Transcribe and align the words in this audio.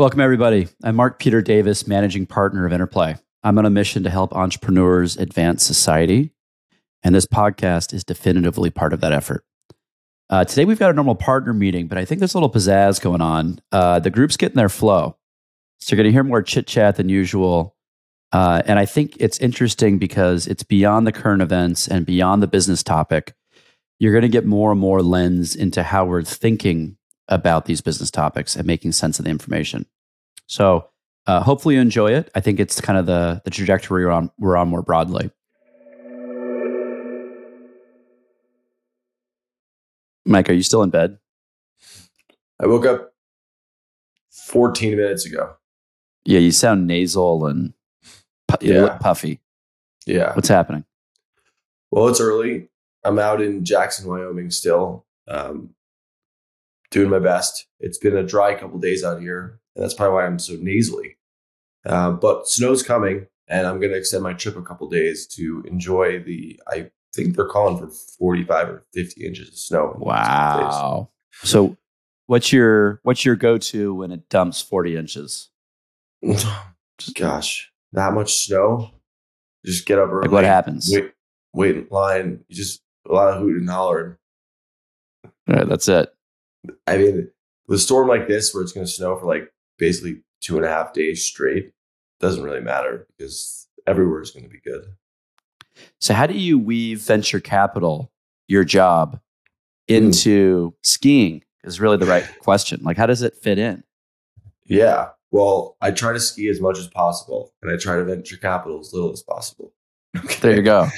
Welcome, 0.00 0.20
everybody. 0.20 0.66
I'm 0.82 0.96
Mark 0.96 1.18
Peter 1.18 1.42
Davis, 1.42 1.86
managing 1.86 2.24
partner 2.24 2.64
of 2.64 2.72
Interplay. 2.72 3.16
I'm 3.42 3.58
on 3.58 3.66
a 3.66 3.70
mission 3.70 4.02
to 4.04 4.08
help 4.08 4.32
entrepreneurs 4.32 5.18
advance 5.18 5.62
society, 5.62 6.32
and 7.02 7.14
this 7.14 7.26
podcast 7.26 7.92
is 7.92 8.02
definitively 8.02 8.70
part 8.70 8.94
of 8.94 9.02
that 9.02 9.12
effort. 9.12 9.44
Uh, 10.30 10.46
today, 10.46 10.64
we've 10.64 10.78
got 10.78 10.88
a 10.88 10.94
normal 10.94 11.16
partner 11.16 11.52
meeting, 11.52 11.86
but 11.86 11.98
I 11.98 12.06
think 12.06 12.18
there's 12.18 12.32
a 12.32 12.38
little 12.38 12.50
pizzazz 12.50 12.98
going 12.98 13.20
on. 13.20 13.60
Uh, 13.72 13.98
the 14.00 14.08
group's 14.08 14.38
getting 14.38 14.56
their 14.56 14.70
flow. 14.70 15.18
So, 15.80 15.94
you're 15.94 16.02
going 16.02 16.10
to 16.10 16.14
hear 16.14 16.24
more 16.24 16.40
chit 16.40 16.66
chat 16.66 16.96
than 16.96 17.10
usual. 17.10 17.76
Uh, 18.32 18.62
and 18.64 18.78
I 18.78 18.86
think 18.86 19.18
it's 19.20 19.38
interesting 19.38 19.98
because 19.98 20.46
it's 20.46 20.62
beyond 20.62 21.06
the 21.06 21.12
current 21.12 21.42
events 21.42 21.86
and 21.86 22.06
beyond 22.06 22.42
the 22.42 22.46
business 22.46 22.82
topic. 22.82 23.34
You're 23.98 24.12
going 24.12 24.22
to 24.22 24.28
get 24.28 24.46
more 24.46 24.72
and 24.72 24.80
more 24.80 25.02
lens 25.02 25.54
into 25.54 25.82
how 25.82 26.06
we're 26.06 26.22
thinking 26.22 26.96
about 27.30 27.64
these 27.64 27.80
business 27.80 28.10
topics 28.10 28.56
and 28.56 28.66
making 28.66 28.92
sense 28.92 29.18
of 29.18 29.24
the 29.24 29.30
information. 29.30 29.86
So, 30.46 30.88
uh, 31.26 31.40
hopefully, 31.40 31.76
you 31.76 31.80
enjoy 31.80 32.12
it. 32.12 32.30
I 32.34 32.40
think 32.40 32.60
it's 32.60 32.80
kind 32.80 32.98
of 32.98 33.06
the 33.06 33.40
the 33.44 33.50
trajectory 33.50 34.04
we're 34.04 34.10
on, 34.10 34.30
we're 34.38 34.56
on 34.56 34.68
more 34.68 34.82
broadly. 34.82 35.30
Mike, 40.26 40.50
are 40.50 40.54
you 40.54 40.62
still 40.62 40.82
in 40.82 40.90
bed? 40.90 41.18
I 42.60 42.66
woke 42.66 42.84
up 42.84 43.14
14 44.30 44.96
minutes 44.96 45.24
ago. 45.24 45.54
Yeah, 46.24 46.40
you 46.40 46.52
sound 46.52 46.86
nasal 46.86 47.46
and 47.46 47.72
pu- 48.46 48.66
you 48.66 48.80
look 48.82 49.00
puffy. 49.00 49.40
Yeah. 50.06 50.34
What's 50.34 50.48
happening? 50.48 50.84
Well, 51.90 52.08
it's 52.08 52.20
early. 52.20 52.68
I'm 53.04 53.18
out 53.18 53.40
in 53.40 53.64
Jackson, 53.64 54.08
Wyoming 54.08 54.50
still, 54.50 55.06
um, 55.26 55.70
doing 56.90 57.10
my 57.10 57.18
best. 57.18 57.66
It's 57.78 57.98
been 57.98 58.16
a 58.16 58.22
dry 58.22 58.54
couple 58.54 58.78
days 58.78 59.04
out 59.04 59.20
here, 59.20 59.60
and 59.74 59.82
that's 59.82 59.94
probably 59.94 60.14
why 60.14 60.26
I'm 60.26 60.38
so 60.38 60.56
nasally. 60.60 61.16
Uh, 61.86 62.10
but 62.12 62.48
snow's 62.48 62.82
coming, 62.82 63.26
and 63.48 63.66
I'm 63.66 63.80
going 63.80 63.92
to 63.92 63.98
extend 63.98 64.22
my 64.22 64.34
trip 64.34 64.56
a 64.56 64.62
couple 64.62 64.88
days 64.88 65.26
to 65.28 65.64
enjoy 65.66 66.20
the. 66.22 66.60
I 66.68 66.90
think 67.14 67.34
they're 67.34 67.46
calling 67.46 67.78
for 67.78 67.88
45 68.18 68.68
or 68.68 68.84
50 68.94 69.26
inches 69.26 69.48
of 69.48 69.54
snow. 69.56 69.92
in 69.94 70.00
the 70.00 70.06
next 70.06 70.28
couple 70.28 70.60
days. 70.60 70.74
Wow. 70.74 71.10
So, 71.42 71.76
what's 72.26 72.52
your 72.52 73.00
what's 73.02 73.24
your 73.24 73.36
go 73.36 73.58
to 73.58 73.94
when 73.94 74.12
it 74.12 74.28
dumps 74.28 74.60
forty 74.60 74.96
inches? 74.96 75.48
Gosh, 77.14 77.72
that 77.92 78.12
much 78.12 78.34
snow. 78.34 78.90
Just 79.64 79.86
get 79.86 79.98
up 79.98 80.10
early. 80.10 80.22
Like 80.22 80.32
what 80.32 80.44
happens? 80.44 80.90
Wait, 80.92 81.12
wait 81.52 81.76
in 81.76 81.88
line. 81.90 82.44
You 82.48 82.56
just 82.56 82.82
a 83.08 83.12
lot 83.12 83.32
of 83.32 83.40
hoot 83.40 83.56
and 83.56 83.68
holler. 83.68 84.18
All 85.24 85.30
right, 85.48 85.68
that's 85.68 85.88
it. 85.88 86.14
I 86.86 86.98
mean, 86.98 87.30
with 87.66 87.78
a 87.78 87.82
storm 87.82 88.08
like 88.08 88.28
this, 88.28 88.52
where 88.52 88.62
it's 88.62 88.72
going 88.72 88.86
to 88.86 88.92
snow 88.92 89.16
for 89.16 89.26
like 89.26 89.52
basically 89.78 90.22
two 90.40 90.56
and 90.56 90.64
a 90.64 90.68
half 90.68 90.92
days 90.92 91.24
straight, 91.24 91.72
doesn't 92.20 92.42
really 92.42 92.60
matter 92.60 93.06
because 93.16 93.68
everywhere 93.86 94.20
is 94.20 94.30
going 94.30 94.44
to 94.44 94.50
be 94.50 94.60
good. 94.60 94.84
So, 95.98 96.14
how 96.14 96.26
do 96.26 96.34
you 96.34 96.58
weave 96.58 97.00
venture 97.00 97.40
capital, 97.40 98.10
your 98.48 98.64
job, 98.64 99.20
into 99.88 100.74
skiing? 100.82 101.42
Is 101.64 101.80
really 101.80 101.96
the 101.96 102.06
right 102.06 102.24
question. 102.40 102.80
Like, 102.82 102.96
how 102.96 103.06
does 103.06 103.22
it 103.22 103.36
fit 103.36 103.58
in? 103.58 103.84
Yeah. 104.64 105.10
Well, 105.30 105.76
I 105.80 105.90
try 105.90 106.12
to 106.12 106.20
ski 106.20 106.48
as 106.48 106.60
much 106.60 106.78
as 106.78 106.88
possible, 106.88 107.52
and 107.62 107.70
I 107.70 107.76
try 107.76 107.96
to 107.96 108.04
venture 108.04 108.36
capital 108.36 108.80
as 108.80 108.92
little 108.92 109.12
as 109.12 109.22
possible. 109.22 109.72
There 110.40 110.56
you 110.56 110.62
go. 110.62 110.88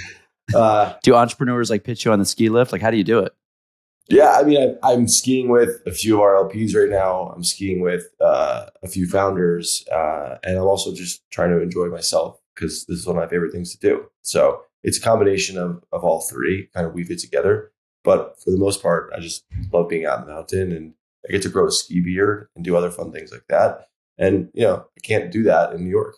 Uh, 0.54 0.94
Do 1.02 1.14
entrepreneurs 1.14 1.68
like 1.68 1.84
pitch 1.84 2.04
you 2.04 2.12
on 2.12 2.18
the 2.18 2.24
ski 2.24 2.48
lift? 2.48 2.72
Like, 2.72 2.80
how 2.80 2.90
do 2.90 2.96
you 2.96 3.04
do 3.04 3.18
it? 3.20 3.32
Yeah, 4.12 4.32
I 4.32 4.42
mean, 4.42 4.76
I, 4.82 4.92
I'm 4.92 5.08
skiing 5.08 5.48
with 5.48 5.80
a 5.86 5.90
few 5.90 6.16
of 6.16 6.20
our 6.20 6.34
LPs 6.44 6.74
right 6.76 6.90
now. 6.90 7.32
I'm 7.34 7.42
skiing 7.42 7.80
with 7.80 8.10
uh, 8.20 8.66
a 8.82 8.86
few 8.88 9.08
founders, 9.08 9.86
uh, 9.90 10.36
and 10.44 10.58
I'm 10.58 10.64
also 10.66 10.94
just 10.94 11.22
trying 11.30 11.48
to 11.50 11.62
enjoy 11.62 11.86
myself 11.86 12.38
because 12.54 12.84
this 12.84 12.98
is 12.98 13.06
one 13.06 13.16
of 13.16 13.22
my 13.22 13.28
favorite 13.28 13.52
things 13.52 13.74
to 13.74 13.78
do. 13.80 14.04
So 14.20 14.60
it's 14.82 14.98
a 14.98 15.00
combination 15.00 15.56
of 15.56 15.82
of 15.92 16.04
all 16.04 16.20
three, 16.20 16.68
kind 16.74 16.86
of 16.86 16.92
weave 16.92 17.10
it 17.10 17.20
together. 17.20 17.72
But 18.04 18.38
for 18.42 18.50
the 18.50 18.58
most 18.58 18.82
part, 18.82 19.10
I 19.16 19.20
just 19.20 19.44
love 19.72 19.88
being 19.88 20.04
out 20.04 20.20
in 20.20 20.26
the 20.26 20.32
mountain, 20.34 20.72
and 20.72 20.92
I 21.26 21.32
get 21.32 21.40
to 21.42 21.48
grow 21.48 21.66
a 21.66 21.72
ski 21.72 22.00
beard 22.00 22.48
and 22.54 22.62
do 22.62 22.76
other 22.76 22.90
fun 22.90 23.12
things 23.12 23.32
like 23.32 23.46
that. 23.48 23.88
And 24.18 24.50
you 24.52 24.64
know, 24.64 24.84
I 24.94 25.00
can't 25.00 25.32
do 25.32 25.42
that 25.44 25.72
in 25.72 25.84
New 25.84 25.90
York. 25.90 26.16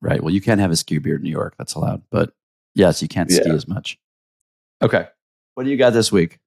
Right. 0.00 0.22
Well, 0.22 0.32
you 0.32 0.40
can't 0.40 0.60
have 0.60 0.70
a 0.70 0.76
ski 0.76 0.98
beard 0.98 1.20
in 1.22 1.24
New 1.24 1.30
York. 1.32 1.54
That's 1.58 1.74
allowed. 1.74 2.02
But 2.12 2.32
yes, 2.76 3.02
you 3.02 3.08
can't 3.08 3.28
ski 3.28 3.42
Yeah. 3.48 3.54
as 3.54 3.66
much. 3.66 3.98
Okay. 4.80 5.08
What 5.58 5.64
do 5.64 5.70
you 5.72 5.76
got 5.76 5.90
this 5.90 6.12
week? 6.12 6.38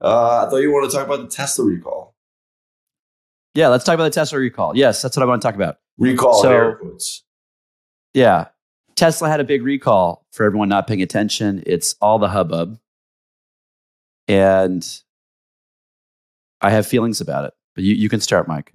Uh, 0.00 0.46
I 0.46 0.48
thought 0.48 0.56
you 0.56 0.72
wanted 0.72 0.90
to 0.90 0.96
talk 0.96 1.04
about 1.04 1.20
the 1.20 1.28
Tesla 1.28 1.66
recall. 1.66 2.14
Yeah, 3.52 3.68
let's 3.68 3.84
talk 3.84 3.92
about 3.92 4.04
the 4.04 4.10
Tesla 4.10 4.38
recall. 4.38 4.74
Yes, 4.74 5.02
that's 5.02 5.14
what 5.18 5.22
I 5.22 5.26
want 5.26 5.42
to 5.42 5.46
talk 5.46 5.54
about. 5.54 5.76
Recall 5.98 6.40
So- 6.40 6.50
air 6.50 6.76
quotes. 6.76 7.24
Yeah. 8.14 8.46
Tesla 8.94 9.28
had 9.28 9.40
a 9.40 9.44
big 9.44 9.62
recall 9.62 10.24
for 10.32 10.44
everyone 10.46 10.70
not 10.70 10.86
paying 10.86 11.02
attention. 11.02 11.62
It's 11.66 11.94
all 12.00 12.18
the 12.18 12.30
hubbub. 12.30 12.78
And 14.28 14.82
I 16.62 16.70
have 16.70 16.86
feelings 16.86 17.20
about 17.20 17.44
it. 17.44 17.52
But 17.74 17.84
you, 17.84 17.94
you 17.94 18.08
can 18.08 18.20
start, 18.22 18.48
Mike. 18.48 18.72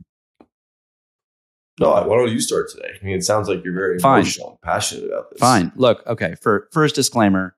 No, 1.80 1.90
why 1.90 2.16
don't 2.16 2.32
you 2.32 2.42
start 2.42 2.70
today? 2.70 2.92
I 3.02 3.04
mean, 3.04 3.16
it 3.18 3.24
sounds 3.24 3.50
like 3.50 3.64
you're 3.64 3.74
very 3.74 3.98
Fine. 3.98 4.20
emotional, 4.20 4.50
and 4.50 4.62
passionate 4.62 5.06
about 5.06 5.32
this. 5.32 5.40
Fine. 5.40 5.72
Look, 5.76 6.06
okay. 6.06 6.36
For 6.44 6.70
first 6.72 6.94
disclaimer, 6.94 7.56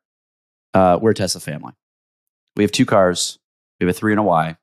uh, 0.74 0.98
we're 1.02 1.12
a 1.12 1.14
Tesla 1.14 1.42
family. 1.42 1.74
We 2.59 2.64
have 2.64 2.74
two 2.74 2.86
cars. 2.86 3.40
We 3.80 3.86
have 3.88 3.96
a 3.96 3.97
three 3.97 4.12
and 4.12 4.20
a 4.20 4.24
Y. 4.24 4.58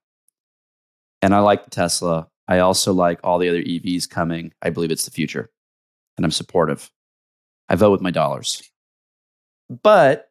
And 1.22 1.34
I 1.34 1.38
like 1.38 1.64
the 1.64 1.70
Tesla. 1.70 2.28
I 2.46 2.58
also 2.58 2.92
like 2.92 3.18
all 3.24 3.38
the 3.38 3.48
other 3.48 3.62
EVs 3.62 4.06
coming. 4.06 4.52
I 4.60 4.68
believe 4.68 4.90
it's 4.90 5.06
the 5.06 5.10
future. 5.10 5.48
And 6.18 6.26
I'm 6.26 6.30
supportive. 6.30 6.90
I 7.70 7.74
vote 7.74 7.92
with 7.92 8.02
my 8.02 8.10
dollars. 8.10 8.62
But 9.82 10.28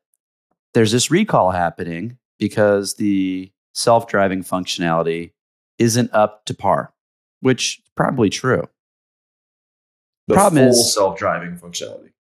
there's 0.75 0.91
this 0.91 1.09
recall 1.09 1.49
happening 1.49 2.19
because 2.37 2.93
the 2.97 3.51
self-driving 3.73 4.43
functionality 4.43 5.31
isn't 5.79 6.13
up 6.13 6.45
to 6.45 6.53
par, 6.53 6.93
which 7.39 7.79
is 7.79 7.91
probably 7.97 8.29
true. 8.29 8.69
The 10.27 10.35
Problem 10.35 10.65
full 10.65 10.69
is- 10.69 10.93
self-driving 10.93 11.57
functionality. 11.57 12.11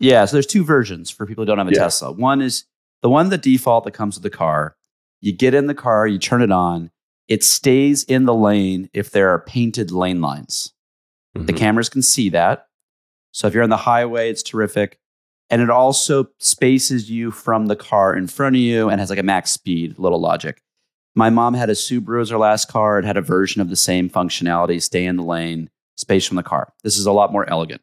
Yeah, 0.00 0.24
so 0.24 0.36
there's 0.36 0.46
two 0.46 0.64
versions 0.64 1.10
for 1.10 1.26
people 1.26 1.42
who 1.42 1.46
don't 1.46 1.58
have 1.58 1.68
a 1.68 1.72
Yeah. 1.72 1.80
Tesla. 1.80 2.10
One 2.10 2.40
is 2.40 2.64
the 3.02 3.10
one 3.10 3.28
the 3.28 3.36
default 3.36 3.84
that 3.84 3.92
comes 3.92 4.16
with 4.16 4.22
the 4.22 4.30
car. 4.30 4.78
You 5.24 5.32
get 5.32 5.54
in 5.54 5.68
the 5.68 5.74
car, 5.74 6.06
you 6.06 6.18
turn 6.18 6.42
it 6.42 6.52
on, 6.52 6.90
it 7.28 7.42
stays 7.42 8.04
in 8.04 8.26
the 8.26 8.34
lane 8.34 8.90
if 8.92 9.10
there 9.10 9.30
are 9.30 9.38
painted 9.38 9.90
lane 9.90 10.20
lines. 10.20 10.74
The 11.32 11.54
Mhm. 11.54 11.56
cameras 11.56 11.88
can 11.88 12.02
see 12.02 12.28
that. 12.28 12.68
So 13.32 13.46
if 13.46 13.54
you're 13.54 13.62
on 13.62 13.70
the 13.70 13.78
highway, 13.78 14.28
it's 14.30 14.42
terrific. 14.42 14.98
And 15.48 15.62
it 15.62 15.70
also 15.70 16.26
spaces 16.40 17.10
you 17.10 17.30
from 17.30 17.66
the 17.66 17.74
car 17.74 18.14
in 18.14 18.26
front 18.26 18.56
of 18.56 18.60
you 18.60 18.90
and 18.90 19.00
has 19.00 19.08
like 19.08 19.18
a 19.18 19.22
max 19.22 19.50
speed, 19.50 19.98
little 19.98 20.20
logic. 20.20 20.62
My 21.14 21.30
mom 21.30 21.54
had 21.54 21.70
a 21.70 21.74
Subaru 21.74 22.20
as 22.20 22.28
her 22.28 22.36
last 22.36 22.68
car. 22.68 22.98
It 22.98 23.06
had 23.06 23.16
a 23.16 23.22
version 23.22 23.62
of 23.62 23.70
the 23.70 23.76
same 23.76 24.10
functionality, 24.10 24.82
stay 24.82 25.06
in 25.06 25.16
the 25.16 25.22
lane, 25.24 25.70
space 25.96 26.26
from 26.26 26.36
the 26.36 26.42
car. 26.42 26.74
This 26.82 26.98
is 26.98 27.06
a 27.06 27.12
lot 27.12 27.32
more 27.32 27.48
elegant. 27.48 27.80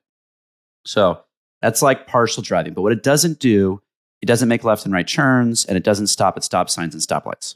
So 0.86 1.24
that's 1.60 1.82
like 1.82 2.06
partial 2.06 2.44
driving. 2.44 2.76
But 2.76 2.84
what 2.84 2.92
it 2.92 3.02
doesn't 3.02 3.40
do, 3.40 3.82
it 4.22 4.26
doesn't 4.26 4.50
make 4.50 4.64
left 4.64 4.86
and 4.86 4.94
right 4.94 5.08
turns 5.08 5.66
and 5.66 5.78
it 5.78 5.84
doesn't 5.84 6.08
stop 6.08 6.38
at 6.38 6.44
stop 6.44 6.70
signs 6.70 6.94
and 6.94 7.04
stoplights. 7.04 7.56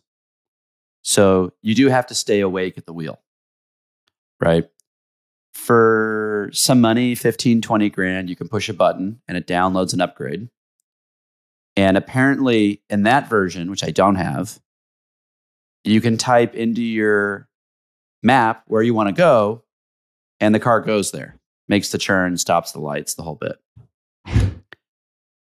So 1.04 1.54
you 1.62 1.76
do 1.76 1.90
have 1.90 2.08
to 2.08 2.16
stay 2.16 2.40
awake 2.40 2.78
at 2.78 2.86
the 2.86 2.94
wheel, 2.94 3.22
right? 4.40 4.68
For 5.54 6.50
some 6.52 6.82
money, 6.82 7.16
15, 7.16 7.62
20 7.62 7.90
grand, 7.90 8.30
you 8.30 8.36
can 8.36 8.50
push 8.50 8.70
a 8.70 8.74
button 8.74 9.22
and 9.28 9.38
it 9.38 9.48
downloads 9.48 9.94
an 9.94 10.02
upgrade. 10.02 10.50
And 11.78 11.98
apparently, 11.98 12.82
in 12.90 13.04
that 13.04 13.30
version, 13.30 13.70
which 13.70 13.84
I 13.84 13.92
don't 13.92 14.16
have, 14.16 14.60
you 15.84 16.02
can 16.02 16.18
type 16.18 16.56
into 16.56 16.82
your 16.82 17.48
map 18.24 18.64
where 18.68 18.82
you 18.82 18.94
want 18.94 19.10
to 19.10 19.14
go, 19.14 19.64
and 20.40 20.56
the 20.56 20.60
car 20.60 20.82
goes 20.82 21.12
there, 21.12 21.38
makes 21.68 21.92
the 21.92 21.98
turn, 21.98 22.38
stops 22.38 22.72
the 22.72 22.80
lights, 22.80 23.14
the 23.14 23.24
whole 23.24 23.36
bit. 23.36 23.58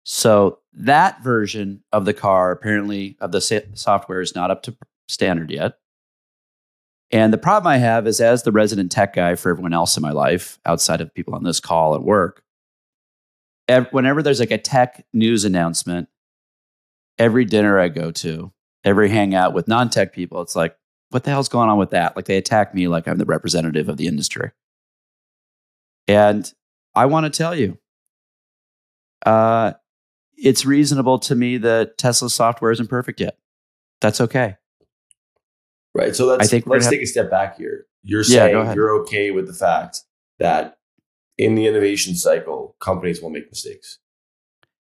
So 0.04 0.58
that 0.72 1.22
version 1.22 1.82
of 1.92 2.04
the 2.04 2.14
car, 2.14 2.50
apparently, 2.50 3.16
of 3.20 3.32
the 3.32 3.40
sa- 3.40 3.60
software 3.74 4.20
is 4.20 4.34
not 4.34 4.50
up 4.50 4.62
to 4.64 4.76
standard 5.08 5.50
yet. 5.50 5.78
And 7.12 7.32
the 7.32 7.38
problem 7.38 7.70
I 7.70 7.78
have 7.78 8.06
is, 8.06 8.20
as 8.20 8.44
the 8.44 8.52
resident 8.52 8.92
tech 8.92 9.14
guy 9.14 9.34
for 9.34 9.50
everyone 9.50 9.74
else 9.74 9.96
in 9.96 10.02
my 10.02 10.12
life, 10.12 10.58
outside 10.64 11.00
of 11.00 11.12
people 11.12 11.34
on 11.34 11.42
this 11.42 11.58
call 11.60 11.94
at 11.94 12.02
work, 12.02 12.42
ev- 13.68 13.88
whenever 13.90 14.22
there's 14.22 14.40
like 14.40 14.52
a 14.52 14.58
tech 14.58 15.04
news 15.12 15.44
announcement, 15.44 16.08
every 17.18 17.44
dinner 17.44 17.78
I 17.78 17.88
go 17.88 18.12
to, 18.12 18.52
every 18.84 19.08
hangout 19.10 19.54
with 19.54 19.68
non 19.68 19.90
tech 19.90 20.12
people, 20.12 20.40
it's 20.40 20.54
like, 20.54 20.76
what 21.10 21.24
the 21.24 21.30
hell's 21.30 21.48
going 21.48 21.68
on 21.68 21.78
with 21.78 21.90
that? 21.90 22.14
Like 22.14 22.26
they 22.26 22.36
attack 22.36 22.74
me 22.74 22.86
like 22.86 23.08
I'm 23.08 23.18
the 23.18 23.24
representative 23.24 23.88
of 23.88 23.96
the 23.96 24.06
industry. 24.06 24.52
And 26.06 26.52
I 26.94 27.06
want 27.06 27.24
to 27.24 27.36
tell 27.36 27.54
you, 27.54 27.78
uh, 29.26 29.72
it's 30.42 30.64
reasonable 30.64 31.18
to 31.20 31.34
me 31.34 31.58
that 31.58 31.98
Tesla 31.98 32.30
software 32.30 32.70
isn't 32.72 32.88
perfect 32.88 33.20
yet. 33.20 33.36
That's 34.00 34.20
okay. 34.20 34.56
Right. 35.94 36.14
So 36.16 36.26
let's 36.26 36.46
I 36.46 36.46
think 36.46 36.66
let's 36.66 36.88
take 36.88 37.02
a 37.02 37.06
step 37.06 37.30
back 37.30 37.56
here. 37.58 37.86
you're 38.02 38.20
Yeah, 38.20 38.24
saying 38.24 38.74
you're 38.74 38.90
okay 39.02 39.30
with 39.30 39.46
the 39.46 39.52
fact 39.52 40.02
that 40.38 40.78
in 41.36 41.54
the 41.54 41.66
innovation 41.66 42.14
cycle, 42.14 42.76
companies 42.80 43.20
will 43.20 43.30
make 43.30 43.50
mistakes. 43.50 43.98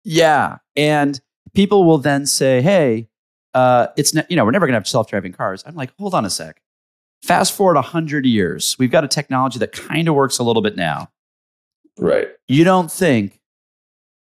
Yeah, 0.03 0.57
and 0.75 1.19
people 1.53 1.83
will 1.86 1.97
then 1.97 2.25
say, 2.25 2.62
"Hey, 2.62 3.09
uh, 3.53 3.88
it's 3.97 4.13
ne- 4.13 4.25
you 4.30 4.36
know 4.36 4.45
we're 4.45 4.51
never 4.51 4.65
going 4.65 4.74
to 4.74 4.80
have 4.80 4.88
self-driving 4.88 5.33
cars." 5.33 5.63
I'm 5.65 5.75
like, 5.75 5.92
hold 6.00 6.13
on 6.13 6.25
a 6.25 6.30
sec. 6.30 6.62
Fast 7.24 7.53
forward 7.53 7.77
hundred 7.77 8.25
years, 8.25 8.75
we've 8.80 8.92
got 8.92 9.03
a 9.03 9.07
technology 9.07 9.59
that 9.59 9.71
kind 9.71 10.07
of 10.07 10.15
works 10.15 10.38
a 10.38 10.44
little 10.44 10.62
bit 10.62 10.75
now. 10.75 11.09
Right. 11.97 12.27
You 12.47 12.63
don't 12.63 12.92
think 12.92 13.39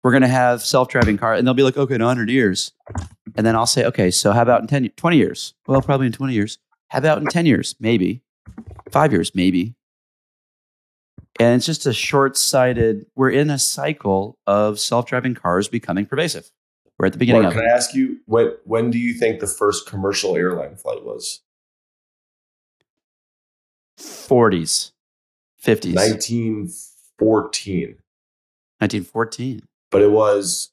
we're 0.07 0.13
going 0.13 0.23
to 0.23 0.29
have 0.29 0.63
self-driving 0.63 1.19
car, 1.19 1.35
and 1.35 1.45
they'll 1.45 1.53
be 1.53 1.65
like, 1.65 1.77
"Okay, 1.77 1.97
in 1.97 2.01
hundred 2.01 2.31
years," 2.31 2.71
and 3.35 3.45
then 3.45 3.57
I'll 3.57 3.67
say, 3.67 3.85
"Okay, 3.87 4.13
so 4.13 4.31
how 4.31 4.41
about 4.41 4.61
in 4.61 4.69
10, 4.69 4.91
20 4.91 5.17
years?" 5.17 5.53
Well, 5.67 5.83
probably 5.83 6.07
in 6.07 6.13
twenty 6.13 6.35
years. 6.35 6.59
How 6.91 7.01
about 7.01 7.19
in 7.19 7.27
ten 7.27 7.45
years? 7.45 7.75
Maybe. 7.81 8.23
Five 8.93 9.11
years? 9.11 9.35
Maybe. 9.35 9.75
And 11.41 11.57
it's 11.57 11.67
just 11.67 11.87
a 11.87 11.93
short-sighted. 11.93 13.07
We're 13.17 13.31
in 13.31 13.51
a 13.51 13.59
cycle 13.59 14.39
of 14.47 14.79
self-driving 14.79 15.35
cars 15.35 15.67
becoming 15.67 16.07
pervasive. 16.07 16.53
We're 17.01 17.07
at 17.07 17.13
the 17.13 17.19
beginning 17.19 17.43
Mark, 17.43 17.57
of 17.57 17.61
can 17.61 17.69
it. 17.69 17.73
I 17.73 17.75
ask 17.75 17.93
you 17.93 18.21
when 18.27 18.53
when 18.63 18.93
do 18.93 19.01
you 19.01 19.13
think 19.13 19.41
the 19.41 19.49
first 19.49 19.89
commercial 19.89 20.37
airline 20.37 20.77
flight 20.77 21.05
was? 21.05 21.41
40s, 23.99 24.93
50s, 25.61 25.97
1914. 25.97 27.97
1914. 28.79 29.63
But 29.91 30.03
it 30.03 30.11
was 30.11 30.73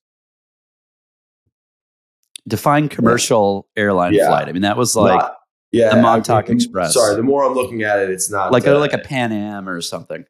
Define 2.47 2.89
commercial 2.89 3.67
airline 3.77 4.13
Yeah. 4.13 4.27
flight. 4.27 4.49
I 4.49 4.51
mean, 4.51 4.63
that 4.63 4.75
was 4.75 4.95
like 4.97 5.17
not, 5.17 5.37
yeah, 5.71 5.95
the 5.95 6.01
Montauk 6.01 6.45
I'm- 6.45 6.55
Express. 6.55 6.93
Sorry, 6.93 7.15
the 7.15 7.23
more 7.23 7.45
I'm 7.45 7.53
looking 7.53 7.83
at 7.83 7.99
it, 7.99 8.09
it's 8.09 8.29
not 8.29 8.51
like 8.51 8.65
a, 8.67 8.75
uh, 8.75 8.79
like 8.79 8.91
a 8.93 8.97
Pan 8.97 9.31
Am 9.31 9.69
or 9.69 9.79
something. 9.79 10.25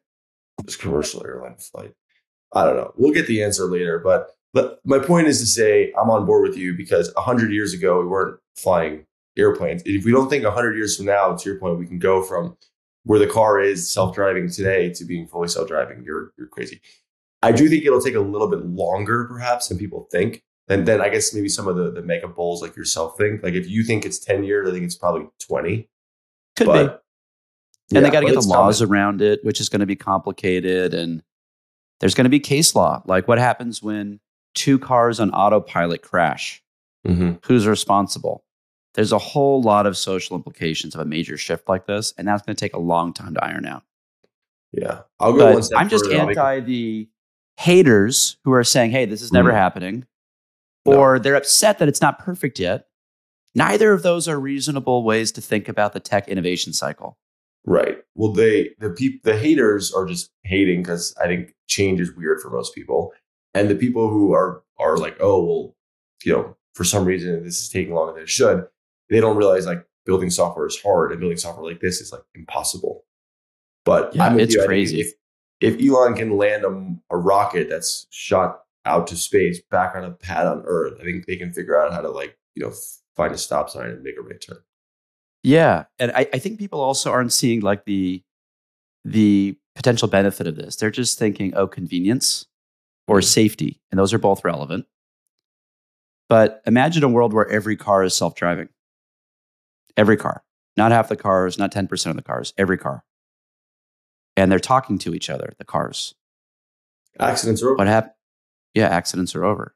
It's 0.62 0.76
commercial 0.76 1.24
airline 1.26 1.56
flight. 1.56 1.92
I 2.52 2.64
don't 2.64 2.76
know. 2.76 2.92
We'll 2.96 3.12
get 3.12 3.26
the 3.26 3.42
answer 3.42 3.64
later, 3.64 3.98
but 3.98 4.30
but 4.52 4.78
my 4.84 5.00
point 5.00 5.26
is 5.26 5.40
to 5.40 5.46
say 5.46 5.92
I'm 6.00 6.08
on 6.08 6.24
board 6.24 6.48
with 6.48 6.56
you 6.56 6.76
because 6.76 7.12
hundred 7.16 7.50
years 7.52 7.74
ago 7.74 8.00
we 8.00 8.06
weren't 8.06 8.38
flying 8.56 9.06
airplanes. 9.36 9.82
If 9.84 10.04
we 10.04 10.12
don't 10.12 10.30
think 10.30 10.44
hundred 10.44 10.76
years 10.76 10.96
from 10.96 11.06
now, 11.06 11.34
to 11.34 11.50
your 11.50 11.58
point, 11.58 11.80
we 11.80 11.86
can 11.86 11.98
go 11.98 12.22
from 12.22 12.56
where 13.02 13.18
the 13.18 13.26
car 13.26 13.58
is 13.60 13.90
self-driving 13.90 14.50
today 14.50 14.90
to 14.90 15.04
being 15.04 15.26
fully 15.26 15.48
self-driving. 15.48 16.04
You're 16.04 16.32
you're 16.38 16.46
crazy. 16.46 16.80
I 17.44 17.52
do 17.52 17.68
think 17.68 17.84
it'll 17.84 18.00
take 18.00 18.14
a 18.14 18.20
little 18.20 18.48
bit 18.48 18.64
longer, 18.64 19.24
perhaps, 19.26 19.68
than 19.68 19.78
people 19.78 20.08
think. 20.10 20.42
And 20.68 20.86
then 20.86 21.00
I 21.00 21.08
guess 21.10 21.34
maybe 21.34 21.48
some 21.48 21.68
of 21.68 21.76
the 21.76 21.90
the 21.90 22.02
mega 22.02 22.26
bulls 22.28 22.62
like 22.62 22.74
yourself 22.76 23.16
think. 23.18 23.42
Like 23.42 23.54
if 23.54 23.68
you 23.68 23.84
think 23.84 24.04
it's 24.06 24.18
ten 24.18 24.44
years, 24.44 24.68
I 24.68 24.72
think 24.72 24.84
it's 24.84 24.94
probably 24.96 25.28
twenty. 25.38 25.88
Could 26.56 26.64
be. 26.66 26.72
But 26.72 27.02
And 27.94 28.04
they 28.04 28.10
got 28.10 28.20
to 28.20 28.26
get 28.26 28.34
the 28.34 28.40
laws 28.48 28.78
coming. 28.78 28.92
around 28.92 29.20
it, 29.22 29.44
which 29.44 29.60
is 29.60 29.68
going 29.68 29.80
to 29.80 29.86
be 29.86 29.96
complicated. 29.96 30.94
And 30.94 31.22
there's 32.00 32.14
going 32.14 32.24
to 32.24 32.30
be 32.30 32.40
case 32.40 32.74
law. 32.74 33.02
Like 33.06 33.28
what 33.28 33.38
happens 33.38 33.82
when 33.82 34.20
two 34.54 34.78
cars 34.78 35.20
on 35.20 35.30
autopilot 35.32 36.00
crash? 36.02 36.62
Mhm. 37.06 37.44
Who's 37.44 37.66
responsible? 37.66 38.44
There's 38.94 39.12
a 39.12 39.18
whole 39.18 39.60
lot 39.60 39.86
of 39.86 39.96
social 39.98 40.34
implications 40.36 40.94
of 40.94 41.00
a 41.00 41.04
major 41.04 41.36
shift 41.36 41.68
like 41.68 41.86
this. 41.86 42.14
And 42.16 42.26
that's 42.26 42.42
going 42.42 42.56
to 42.56 42.60
take 42.60 42.72
a 42.74 42.78
long 42.78 43.12
time 43.12 43.34
to 43.34 43.44
iron 43.44 43.66
out. 43.66 43.82
Yeah, 44.72 45.00
I'll 45.20 45.32
go 45.34 45.44
one 45.46 45.54
But 45.56 45.64
step 45.64 45.78
I'm 45.80 45.88
just. 45.90 46.04
I'll 46.06 46.26
make- 46.26 46.38
anti 46.38 46.60
the 46.60 47.08
haters 47.56 48.36
who 48.44 48.52
are 48.52 48.64
saying, 48.64 48.90
hey, 48.90 49.04
this 49.06 49.22
is 49.22 49.32
never 49.32 49.50
Mhm. 49.50 49.54
happening, 49.54 50.06
No. 50.86 50.98
or 50.98 51.18
they're 51.18 51.36
upset 51.36 51.78
that 51.78 51.88
it's 51.88 52.00
not 52.00 52.18
perfect 52.18 52.58
yet. 52.58 52.88
Neither 53.54 53.92
of 53.92 54.02
those 54.02 54.26
are 54.28 54.38
reasonable 54.40 55.04
ways 55.04 55.30
to 55.32 55.40
think 55.40 55.68
about 55.68 55.92
the 55.92 56.00
tech 56.00 56.28
innovation 56.28 56.72
cycle. 56.72 57.16
Right. 57.66 57.98
Well, 58.14 58.32
they 58.32 58.70
the 58.80 58.90
peop, 58.90 59.22
the 59.22 59.38
haters 59.38 59.92
are 59.92 60.04
just 60.04 60.30
hating 60.42 60.82
because 60.82 61.14
I 61.22 61.26
think 61.26 61.54
change 61.68 62.00
is 62.00 62.12
weird 62.12 62.40
for 62.40 62.50
most 62.50 62.74
people, 62.74 63.12
and 63.54 63.70
the 63.70 63.74
people 63.76 64.08
who 64.08 64.32
are 64.34 64.62
are 64.78 64.98
like, 64.98 65.16
oh 65.20 65.42
well, 65.44 65.76
you 66.24 66.32
know, 66.32 66.56
for 66.74 66.84
some 66.84 67.04
reason 67.04 67.42
this 67.44 67.62
is 67.62 67.68
taking 67.68 67.94
longer 67.94 68.12
than 68.14 68.22
it 68.24 68.28
should. 68.28 68.66
They 69.08 69.20
don't 69.20 69.36
realize 69.36 69.64
like 69.66 69.86
building 70.04 70.28
software 70.30 70.66
is 70.66 70.78
hard, 70.82 71.12
and 71.12 71.20
building 71.20 71.38
software 71.38 71.64
like 71.70 71.80
this 71.80 72.00
is 72.00 72.12
like 72.12 72.22
impossible. 72.34 73.04
But 73.84 74.14
Yeah, 74.14 74.36
it's 74.36 74.54
you. 74.54 74.64
Crazy. 74.66 75.00
If 75.00 75.12
if 75.60 75.80
Elon 75.80 76.14
can 76.14 76.36
land 76.36 76.64
a, 76.64 77.14
a 77.14 77.16
rocket 77.16 77.68
that's 77.68 78.06
shot 78.10 78.60
out 78.84 79.06
to 79.08 79.16
space 79.16 79.60
back 79.70 79.94
on 79.94 80.04
a 80.04 80.10
pad 80.10 80.46
on 80.46 80.62
Earth, 80.66 80.94
I 81.00 81.04
think 81.04 81.26
they 81.26 81.36
can 81.36 81.52
figure 81.52 81.80
out 81.80 81.92
how 81.92 82.00
to 82.00 82.10
like 82.10 82.36
you 82.54 82.64
know 82.64 82.72
find 83.16 83.32
a 83.32 83.38
stop 83.38 83.70
sign 83.70 83.90
and 83.90 84.02
make 84.02 84.18
a 84.18 84.22
right 84.22 84.40
turn. 84.40 84.58
Yeah. 85.44 85.84
And 85.98 86.10
I, 86.12 86.26
I 86.32 86.38
think 86.38 86.58
people 86.58 86.80
also 86.80 87.12
aren't 87.12 87.32
seeing 87.32 87.60
like 87.60 87.84
the 87.84 88.22
the 89.04 89.56
potential 89.76 90.08
benefit 90.08 90.46
of 90.46 90.56
this. 90.56 90.76
They're 90.76 90.90
just 90.90 91.18
thinking, 91.18 91.54
oh, 91.54 91.66
convenience 91.66 92.46
or 93.06 93.18
hmm. 93.18 93.24
safety. 93.24 93.80
And 93.90 93.98
those 93.98 94.14
are 94.14 94.18
both 94.18 94.44
relevant. 94.44 94.86
But 96.28 96.62
imagine 96.66 97.04
a 97.04 97.08
world 97.08 97.34
where 97.34 97.48
every 97.48 97.76
car 97.76 98.02
is 98.02 98.14
self-driving. 98.14 98.70
Every 99.96 100.16
car. 100.16 100.42
Not 100.76 100.90
half 100.90 101.08
the 101.08 101.16
cars, 101.16 101.58
not 101.58 101.70
10% 101.70 102.06
of 102.06 102.16
the 102.16 102.22
cars, 102.22 102.54
every 102.56 102.78
car. 102.78 103.04
And 104.36 104.50
they're 104.50 104.58
talking 104.58 104.98
to 104.98 105.14
each 105.14 105.30
other, 105.30 105.52
the 105.58 105.64
cars. 105.64 106.14
Accidents 107.20 107.62
are 107.62 107.68
over. 107.68 107.76
What 107.76 107.86
happened? 107.86 108.14
Yeah, 108.74 108.88
accidents 108.88 109.34
are 109.36 109.44
over. 109.44 109.74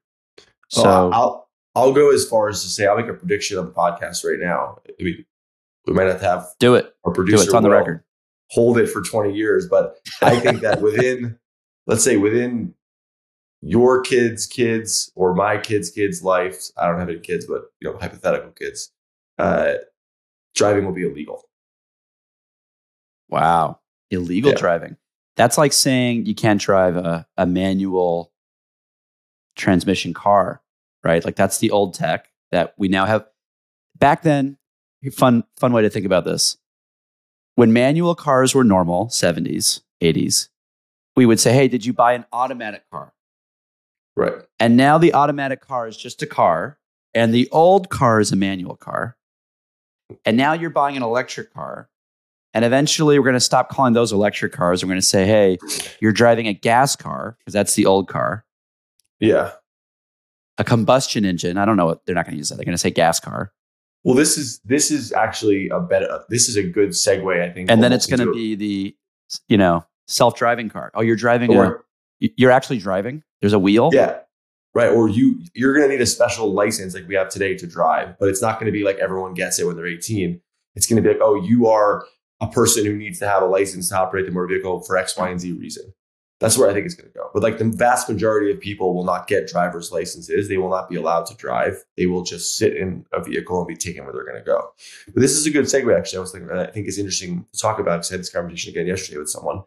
So 0.68 0.82
So 0.82 1.10
I'll 1.12 1.48
I'll 1.76 1.92
go 1.92 2.12
as 2.12 2.28
far 2.28 2.48
as 2.48 2.62
to 2.62 2.68
say 2.68 2.86
I'll 2.86 2.96
make 2.96 3.06
a 3.06 3.14
prediction 3.14 3.56
on 3.58 3.66
the 3.66 3.70
podcast 3.72 4.24
right 4.24 4.40
now. 4.40 4.80
I 4.88 5.02
mean, 5.02 5.24
we 5.86 5.92
might 5.92 6.08
have 6.08 6.20
to 6.20 6.26
have 6.26 6.46
do 6.58 6.74
it. 6.74 6.92
our 7.04 7.12
Do 7.12 7.14
producer 7.14 7.42
it. 7.42 7.44
It's 7.46 7.54
on 7.54 7.62
the 7.62 7.70
record. 7.70 8.02
hold 8.50 8.78
it 8.78 8.88
for 8.88 9.00
20 9.02 9.32
years, 9.34 9.68
but 9.68 9.96
I 10.22 10.40
think 10.40 10.60
that 10.62 10.80
within 10.82 11.38
let's 11.86 12.02
say 12.02 12.16
within 12.16 12.74
your 13.60 14.00
kids' 14.02 14.46
kids 14.46 15.12
or 15.14 15.34
my 15.34 15.56
kids' 15.58 15.90
kids' 15.90 16.22
life, 16.22 16.56
I 16.76 16.86
don't 16.88 16.98
have 16.98 17.08
any 17.08 17.20
kids, 17.20 17.46
but 17.46 17.62
you 17.80 17.90
know, 17.90 17.96
hypothetical 17.98 18.50
kids, 18.50 18.90
uh, 19.38 19.74
driving 20.56 20.84
will 20.84 20.92
be 20.92 21.06
illegal. 21.06 21.44
Wow. 23.28 23.78
Illegal 24.10 24.50
Yeah. 24.52 24.56
driving. 24.58 24.96
That's 25.36 25.56
like 25.58 25.72
saying 25.72 26.26
you 26.26 26.34
can't 26.34 26.60
drive 26.60 26.96
a, 26.96 27.26
a 27.36 27.46
manual 27.46 28.32
transmission 29.56 30.14
car, 30.14 30.62
right? 31.04 31.24
Like 31.24 31.36
that's 31.36 31.58
the 31.58 31.70
old 31.70 31.94
tech 31.94 32.28
that 32.50 32.74
we 32.76 32.88
now 32.88 33.06
have. 33.06 33.26
Back 33.96 34.22
then, 34.22 34.58
fun 35.12 35.44
fun 35.56 35.72
way 35.72 35.82
to 35.82 35.90
think 35.90 36.06
about 36.06 36.24
this. 36.24 36.56
When 37.56 37.72
manual 37.72 38.14
cars 38.14 38.54
were 38.54 38.64
normal, 38.64 39.06
70s, 39.08 39.80
80s, 40.00 40.48
we 41.16 41.26
would 41.26 41.40
say, 41.40 41.52
"Hey, 41.52 41.66
did 41.68 41.84
you 41.84 41.92
buy 41.92 42.12
an 42.12 42.24
automatic 42.32 42.88
car?" 42.90 43.12
Right. 44.16 44.34
And 44.60 44.76
now 44.76 44.98
the 44.98 45.14
automatic 45.14 45.60
car 45.60 45.86
is 45.88 45.96
just 45.96 46.22
a 46.22 46.26
car, 46.26 46.78
and 47.14 47.32
the 47.34 47.48
old 47.50 47.88
car 47.90 48.20
is 48.20 48.32
a 48.32 48.36
manual 48.36 48.76
car. 48.76 49.16
And 50.24 50.36
now 50.36 50.52
you're 50.52 50.70
buying 50.70 50.96
an 50.96 51.02
electric 51.02 51.52
car. 51.52 51.88
And 52.54 52.64
eventually 52.64 53.18
we're 53.18 53.24
going 53.24 53.34
to 53.34 53.40
stop 53.40 53.68
calling 53.68 53.92
those 53.92 54.12
electric 54.12 54.52
cars. 54.52 54.82
We're 54.82 54.88
going 54.88 55.00
to 55.00 55.06
say, 55.06 55.26
hey, 55.26 55.58
you're 56.00 56.12
driving 56.12 56.46
a 56.46 56.54
gas 56.54 56.96
car, 56.96 57.36
because 57.38 57.52
that's 57.52 57.74
the 57.74 57.86
old 57.86 58.08
car, 58.08 58.44
Yeah. 59.20 59.52
a 60.56 60.64
combustion 60.64 61.24
engine. 61.24 61.58
I 61.58 61.64
don't 61.64 61.76
know 61.76 61.86
what 61.86 62.06
they're 62.06 62.14
not 62.14 62.24
going 62.24 62.34
to 62.34 62.38
use 62.38 62.48
that. 62.48 62.56
They're 62.56 62.64
going 62.64 62.72
to 62.74 62.78
say 62.78 62.90
gas 62.90 63.20
car. 63.20 63.52
Well, 64.04 64.14
this 64.14 64.38
is 64.38 64.60
this 64.64 64.90
is 64.90 65.12
actually 65.12 65.68
a 65.68 65.80
better. 65.80 66.10
Uh, 66.10 66.20
this 66.30 66.48
is 66.48 66.56
a 66.56 66.62
good 66.62 66.90
segue, 66.90 67.42
I 67.42 67.52
think. 67.52 67.70
And 67.70 67.82
then 67.82 67.92
it's 67.92 68.06
going 68.06 68.20
to 68.20 68.32
be 68.32 68.54
the, 68.54 68.96
you 69.48 69.58
know, 69.58 69.84
self 70.06 70.36
driving 70.36 70.70
car. 70.70 70.90
Oh, 70.94 71.02
you're 71.02 71.16
driving 71.16 71.54
a, 71.54 71.72
you're 72.20 72.50
actually 72.52 72.78
driving. 72.78 73.22
There's 73.40 73.52
a 73.52 73.58
wheel. 73.58 73.90
Yeah. 73.92 74.20
Right. 74.74 74.88
Or 74.88 75.08
you 75.08 75.40
you're 75.54 75.74
gonna 75.74 75.88
need 75.88 76.00
a 76.00 76.06
special 76.06 76.52
license 76.52 76.94
like 76.94 77.08
we 77.08 77.16
have 77.16 77.28
today 77.28 77.56
to 77.56 77.66
drive, 77.66 78.16
but 78.20 78.28
it's 78.28 78.40
not 78.40 78.60
gonna 78.60 78.70
be 78.72 78.84
like 78.84 78.96
everyone 78.98 79.34
gets 79.34 79.58
it 79.58 79.66
when 79.66 79.76
they're 79.76 79.86
18. 79.86 80.40
It's 80.76 80.86
gonna 80.86 81.02
be 81.02 81.08
like, 81.08 81.18
oh, 81.20 81.34
you 81.42 81.66
are 81.66 82.04
a 82.40 82.46
person 82.46 82.84
who 82.84 82.96
needs 82.96 83.18
to 83.18 83.28
have 83.28 83.42
a 83.42 83.46
license 83.46 83.88
to 83.88 83.98
operate 83.98 84.26
the 84.26 84.32
motor 84.32 84.48
vehicle 84.48 84.80
for 84.80 84.96
X, 84.96 85.16
Y, 85.16 85.28
and 85.28 85.40
Z 85.40 85.52
reason. 85.52 85.92
That's 86.40 86.56
where 86.56 86.70
I 86.70 86.72
think 86.72 86.86
it's 86.86 86.94
gonna 86.94 87.10
go. 87.12 87.30
But 87.34 87.42
like 87.42 87.58
the 87.58 87.64
vast 87.64 88.08
majority 88.08 88.52
of 88.52 88.60
people 88.60 88.94
will 88.94 89.04
not 89.04 89.26
get 89.26 89.48
driver's 89.48 89.90
licenses. 89.90 90.48
They 90.48 90.56
will 90.56 90.70
not 90.70 90.88
be 90.88 90.94
allowed 90.94 91.26
to 91.26 91.36
drive. 91.36 91.84
They 91.96 92.06
will 92.06 92.22
just 92.22 92.56
sit 92.56 92.76
in 92.76 93.04
a 93.12 93.22
vehicle 93.22 93.58
and 93.58 93.66
be 93.66 93.74
taken 93.74 94.04
where 94.04 94.12
they're 94.12 94.24
gonna 94.24 94.44
go. 94.44 94.70
But 95.12 95.20
this 95.20 95.32
is 95.32 95.46
a 95.46 95.50
good 95.50 95.64
segue, 95.64 95.96
actually. 95.96 96.18
I 96.18 96.20
was 96.20 96.30
thinking, 96.30 96.50
I 96.50 96.66
think 96.66 96.86
it's 96.86 96.98
interesting 96.98 97.44
to 97.52 97.58
talk 97.58 97.80
about 97.80 97.98
because 97.98 98.12
I 98.12 98.14
had 98.14 98.20
this 98.20 98.30
conversation 98.30 98.70
again 98.70 98.86
yesterday 98.86 99.18
with 99.18 99.30
someone. 99.30 99.64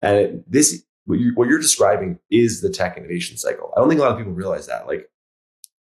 And 0.00 0.44
this 0.46 0.84
what, 1.06 1.18
you, 1.18 1.32
what 1.34 1.48
you're 1.48 1.58
describing 1.58 2.20
is 2.30 2.60
the 2.60 2.70
tech 2.70 2.96
innovation 2.96 3.36
cycle. 3.36 3.72
I 3.76 3.80
don't 3.80 3.88
think 3.88 4.00
a 4.00 4.04
lot 4.04 4.12
of 4.12 4.18
people 4.18 4.32
realize 4.32 4.68
that. 4.68 4.86
Like, 4.86 5.08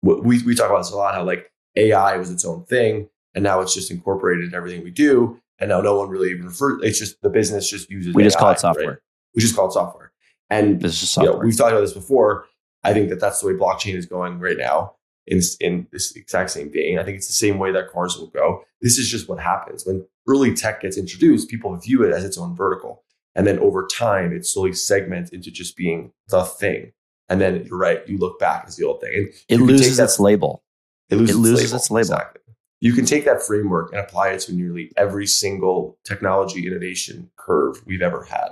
we, 0.02 0.44
we 0.44 0.56
talk 0.56 0.70
about 0.70 0.80
this 0.80 0.92
a 0.92 0.96
lot 0.96 1.16
how 1.16 1.24
like 1.24 1.52
AI 1.76 2.18
was 2.18 2.32
its 2.32 2.46
own 2.46 2.66
thing, 2.66 3.10
and 3.34 3.44
now 3.44 3.62
it's 3.62 3.74
just 3.74 3.92
incorporated 3.92 4.46
into 4.46 4.58
everything 4.58 4.84
we 4.84 4.92
do. 4.92 5.42
And 5.60 5.70
now 5.70 5.82
no 5.82 5.98
one 5.98 6.10
really 6.10 6.30
even 6.32 6.46
refers. 6.46 6.82
It's 6.84 7.00
just 7.00 7.22
the 7.22 7.30
business 7.30 7.70
just 7.70 7.90
uses. 7.90 8.14
We 8.14 8.24
just 8.24 8.38
call 8.38 8.52
it 8.52 8.60
software. 8.60 8.88
right? 8.88 8.98
We 9.36 9.42
just 9.42 9.56
call 9.56 9.68
it 9.68 9.74
software. 9.74 10.12
And 10.50 10.82
This 10.82 11.02
is 11.04 11.16
you 11.18 11.24
know, 11.24 11.30
software. 11.32 11.46
we've 11.46 11.58
talked 11.58 11.72
about 11.72 11.82
this 11.82 11.94
before. 11.94 12.46
I 12.84 12.94
think 12.94 13.10
that 13.10 13.20
that's 13.20 13.42
the 13.42 13.48
way 13.48 13.54
blockchain 13.54 13.96
is 13.96 14.06
going 14.06 14.40
right 14.40 14.58
now. 14.58 14.94
In, 15.26 15.42
in 15.60 15.88
this 15.92 16.16
exact 16.16 16.52
same 16.52 16.72
vein, 16.72 16.98
I 17.00 17.04
think 17.04 17.18
it's 17.18 17.28
the 17.28 17.34
same 17.34 17.60
way 17.60 17.72
that 17.74 17.92
cars 17.92 18.18
will 18.18 18.28
go. 18.28 18.64
This 18.82 18.98
is 18.98 19.10
just 19.12 19.28
what 19.28 19.40
happens 19.40 19.86
when 19.86 20.06
early 20.26 20.54
tech 20.54 20.82
gets 20.82 20.98
introduced, 20.98 21.50
people 21.50 21.76
view 21.76 22.04
it 22.04 22.14
as 22.14 22.24
its 22.24 22.38
own 22.38 22.56
vertical. 22.56 23.04
And 23.36 23.46
then 23.46 23.60
over 23.60 23.86
time, 23.86 24.32
it 24.32 24.46
slowly 24.46 24.72
segments 24.72 25.32
into 25.32 25.52
just 25.52 25.76
being 25.76 26.14
the 26.30 26.44
thing. 26.44 26.94
And 27.28 27.42
then 27.42 27.66
you're 27.66 27.78
right, 27.78 28.08
you 28.08 28.18
look 28.18 28.40
back 28.40 28.64
as 28.68 28.78
the 28.78 28.86
old 28.86 29.02
thing. 29.02 29.30
And 29.50 29.62
it 29.62 29.64
loses 29.66 29.98
that, 29.98 30.06
its 30.06 30.20
label. 30.20 30.64
It 31.10 31.18
loses, 31.18 31.36
it 31.36 31.40
loses 31.40 31.74
its 31.74 31.92
label. 31.92 32.02
Its 32.04 32.10
label. 32.10 32.22
Exactly. 32.22 32.42
You 32.80 32.94
can 32.94 33.06
take 33.06 33.26
that 33.26 33.42
framework 33.42 33.92
and 33.92 34.00
apply 34.00 34.30
it 34.30 34.42
to 34.42 34.54
nearly 34.54 34.92
every 34.96 35.26
single 35.26 35.98
technology 36.04 36.68
innovation 36.68 37.32
curve 37.36 37.82
we've 37.88 38.04
ever 38.04 38.24
had. 38.24 38.50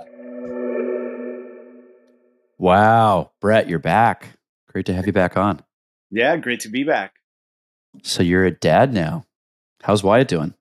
Wow. 2.58 3.30
Brett, 3.40 3.68
you're 3.68 3.78
back. 3.78 4.30
Great 4.68 4.86
to 4.86 4.94
have 4.94 5.06
you 5.06 5.12
back 5.12 5.36
on. 5.36 5.62
Yeah, 6.10 6.36
great 6.38 6.60
to 6.60 6.68
be 6.68 6.82
back. 6.82 7.14
So 8.02 8.24
you're 8.24 8.44
a 8.44 8.50
dad 8.50 8.92
now. 8.92 9.26
How's 9.82 10.02
Wyatt 10.02 10.26
doing? 10.26 10.54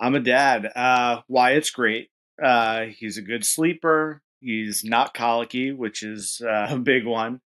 I'm 0.00 0.14
a 0.14 0.20
dad. 0.20 0.70
Uh, 0.76 1.22
Wyatt's 1.26 1.70
great. 1.70 2.10
Uh, 2.40 2.84
he's 2.84 3.18
a 3.18 3.22
good 3.22 3.44
sleeper. 3.44 4.22
He's 4.40 4.84
not 4.84 5.14
colicky, 5.14 5.72
which 5.72 6.04
is 6.04 6.40
uh, 6.46 6.68
a 6.70 6.78
big 6.78 7.06
one. 7.06 7.40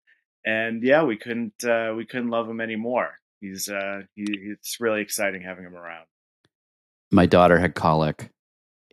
And 0.45 0.83
yeah, 0.83 1.05
we 1.05 1.17
couldn't 1.17 1.65
uh, 1.65 1.95
we 1.97 2.05
couldn't 2.05 2.29
love 2.29 2.49
him 2.49 2.61
anymore. 2.61 3.19
He's 3.41 3.69
uh, 3.69 4.03
he, 4.15 4.25
it's 4.29 4.79
really 4.81 5.01
exciting 5.01 5.43
having 5.43 5.65
him 5.65 5.75
around. 5.75 6.07
My 7.11 7.27
daughter 7.27 7.59
had 7.59 7.75
colic, 7.75 8.31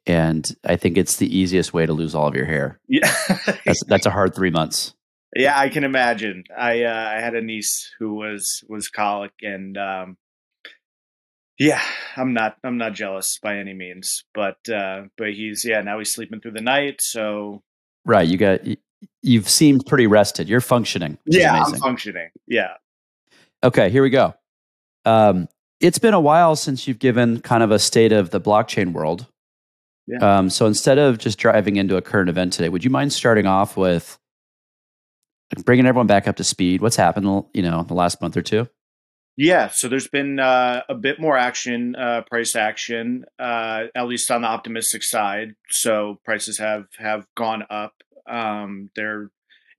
and 0.06 0.50
I 0.64 0.76
think 0.76 0.98
it's 0.98 1.18
the 1.18 1.36
easiest 1.36 1.74
way 1.74 1.86
to 1.86 1.94
lose 1.94 2.16
all 2.16 2.28
of 2.28 2.36
your 2.36 2.46
hair. 2.46 2.80
Yeah, 2.88 3.12
that's 3.66 3.84
that's 3.86 4.06
a 4.06 4.12
hard 4.12 4.36
three 4.36 4.52
months. 4.52 4.94
Yeah, 5.36 5.58
I 5.58 5.70
can 5.70 5.84
imagine. 5.84 6.44
I 6.56 6.84
uh, 6.84 7.14
I 7.16 7.22
had 7.22 7.36
a 7.36 7.42
niece 7.42 7.90
who 8.00 8.16
was 8.16 8.64
was 8.68 8.90
colic, 8.90 9.32
and 9.42 9.78
um, 9.78 10.18
yeah, 11.58 11.82
I'm 12.18 12.34
not 12.34 12.58
I'm 12.64 12.78
not 12.78 12.94
jealous 12.94 13.40
by 13.42 13.58
any 13.58 13.74
means, 13.74 14.24
but 14.34 14.58
uh, 14.70 15.04
but 15.18 15.34
he's 15.34 15.64
yeah 15.64 15.82
now 15.82 16.00
he's 16.00 16.14
sleeping 16.14 16.42
through 16.42 16.54
the 16.54 16.62
night, 16.62 17.02
so 17.02 17.62
right. 18.06 18.28
You 18.28 18.38
got 18.38 18.62
you've 19.22 19.50
seemed 19.50 19.86
pretty 19.86 20.08
rested. 20.08 20.50
You're 20.50 20.62
functioning. 20.62 21.18
Yeah, 21.26 21.64
I'm 21.64 21.76
functioning. 21.76 22.30
Yeah. 22.48 22.74
Okay, 23.63 23.89
here 23.89 24.01
we 24.01 24.10
go. 24.10 24.34
Um, 25.06 25.48
it's 25.80 26.00
been 26.00 26.13
a 26.13 26.20
while 26.20 26.56
since 26.56 26.88
you've 26.88 27.00
given 27.00 27.41
kind 27.41 27.63
of 27.63 27.72
a 27.72 27.80
state 27.80 28.12
of 28.12 28.30
the 28.30 28.41
blockchain 28.41 28.94
world. 28.94 29.27
Yeah. 30.08 30.38
Um, 30.38 30.50
so 30.50 30.65
instead 30.65 30.98
of 30.98 31.18
just 31.18 31.38
driving 31.38 31.75
into 31.75 31.96
a 31.96 32.01
current 32.01 32.30
event 32.30 32.53
today, 32.53 32.70
would 32.70 32.84
you 32.84 32.89
mind 32.89 33.13
starting 33.13 33.46
off 33.46 33.77
with 33.77 34.18
bringing 35.65 35.86
everyone 35.86 36.08
back 36.08 36.27
up 36.27 36.38
to 36.38 36.44
speed? 36.44 36.82
What's 36.82 36.96
happened, 36.96 37.46
you 37.53 37.62
know, 37.62 37.84
the 37.84 37.94
last 37.94 38.22
month 38.22 38.36
or 38.36 38.41
two? 38.41 38.68
Yeah, 39.38 39.70
so 39.70 39.88
there's 39.88 40.08
been 40.08 40.39
uh, 40.39 40.82
a 40.89 40.96
bit 40.96 41.20
more 41.20 41.38
action, 41.38 41.96
uh, 41.96 42.22
price 42.30 42.56
action, 42.56 43.25
uh, 43.39 43.86
at 43.96 44.08
least 44.08 44.30
on 44.30 44.41
the 44.41 44.48
optimistic 44.48 45.03
side. 45.03 45.56
So 45.70 46.20
prices 46.25 46.58
have 46.58 46.86
have 47.00 47.25
gone 47.36 47.63
up. 47.70 47.94
Um, 48.27 48.89
there 48.96 49.32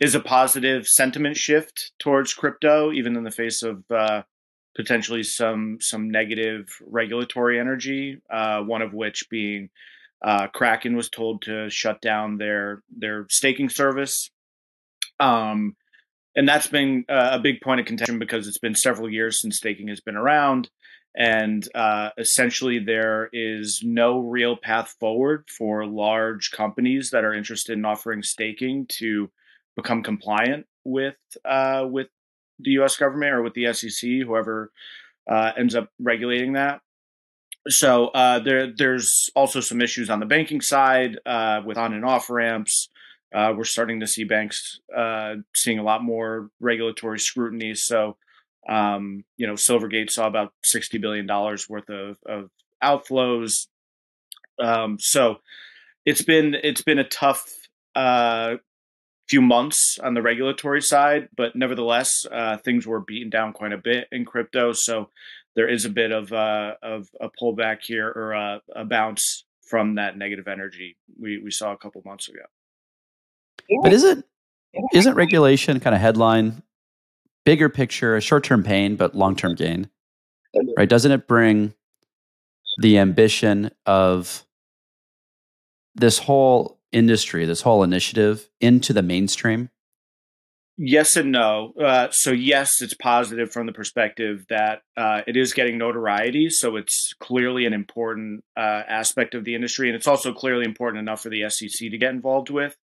is 0.02 0.16
a 0.16 0.20
positive 0.20 0.84
sentiment 0.88 1.36
shift 1.36 1.92
towards 2.00 2.34
crypto, 2.34 2.90
even 2.90 3.16
in 3.16 3.22
the 3.22 3.30
face 3.30 3.62
of 3.62 3.84
uh, 3.88 4.22
potentially 4.74 5.22
some 5.22 5.78
some 5.80 6.10
negative 6.10 6.66
regulatory 6.84 7.60
energy. 7.60 8.20
Uh, 8.28 8.62
one 8.62 8.82
of 8.82 8.92
which 8.92 9.30
being 9.30 9.70
uh, 10.24 10.48
Kraken 10.48 10.96
was 10.96 11.08
told 11.08 11.42
to 11.42 11.70
shut 11.70 12.00
down 12.00 12.36
their 12.36 12.82
their 12.90 13.26
staking 13.30 13.68
service. 13.68 14.28
Um, 15.20 15.76
and 16.34 16.48
that's 16.48 16.66
been 16.66 17.04
a 17.08 17.38
big 17.38 17.60
point 17.60 17.78
of 17.78 17.86
contention 17.86 18.18
because 18.18 18.48
it's 18.48 18.58
been 18.58 18.74
several 18.74 19.08
years 19.08 19.40
since 19.40 19.58
staking 19.58 19.86
has 19.86 20.00
been 20.00 20.16
around, 20.16 20.68
and 21.14 21.68
uh, 21.76 22.08
essentially 22.18 22.80
there 22.80 23.28
is 23.32 23.82
no 23.84 24.18
real 24.18 24.56
path 24.56 24.96
forward 24.98 25.44
for 25.56 25.86
large 25.86 26.50
companies 26.50 27.10
that 27.10 27.22
are 27.22 27.34
interested 27.34 27.78
in 27.78 27.84
offering 27.84 28.22
staking 28.24 28.86
to 28.98 29.30
become 29.76 30.02
compliant 30.02 30.66
with 30.84 31.16
uh, 31.44 31.86
with 31.88 32.08
the 32.58 32.72
U.S. 32.72 32.96
government 32.96 33.32
or 33.32 33.42
with 33.42 33.54
the 33.54 33.72
SEC, 33.72 34.10
whoever 34.24 34.70
uh, 35.28 35.52
ends 35.56 35.74
up 35.74 35.88
regulating 35.98 36.54
that. 36.54 36.80
So 37.68 38.08
uh, 38.08 38.40
there, 38.40 38.72
there's 38.76 39.30
also 39.36 39.60
some 39.60 39.80
issues 39.80 40.10
on 40.10 40.20
the 40.20 40.26
banking 40.26 40.60
side 40.60 41.18
uh, 41.24 41.60
with 41.64 41.78
on 41.78 41.94
and 41.94 42.04
off 42.04 42.28
ramps. 42.28 42.88
Uh, 43.32 43.54
we're 43.56 43.64
starting 43.64 44.00
to 44.00 44.06
see 44.06 44.24
banks 44.24 44.80
uh, 44.94 45.36
seeing 45.54 45.78
a 45.78 45.82
lot 45.82 46.02
more 46.02 46.50
regulatory 46.60 47.18
scrutiny. 47.18 47.74
So, 47.74 48.16
um, 48.68 49.24
you 49.36 49.46
know, 49.46 49.54
Silvergate 49.54 50.10
saw 50.10 50.26
about 50.26 50.52
sixty 50.62 50.98
billion 50.98 51.26
dollars 51.26 51.68
worth 51.68 51.88
of, 51.88 52.18
of 52.26 52.50
outflows. 52.82 53.68
Um, 54.62 54.98
so, 55.00 55.36
it's 56.04 56.22
been 56.22 56.54
it's 56.62 56.82
been 56.82 56.98
a 56.98 57.08
tough 57.08 57.48
uh, 57.94 58.56
few 59.28 59.40
months 59.40 59.98
on 60.02 60.14
the 60.14 60.22
regulatory 60.22 60.82
side, 60.82 61.28
but 61.36 61.54
nevertheless, 61.54 62.26
uh, 62.30 62.56
things 62.58 62.86
were 62.86 63.00
beaten 63.00 63.30
down 63.30 63.52
quite 63.52 63.72
a 63.72 63.78
bit 63.78 64.08
in 64.12 64.24
crypto. 64.24 64.72
So, 64.72 65.10
there 65.54 65.68
is 65.68 65.84
a 65.84 65.90
bit 65.90 66.12
of 66.12 66.32
uh, 66.32 66.74
of 66.82 67.08
a 67.20 67.28
pullback 67.28 67.78
here 67.82 68.08
or 68.08 68.32
a, 68.32 68.60
a 68.74 68.84
bounce 68.84 69.44
from 69.68 69.94
that 69.94 70.18
negative 70.18 70.48
energy 70.48 70.96
we, 71.18 71.38
we 71.38 71.50
saw 71.50 71.72
a 71.72 71.76
couple 71.76 72.02
months 72.04 72.28
ago. 72.28 72.42
But 73.82 73.92
isn't 73.92 74.24
isn't 74.92 75.14
regulation 75.14 75.80
kind 75.80 75.94
of 75.94 76.00
headline 76.00 76.62
bigger 77.44 77.68
picture, 77.68 78.16
a 78.16 78.20
short 78.20 78.44
term 78.44 78.62
pain 78.62 78.96
but 78.96 79.14
long 79.14 79.36
term 79.36 79.54
gain? 79.54 79.88
Right? 80.76 80.88
Doesn't 80.88 81.12
it 81.12 81.26
bring 81.26 81.74
the 82.78 82.98
ambition 82.98 83.70
of 83.86 84.44
this 85.94 86.18
whole 86.18 86.78
industry, 86.92 87.44
this 87.46 87.62
whole 87.62 87.82
initiative 87.82 88.48
into 88.60 88.92
the 88.92 89.02
mainstream? 89.02 89.70
Yes 90.78 91.16
and 91.16 91.32
no. 91.32 91.74
Uh, 91.80 92.08
so 92.10 92.32
yes, 92.32 92.80
it's 92.80 92.94
positive 92.94 93.52
from 93.52 93.66
the 93.66 93.72
perspective 93.72 94.46
that 94.48 94.82
uh, 94.96 95.20
it 95.26 95.36
is 95.36 95.52
getting 95.52 95.76
notoriety. 95.76 96.48
So 96.48 96.76
it's 96.76 97.12
clearly 97.20 97.66
an 97.66 97.74
important 97.74 98.42
uh, 98.56 98.82
aspect 98.88 99.34
of 99.34 99.44
the 99.44 99.54
industry, 99.54 99.88
and 99.88 99.96
it's 99.96 100.06
also 100.06 100.32
clearly 100.32 100.64
important 100.64 101.00
enough 101.00 101.20
for 101.22 101.28
the 101.28 101.48
SEC 101.50 101.90
to 101.90 101.98
get 101.98 102.10
involved 102.10 102.50
with. 102.50 102.76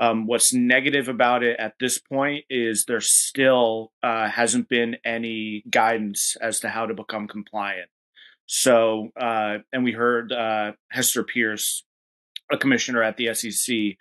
Um, 0.00 0.26
what's 0.26 0.54
negative 0.54 1.08
about 1.08 1.42
it 1.42 1.58
at 1.58 1.74
this 1.80 1.98
point 1.98 2.44
is 2.48 2.84
there 2.86 3.00
still 3.00 3.92
uh, 4.02 4.28
hasn't 4.28 4.68
been 4.68 4.96
any 5.04 5.64
guidance 5.70 6.36
as 6.40 6.60
to 6.60 6.68
how 6.68 6.86
to 6.86 6.94
become 6.94 7.26
compliant. 7.26 7.90
So, 8.46 9.10
uh, 9.20 9.58
and 9.72 9.84
we 9.84 9.92
heard 9.92 10.32
uh, 10.32 10.72
Hester 10.90 11.22
Peirce, 11.22 11.84
a 12.50 12.58
commissioner 12.58 13.02
at 13.02 13.16
the 13.16 13.34
SEC, 13.34 13.96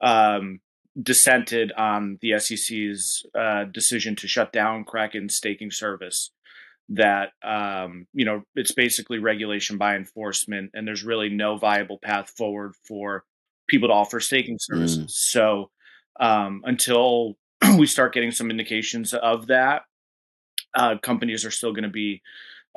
um, 0.00 0.60
dissented 1.00 1.72
on 1.72 2.18
the 2.20 2.38
SEC's 2.38 3.24
uh, 3.38 3.64
decision 3.64 4.16
to 4.16 4.28
shut 4.28 4.52
down 4.52 4.84
Kraken's 4.84 5.36
staking 5.36 5.70
service. 5.70 6.30
That 6.92 7.30
um, 7.44 8.08
you 8.12 8.24
know, 8.24 8.42
it's 8.56 8.72
basically 8.72 9.18
regulation 9.18 9.78
by 9.78 9.94
enforcement, 9.94 10.72
and 10.74 10.86
there's 10.86 11.04
really 11.04 11.28
no 11.28 11.56
viable 11.56 11.98
path 12.02 12.32
forward 12.36 12.74
for 12.88 13.24
people 13.68 13.88
to 13.88 13.94
offer 13.94 14.18
staking 14.18 14.56
services. 14.58 15.04
Mm. 15.04 15.10
So 15.10 15.70
um, 16.18 16.62
until 16.64 17.36
we 17.78 17.86
start 17.86 18.12
getting 18.12 18.32
some 18.32 18.50
indications 18.50 19.14
of 19.14 19.46
that, 19.46 19.82
uh, 20.74 20.96
companies 21.00 21.44
are 21.44 21.50
still 21.50 21.72
going 21.72 21.84
to 21.84 21.90
be 21.90 22.22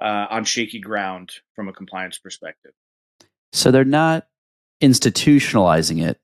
uh, 0.01 0.27
on 0.29 0.43
shaky 0.43 0.79
ground 0.79 1.31
from 1.55 1.67
a 1.67 1.73
compliance 1.73 2.17
perspective. 2.17 2.71
So 3.51 3.71
they're 3.71 3.85
not 3.85 4.27
institutionalizing 4.81 6.05
it; 6.05 6.19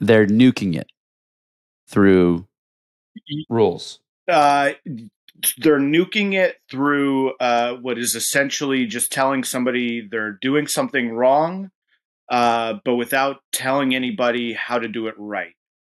they're 0.00 0.26
nuking 0.26 0.76
it 0.76 0.88
through 1.88 2.46
rules. 3.48 4.00
Uh, 4.28 4.72
they're 5.58 5.78
nuking 5.78 6.34
it 6.34 6.56
through 6.70 7.34
uh, 7.36 7.74
what 7.74 7.98
is 7.98 8.14
essentially 8.14 8.86
just 8.86 9.12
telling 9.12 9.44
somebody 9.44 10.06
they're 10.10 10.38
doing 10.40 10.66
something 10.66 11.12
wrong 11.12 11.70
uh, 12.30 12.74
but 12.84 12.94
without 12.94 13.40
telling 13.52 13.94
anybody 13.94 14.54
how 14.54 14.78
to 14.78 14.88
do 14.88 15.06
it 15.08 15.14
right. 15.18 15.54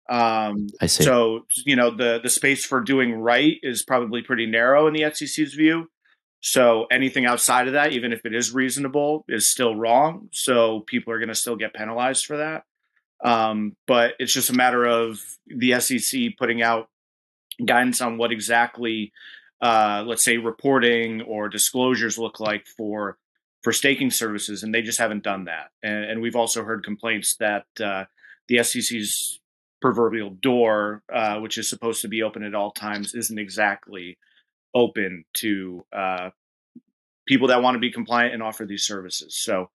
Um, 0.08 0.68
I 0.80 0.86
see. 0.86 1.04
So 1.04 1.46
you 1.64 1.76
know 1.76 1.90
the 1.90 2.20
the 2.22 2.30
space 2.30 2.64
for 2.64 2.80
doing 2.80 3.14
right 3.14 3.56
is 3.62 3.82
probably 3.82 4.22
pretty 4.22 4.46
narrow 4.46 4.86
in 4.86 4.94
the 4.94 5.10
SEC's 5.12 5.54
view. 5.54 5.88
So 6.46 6.86
anything 6.92 7.26
outside 7.26 7.66
of 7.66 7.72
that, 7.72 7.90
even 7.90 8.12
if 8.12 8.24
it 8.24 8.32
is 8.32 8.54
reasonable, 8.54 9.24
is 9.28 9.50
still 9.50 9.74
wrong. 9.74 10.28
So 10.30 10.78
people 10.86 11.12
are 11.12 11.18
going 11.18 11.28
to 11.28 11.34
still 11.34 11.56
get 11.56 11.74
penalized 11.74 12.24
for 12.24 12.36
that. 12.36 12.62
Um, 13.24 13.74
but 13.88 14.12
it's 14.20 14.32
just 14.32 14.50
a 14.50 14.54
matter 14.54 14.84
of 14.84 15.20
the 15.48 15.80
SEC 15.80 16.36
putting 16.38 16.62
out 16.62 16.88
guidance 17.64 18.00
on 18.00 18.16
what 18.16 18.30
exactly, 18.30 19.12
uh, 19.60 20.04
let's 20.06 20.24
say, 20.24 20.36
reporting 20.36 21.20
or 21.22 21.48
disclosures 21.48 22.16
look 22.16 22.38
like 22.38 22.64
for 22.68 23.18
for 23.64 23.72
staking 23.72 24.12
services, 24.12 24.62
and 24.62 24.72
they 24.72 24.82
just 24.82 25.00
haven't 25.00 25.24
done 25.24 25.46
that. 25.46 25.70
And, 25.82 26.04
and 26.04 26.20
we've 26.22 26.36
also 26.36 26.62
heard 26.62 26.84
complaints 26.84 27.34
that 27.40 27.64
uh, 27.80 28.04
the 28.46 28.62
SEC's 28.62 29.40
proverbial 29.82 30.30
door, 30.30 31.02
uh, 31.12 31.40
which 31.40 31.58
is 31.58 31.68
supposed 31.68 32.02
to 32.02 32.08
be 32.08 32.22
open 32.22 32.44
at 32.44 32.54
all 32.54 32.70
times, 32.70 33.16
isn't 33.16 33.40
exactly 33.40 34.16
open 34.76 35.24
to 35.34 35.84
uh, 35.92 36.30
people 37.26 37.48
that 37.48 37.62
want 37.62 37.74
to 37.74 37.78
be 37.80 37.90
compliant 37.90 38.34
and 38.34 38.42
offer 38.42 38.64
these 38.66 38.84
services. 38.84 39.34
So 39.36 39.70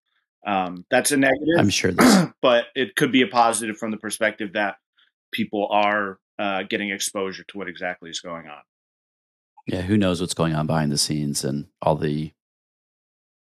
Um, 0.46 0.86
that's 0.89 1.12
a 1.12 1.17
negative. 1.17 1.60
I'm 1.60 1.70
sure, 1.70 1.91
this- 1.91 2.25
but 2.41 2.65
it 2.75 2.96
could 2.96 3.12
be 3.12 3.22
a 3.22 3.27
positive 3.27 3.77
from 3.77 3.91
the 3.91 3.98
perspective 3.98 4.53
that 4.53 4.75
people 5.31 5.67
are 5.70 6.17
uh, 6.39 6.63
getting 6.63 6.89
exposure 6.89 7.43
to 7.50 7.58
what 7.58 7.67
exactly 7.67 8.10
is 8.10 8.20
going 8.22 8.48
on. 8.48 8.62
yeah, 9.67 9.81
who 9.81 9.98
knows 9.98 10.20
what's 10.20 10.34
going 10.34 10.55
on 10.55 10.65
behind 10.67 10.91
the 10.91 10.98
scenes 10.98 11.43
and 11.43 11.67
all 11.84 11.96
the, 11.96 12.31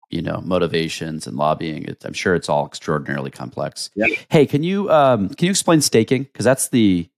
you 0.09 0.21
know, 0.21 0.41
motivations 0.43 1.25
and 1.27 1.37
lobbying. 1.37 1.85
It, 1.85 2.03
I'm 2.03 2.11
sure 2.13 2.35
it's 2.35 2.49
all 2.49 2.65
extraordinarily 2.65 3.31
complex. 3.31 3.89
Yeah. 3.95 4.07
Hey, 4.29 4.45
can 4.45 4.61
you 4.63 4.89
um, 4.91 5.29
can 5.29 5.45
you 5.45 5.51
explain 5.51 5.79
staking? 5.81 6.23
Because 6.23 6.43
that's 6.43 6.67
the 6.69 7.09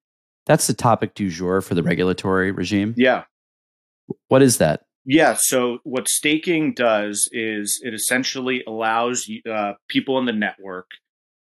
that's 0.45 0.67
the 0.67 0.73
topic 0.75 1.15
du 1.15 1.29
jour 1.31 1.61
for 1.61 1.73
the 1.73 1.81
regulatory 1.81 2.51
regime. 2.51 2.93
Yeah. 2.95 3.23
What 4.27 4.41
is 4.41 4.57
that? 4.57 4.81
Yeah. 5.05 5.35
So 5.37 5.79
what 5.83 6.07
staking 6.07 6.73
does 6.73 7.27
is 7.31 7.81
it 7.83 7.93
essentially 7.93 8.63
allows 8.65 9.29
uh, 9.49 9.73
people 9.89 10.17
in 10.17 10.25
the 10.25 10.31
network 10.31 10.87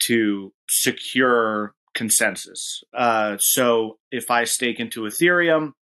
to 0.04 0.52
secure 0.68 1.76
consensus. 1.94 2.84
Uh, 2.94 3.38
so 3.40 4.00
if 4.12 4.32
I 4.32 4.46
stake 4.46 4.80
into 4.80 5.02
Ethereum, 5.02 5.74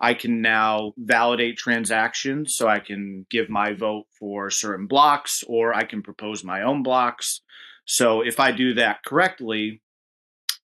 I 0.00 0.14
can 0.14 0.40
now 0.40 0.92
validate 0.96 1.58
transactions. 1.58 2.54
So 2.56 2.68
I 2.68 2.78
can 2.78 3.26
give 3.30 3.50
my 3.50 3.74
vote 3.74 4.06
for 4.18 4.50
certain 4.50 4.86
blocks, 4.86 5.42
or 5.46 5.74
I 5.74 5.84
can 5.84 6.02
propose 6.02 6.42
my 6.42 6.62
own 6.62 6.82
blocks. 6.82 7.40
So 7.84 8.22
if 8.22 8.40
I 8.40 8.52
do 8.52 8.74
that 8.74 9.04
correctly, 9.04 9.82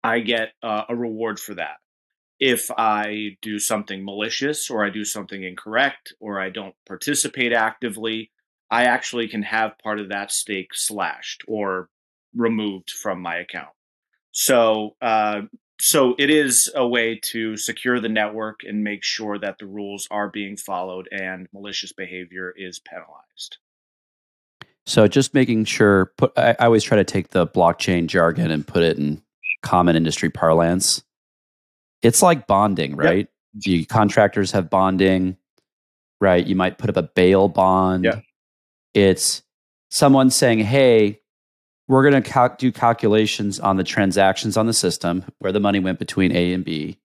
I 0.03 0.21
get 0.21 0.53
uh, 0.63 0.85
a 0.89 0.97
reward 0.97 1.39
for 1.39 1.55
that 1.55 1.80
if 2.41 2.71
I 2.77 3.37
do 3.43 3.59
something 3.59 4.05
malicious 4.05 4.71
or 4.71 4.85
I 4.85 4.91
do 4.91 5.05
something 5.05 5.43
incorrect 5.45 6.15
or 6.21 6.41
I 6.41 6.49
don't 6.49 6.75
participate 6.87 7.53
actively, 7.53 8.31
I 8.71 8.85
actually 8.85 9.29
can 9.29 9.43
have 9.43 9.79
part 9.79 10.01
of 10.01 10.09
that 10.09 10.33
stake 10.33 10.71
slashed 10.73 11.43
or 11.47 11.91
removed 12.35 12.91
from 12.91 13.21
my 13.21 13.37
account. 13.37 13.75
So, 14.33 14.97
uh, 15.03 15.43
so 15.81 16.15
it 16.19 16.31
is 16.31 16.71
a 16.75 16.87
way 16.87 17.21
to 17.33 17.57
secure 17.57 18.01
the 18.01 18.09
network 18.09 18.61
and 18.67 18.85
make 18.85 19.05
sure 19.05 19.39
that 19.39 19.59
the 19.59 19.67
rules 19.67 20.09
are 20.11 20.29
being 20.29 20.57
followed 20.57 21.09
and 21.11 21.47
malicious 21.53 21.93
behavior 21.93 22.55
is 22.57 22.79
penalized. 22.81 23.59
So 24.87 25.07
just 25.07 25.35
making 25.35 25.67
sure. 25.67 26.13
Put 26.17 26.33
I, 26.37 26.51
I 26.59 26.65
always 26.65 26.83
try 26.83 26.97
to 26.97 27.05
take 27.05 27.31
the 27.31 27.47
blockchain 27.47 28.07
jargon 28.07 28.51
and 28.51 28.67
put 28.67 28.83
it 28.83 28.99
in 28.99 29.23
common 29.63 29.95
industry 29.95 30.31
parlance. 30.31 31.03
It's 32.03 32.23
like 32.23 32.47
bonding, 32.47 32.97
right? 32.97 33.29
The 33.55 33.85
contractors 33.85 34.53
have 34.53 34.71
bonding, 34.71 35.37
right? 36.21 36.47
You 36.47 36.57
might 36.57 36.79
put 36.79 36.91
up 36.91 36.97
a 36.97 37.03
bail 37.03 37.49
bond. 37.49 38.05
Yeah. 38.05 38.21
It's 38.95 39.43
someone 39.91 40.31
saying, 40.31 40.61
"Hey, 40.61 41.21
we're 41.89 42.09
going 42.09 42.23
to 42.23 42.31
cal- 42.31 42.55
do 42.57 42.71
calculations 42.71 43.59
on 43.59 43.77
the 43.77 43.85
transactions 43.85 44.57
on 44.57 44.67
the 44.67 44.73
system 44.73 45.25
where 45.41 45.51
the 45.53 45.59
money 45.61 45.81
went 45.81 45.99
between 45.99 46.31
A 46.31 46.53
and 46.53 46.65
B, 46.65 46.99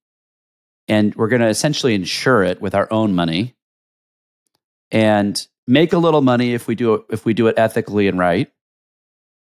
and 0.88 1.16
we're 1.16 1.28
going 1.28 1.42
to 1.42 1.48
essentially 1.48 1.96
insure 1.96 2.44
it 2.44 2.62
with 2.62 2.76
our 2.76 2.88
own 2.92 3.16
money, 3.16 3.56
and 4.92 5.48
make 5.68 5.94
a 5.94 5.98
little 5.98 6.22
money 6.22 6.54
if 6.54 6.68
we 6.68 6.76
do 6.76 6.94
it 6.94 7.06
if 7.10 7.26
we 7.26 7.34
do 7.34 7.48
it 7.48 7.58
ethically 7.58 8.08
and 8.08 8.20
right, 8.20 8.52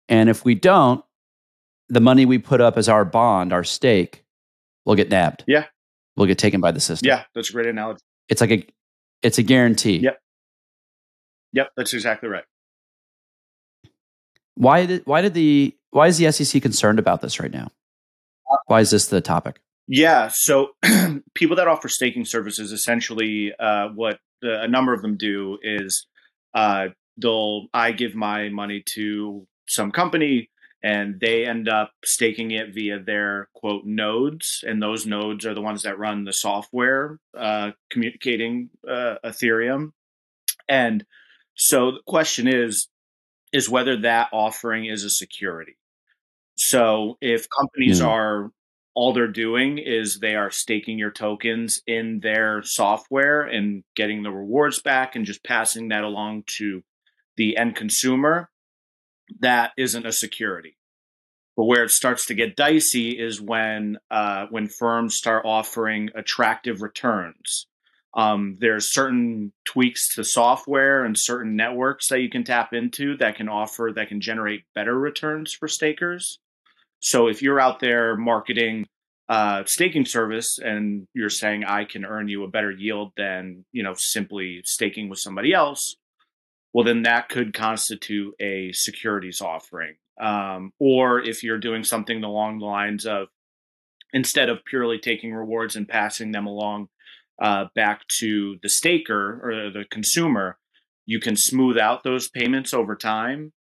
and 0.09 0.29
if 0.29 0.45
we 0.45 0.55
don't, 0.57 1.05
the 1.89 2.01
money 2.01 2.27
we 2.27 2.39
put 2.39 2.61
up 2.61 2.77
as 2.77 2.89
our 2.89 3.05
bond, 3.05 3.53
our 3.53 3.65
stake, 3.65 4.25
will 4.91 4.97
get 4.97 5.09
nabbed. 5.09 5.45
Yeah. 5.47 5.67
We'll 6.17 6.27
get 6.27 6.39
taken 6.39 6.61
by 6.61 6.73
the 6.73 6.81
system. 6.81 7.07
Yeah, 7.07 7.23
that's 7.35 7.51
a 7.51 7.53
great 7.53 7.67
analogy. 7.67 8.01
it's 8.29 8.41
like 8.41 8.51
a 8.51 8.67
it's 9.23 9.39
a 9.39 9.43
guarantee. 9.43 9.99
Yep. 9.99 10.19
Yep, 11.53 11.69
that's 11.77 11.95
exactly 11.95 12.29
right. 12.29 12.45
Why 14.57 14.87
did 14.87 15.03
why 15.07 15.23
did 15.23 15.35
the 15.35 15.75
why 15.91 16.09
is 16.09 16.19
the 16.19 16.31
SEC 16.33 16.61
concerned 16.61 16.99
about 16.99 17.23
this 17.23 17.39
right 17.39 17.53
now? 17.53 17.69
Why 18.67 18.81
is 18.81 18.91
this 18.91 19.07
the 19.07 19.21
topic? 19.21 19.61
Yeah, 19.87 20.29
so 20.33 20.71
people 21.35 21.57
that 21.57 21.69
offer 21.69 21.89
staking 21.89 22.25
services 22.25 22.73
essentially, 22.73 23.53
uh, 23.59 23.89
what 23.95 24.19
the, 24.43 24.61
a 24.63 24.69
number 24.69 24.93
of 24.93 25.03
them 25.03 25.17
do 25.17 25.59
is 25.63 26.07
uh, 26.55 26.89
they'll 27.17 27.67
I 27.73 27.93
give 27.93 28.15
my 28.15 28.49
money 28.49 28.83
to 28.95 29.47
some 29.69 29.93
company 29.93 30.50
and 30.83 31.21
they 31.21 31.47
end 31.47 31.69
up 31.69 31.93
staking 32.05 32.51
it 32.53 32.75
via 32.75 32.99
their 32.99 33.49
quote 33.55 33.85
nodes, 33.85 34.65
and 34.67 34.83
those 34.83 35.07
nodes 35.07 35.45
are 35.47 35.55
the 35.55 35.61
ones 35.61 35.83
that 35.83 35.99
run 35.99 36.25
the 36.25 36.33
software 36.33 37.19
uh, 37.37 37.73
communicating 37.91 38.71
uh, 38.89 39.17
Ethereum. 39.25 39.93
And 40.69 41.05
so 41.55 41.93
the 41.93 42.03
question 42.07 42.49
is 42.49 42.89
is 43.53 43.69
whether 43.69 43.97
that 44.03 44.29
offering 44.33 44.87
is 44.87 45.03
a 45.05 45.11
security. 45.11 45.77
So 46.55 47.17
if 47.21 47.49
companies 47.51 48.01
Hmm. 48.01 48.07
are 48.07 48.53
all 48.95 49.13
they're 49.13 49.29
doing 49.29 49.79
is 49.79 50.19
they 50.19 50.35
are 50.35 50.51
staking 50.51 50.99
your 50.99 51.11
tokens 51.11 51.81
in 51.87 52.21
their 52.21 52.63
software 52.63 53.43
and 53.43 53.83
getting 53.97 54.23
the 54.23 54.31
rewards 54.31 54.83
back 54.83 55.17
and 55.17 55.25
just 55.25 55.43
passing 55.45 55.89
that 55.89 56.05
along 56.05 56.45
to 56.59 56.83
the 57.37 57.57
end 57.57 57.77
consumer, 57.77 58.50
that 59.41 59.73
isn't 59.77 60.07
a 60.07 60.13
security. 60.13 60.77
But 61.57 61.65
where 61.65 61.85
it 61.85 61.91
starts 61.91 62.27
to 62.27 62.35
get 62.35 62.57
dicey 62.57 63.11
is 63.11 63.41
when 63.41 63.99
uh, 64.11 64.47
when 64.51 64.69
firms 64.69 65.17
start 65.17 65.45
offering 65.45 66.11
attractive 66.15 66.83
returns. 66.83 67.67
Um, 68.13 68.57
there's 68.61 68.93
certain 68.93 69.53
tweaks 69.65 70.15
to 70.17 70.25
software 70.25 71.05
and 71.05 71.17
certain 71.17 71.55
networks 71.55 72.09
that 72.09 72.21
you 72.21 72.29
can 72.29 72.43
tap 72.43 72.73
into 72.73 73.17
that 73.19 73.37
can 73.37 73.49
offer 73.49 73.93
that 73.95 74.09
can 74.09 74.21
generate 74.21 74.65
better 74.75 74.99
returns 74.99 75.53
for 75.53 75.69
stakers. 75.69 76.41
So 77.01 77.29
if 77.29 77.41
you're 77.41 77.61
out 77.61 77.79
there 77.79 78.17
marketing 78.17 78.87
uh, 79.29 79.63
staking 79.65 80.05
service 80.05 80.59
and 80.59 81.07
you're 81.15 81.31
saying 81.31 81.63
I 81.65 81.85
can 81.85 82.05
earn 82.05 82.27
you 82.27 82.43
a 82.43 82.49
better 82.49 82.73
yield 82.73 83.13
than 83.17 83.65
you 83.71 83.85
know 83.85 83.95
simply 83.97 84.63
staking 84.65 85.09
with 85.09 85.21
somebody 85.21 85.53
else, 85.53 85.97
well 86.73 86.85
then 86.85 87.03
that 87.03 87.29
could 87.29 87.55
constitute 87.55 88.35
a 88.41 88.73
securities 88.73 89.41
offering. 89.41 89.97
Um, 90.21 90.73
or 90.79 91.21
if 91.21 91.43
you're 91.43 91.59
doing 91.59 91.83
something 91.83 92.23
along 92.23 92.59
the 92.59 92.67
lines 92.67 93.07
of 93.07 93.29
instead 94.13 94.49
of 94.49 94.65
purely 94.65 94.99
taking 94.99 95.33
rewards 95.33 95.77
and 95.77 95.89
passing 95.89 96.33
them 96.33 96.47
along 96.47 96.89
uh, 97.41 97.67
back 97.75 98.03
to 98.19 98.59
the 98.63 98.69
staker 98.69 99.41
or 99.43 99.71
the 99.71 99.85
consumer, 99.91 100.59
you 101.07 101.21
can 101.21 101.37
smooth 101.37 101.79
out 101.79 102.03
those 102.05 102.29
payments 102.29 102.75
over 102.75 102.97
time. 102.97 103.53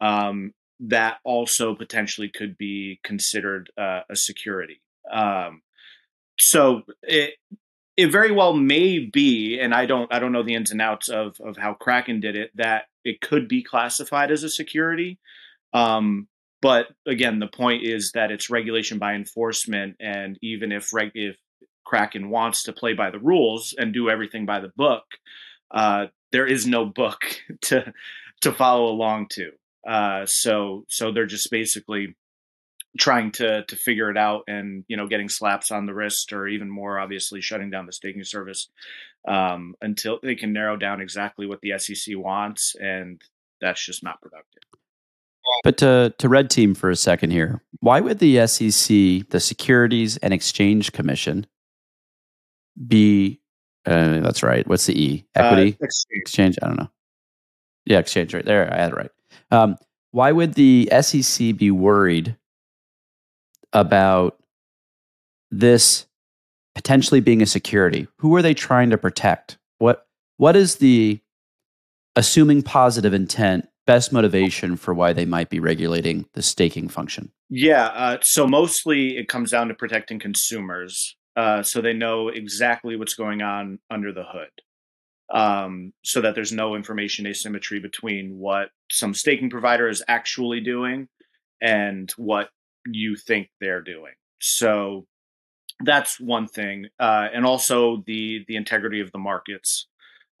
Um, 0.00 0.52
that 0.80 1.18
also 1.24 1.74
potentially 1.74 2.28
could 2.28 2.58
be 2.58 2.98
considered 3.04 3.70
uh, 3.78 4.00
a 4.10 4.16
security. 4.16 4.82
Um, 5.10 5.62
so 6.38 6.82
it 7.02 7.34
it 7.96 8.10
very 8.10 8.32
well 8.32 8.54
may 8.54 8.98
be, 8.98 9.58
and 9.60 9.74
I 9.74 9.86
don't 9.86 10.12
I 10.12 10.18
don't 10.18 10.32
know 10.32 10.42
the 10.42 10.54
ins 10.54 10.70
and 10.70 10.80
outs 10.80 11.08
of 11.08 11.36
of 11.40 11.56
how 11.56 11.74
Kraken 11.74 12.20
did 12.20 12.36
it. 12.36 12.50
That 12.54 12.84
it 13.04 13.20
could 13.20 13.48
be 13.48 13.62
classified 13.62 14.30
as 14.30 14.42
a 14.42 14.48
security. 14.48 15.18
Um, 15.72 16.28
but 16.60 16.86
again, 17.06 17.40
the 17.40 17.48
point 17.48 17.82
is 17.82 18.12
that 18.12 18.30
it's 18.30 18.50
regulation 18.50 18.98
by 18.98 19.14
enforcement, 19.14 19.96
and 20.00 20.38
even 20.42 20.72
if 20.72 20.94
reg- 20.94 21.12
if 21.14 21.36
Kraken 21.84 22.30
wants 22.30 22.62
to 22.64 22.72
play 22.72 22.94
by 22.94 23.10
the 23.10 23.18
rules 23.18 23.74
and 23.76 23.92
do 23.92 24.08
everything 24.08 24.46
by 24.46 24.60
the 24.60 24.72
book, 24.76 25.04
uh, 25.70 26.06
there 26.30 26.46
is 26.46 26.66
no 26.66 26.86
book 26.86 27.18
to 27.62 27.92
to 28.42 28.52
follow 28.52 28.86
along 28.86 29.26
to. 29.32 29.50
Uh, 29.86 30.24
so 30.26 30.84
so 30.88 31.12
they're 31.12 31.26
just 31.26 31.50
basically 31.50 32.14
trying 32.98 33.30
to 33.32 33.64
to 33.64 33.76
figure 33.76 34.10
it 34.10 34.16
out 34.18 34.42
and 34.48 34.84
you 34.88 34.96
know 34.96 35.06
getting 35.06 35.28
slaps 35.28 35.70
on 35.70 35.86
the 35.86 35.94
wrist 35.94 36.32
or 36.32 36.46
even 36.46 36.68
more 36.68 36.98
obviously 36.98 37.40
shutting 37.40 37.70
down 37.70 37.86
the 37.86 37.92
staking 37.92 38.24
service 38.24 38.68
um, 39.26 39.74
until 39.80 40.18
they 40.22 40.34
can 40.34 40.52
narrow 40.52 40.76
down 40.76 41.00
exactly 41.00 41.46
what 41.46 41.60
the 41.62 41.72
SEC 41.78 42.16
wants 42.16 42.74
and 42.80 43.22
that's 43.60 43.84
just 43.84 44.02
not 44.02 44.20
productive. 44.20 44.62
But 45.64 45.78
to 45.78 46.14
to 46.18 46.28
red 46.28 46.50
team 46.50 46.74
for 46.74 46.90
a 46.90 46.96
second 46.96 47.30
here. 47.30 47.62
Why 47.80 48.00
would 48.00 48.18
the 48.20 48.46
SEC, 48.46 49.28
the 49.30 49.40
Securities 49.40 50.16
and 50.18 50.32
Exchange 50.32 50.92
Commission, 50.92 51.46
be? 52.86 53.40
Uh, 53.84 54.20
that's 54.20 54.42
right. 54.44 54.66
What's 54.68 54.86
the 54.86 55.00
E? 55.00 55.26
Equity 55.34 55.76
Uh, 55.80 55.84
exchange. 55.84 56.20
exchange. 56.22 56.58
I 56.62 56.66
don't 56.68 56.76
know. 56.78 56.90
Yeah, 57.86 57.98
exchange 57.98 58.32
right 58.34 58.44
there. 58.44 58.72
I 58.72 58.76
had 58.76 58.92
it 58.92 58.96
right. 58.96 59.10
Um, 59.50 59.76
why 60.12 60.30
would 60.30 60.54
the 60.54 60.88
SEC 61.00 61.56
be 61.56 61.70
worried 61.72 62.36
about 63.72 64.38
this 65.50 66.06
potentially 66.74 67.20
being 67.20 67.42
a 67.42 67.46
security? 67.46 68.08
Who 68.18 68.34
are 68.36 68.42
they 68.42 68.54
trying 68.54 68.90
to 68.90 68.98
protect? 68.98 69.58
What 69.78 70.06
What 70.38 70.56
is 70.56 70.76
the 70.76 71.20
assuming 72.16 72.62
positive 72.62 73.14
intent 73.14 73.68
best 73.86 74.12
motivation 74.12 74.76
for 74.76 74.94
why 74.94 75.12
they 75.12 75.24
might 75.24 75.50
be 75.50 75.60
regulating 75.60 76.26
the 76.34 76.42
staking 76.42 76.88
function? 76.88 77.32
Yeah, 77.50 77.86
uh, 77.86 78.18
so 78.22 78.46
mostly 78.46 79.16
it 79.16 79.28
comes 79.28 79.50
down 79.50 79.68
to 79.68 79.74
protecting 79.74 80.18
consumers, 80.18 81.16
uh, 81.36 81.62
so 81.62 81.80
they 81.80 81.92
know 81.92 82.28
exactly 82.28 82.96
what's 82.96 83.14
going 83.14 83.42
on 83.42 83.78
under 83.90 84.12
the 84.12 84.24
hood. 84.24 84.50
um, 85.32 85.92
so 86.04 86.20
that 86.20 86.34
there's 86.34 86.52
no 86.52 86.74
information 86.74 87.26
asymmetry 87.26 87.80
between 87.80 88.38
what 88.38 88.68
some 88.90 89.14
staking 89.14 89.48
provider 89.50 89.88
is 89.88 90.02
actually 90.06 90.60
doing 90.60 91.08
and 91.60 92.10
what 92.16 92.50
you 92.86 93.16
think 93.16 93.48
they're 93.60 93.82
doing. 93.82 94.12
So 94.40 95.06
that's 95.84 96.20
one 96.20 96.46
thing, 96.48 96.86
uh, 96.98 97.28
and 97.32 97.44
also 97.44 98.02
the 98.06 98.44
the 98.46 98.56
integrity 98.56 99.00
of 99.00 99.12
the 99.12 99.18
markets 99.18 99.86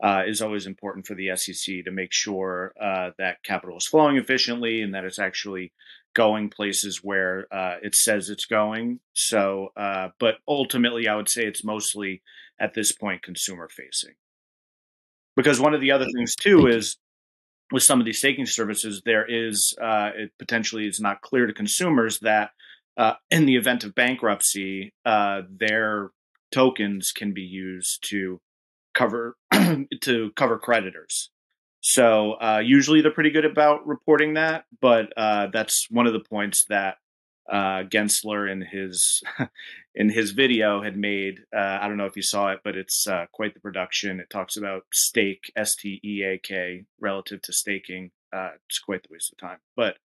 uh, 0.02 0.22
is 0.26 0.42
always 0.42 0.66
important 0.66 1.06
for 1.06 1.14
the 1.14 1.34
SEC 1.36 1.84
to 1.84 1.90
make 1.90 2.12
sure 2.12 2.74
uh, 2.80 3.10
that 3.18 3.42
capital 3.44 3.76
is 3.76 3.86
flowing 3.86 4.16
efficiently 4.16 4.82
and 4.82 4.94
that 4.94 5.04
it's 5.04 5.18
actually 5.18 5.72
going 6.14 6.50
places 6.50 7.00
where 7.02 7.46
uh, 7.52 7.76
it 7.82 7.94
says 7.94 8.28
it's 8.28 8.44
going. 8.44 9.00
So, 9.14 9.72
uh, 9.76 10.08
but 10.18 10.36
ultimately, 10.46 11.08
I 11.08 11.14
would 11.14 11.28
say 11.28 11.44
it's 11.44 11.64
mostly 11.64 12.22
at 12.60 12.74
this 12.74 12.92
point 12.92 13.22
consumer 13.22 13.68
facing. 13.68 14.14
Because 15.36 15.60
one 15.60 15.72
of 15.72 15.80
the 15.80 15.92
other 15.92 16.06
things 16.14 16.36
too 16.36 16.66
is 16.66 16.98
with 17.72 17.82
some 17.82 17.98
of 17.98 18.06
these 18.06 18.18
staking 18.18 18.46
services, 18.46 19.02
there 19.04 19.24
is 19.26 19.74
uh, 19.82 20.10
it 20.14 20.32
potentially 20.38 20.86
is 20.86 21.00
not 21.00 21.22
clear 21.22 21.46
to 21.46 21.52
consumers 21.52 22.20
that 22.20 22.50
uh, 22.96 23.14
in 23.30 23.46
the 23.46 23.56
event 23.56 23.84
of 23.84 23.94
bankruptcy, 23.94 24.92
uh, 25.06 25.42
their 25.50 26.10
tokens 26.52 27.12
can 27.12 27.32
be 27.32 27.42
used 27.42 28.06
to 28.10 28.40
cover 28.94 29.36
to 30.02 30.30
cover 30.36 30.58
creditors. 30.58 31.30
So 31.80 32.34
uh, 32.34 32.60
usually 32.64 33.00
they're 33.00 33.10
pretty 33.10 33.30
good 33.30 33.44
about 33.44 33.86
reporting 33.86 34.34
that, 34.34 34.64
but 34.80 35.12
uh, 35.16 35.48
that's 35.52 35.88
one 35.90 36.06
of 36.06 36.12
the 36.12 36.20
points 36.20 36.64
that 36.68 36.96
uh, 37.50 37.82
Gensler 37.84 38.50
in 38.50 38.62
his 38.62 39.22
in 39.94 40.10
his 40.10 40.30
video 40.32 40.82
had 40.82 40.96
made. 40.96 41.40
Uh, 41.54 41.78
I 41.80 41.88
don't 41.88 41.96
know 41.96 42.06
if 42.06 42.16
you 42.16 42.22
saw 42.22 42.52
it, 42.52 42.60
but 42.64 42.76
it's 42.76 43.06
uh, 43.06 43.26
quite 43.32 43.54
the 43.54 43.60
production. 43.60 44.20
It 44.20 44.30
talks 44.30 44.56
about 44.56 44.84
stake 44.92 45.52
S 45.56 45.76
T 45.76 46.00
E 46.04 46.22
A 46.22 46.38
K 46.38 46.84
relative 47.00 47.42
to 47.42 47.52
staking. 47.52 48.10
Uh, 48.32 48.50
it's 48.68 48.78
quite 48.78 49.02
the 49.02 49.08
waste 49.12 49.32
of 49.32 49.38
time, 49.38 49.58
but 49.76 49.96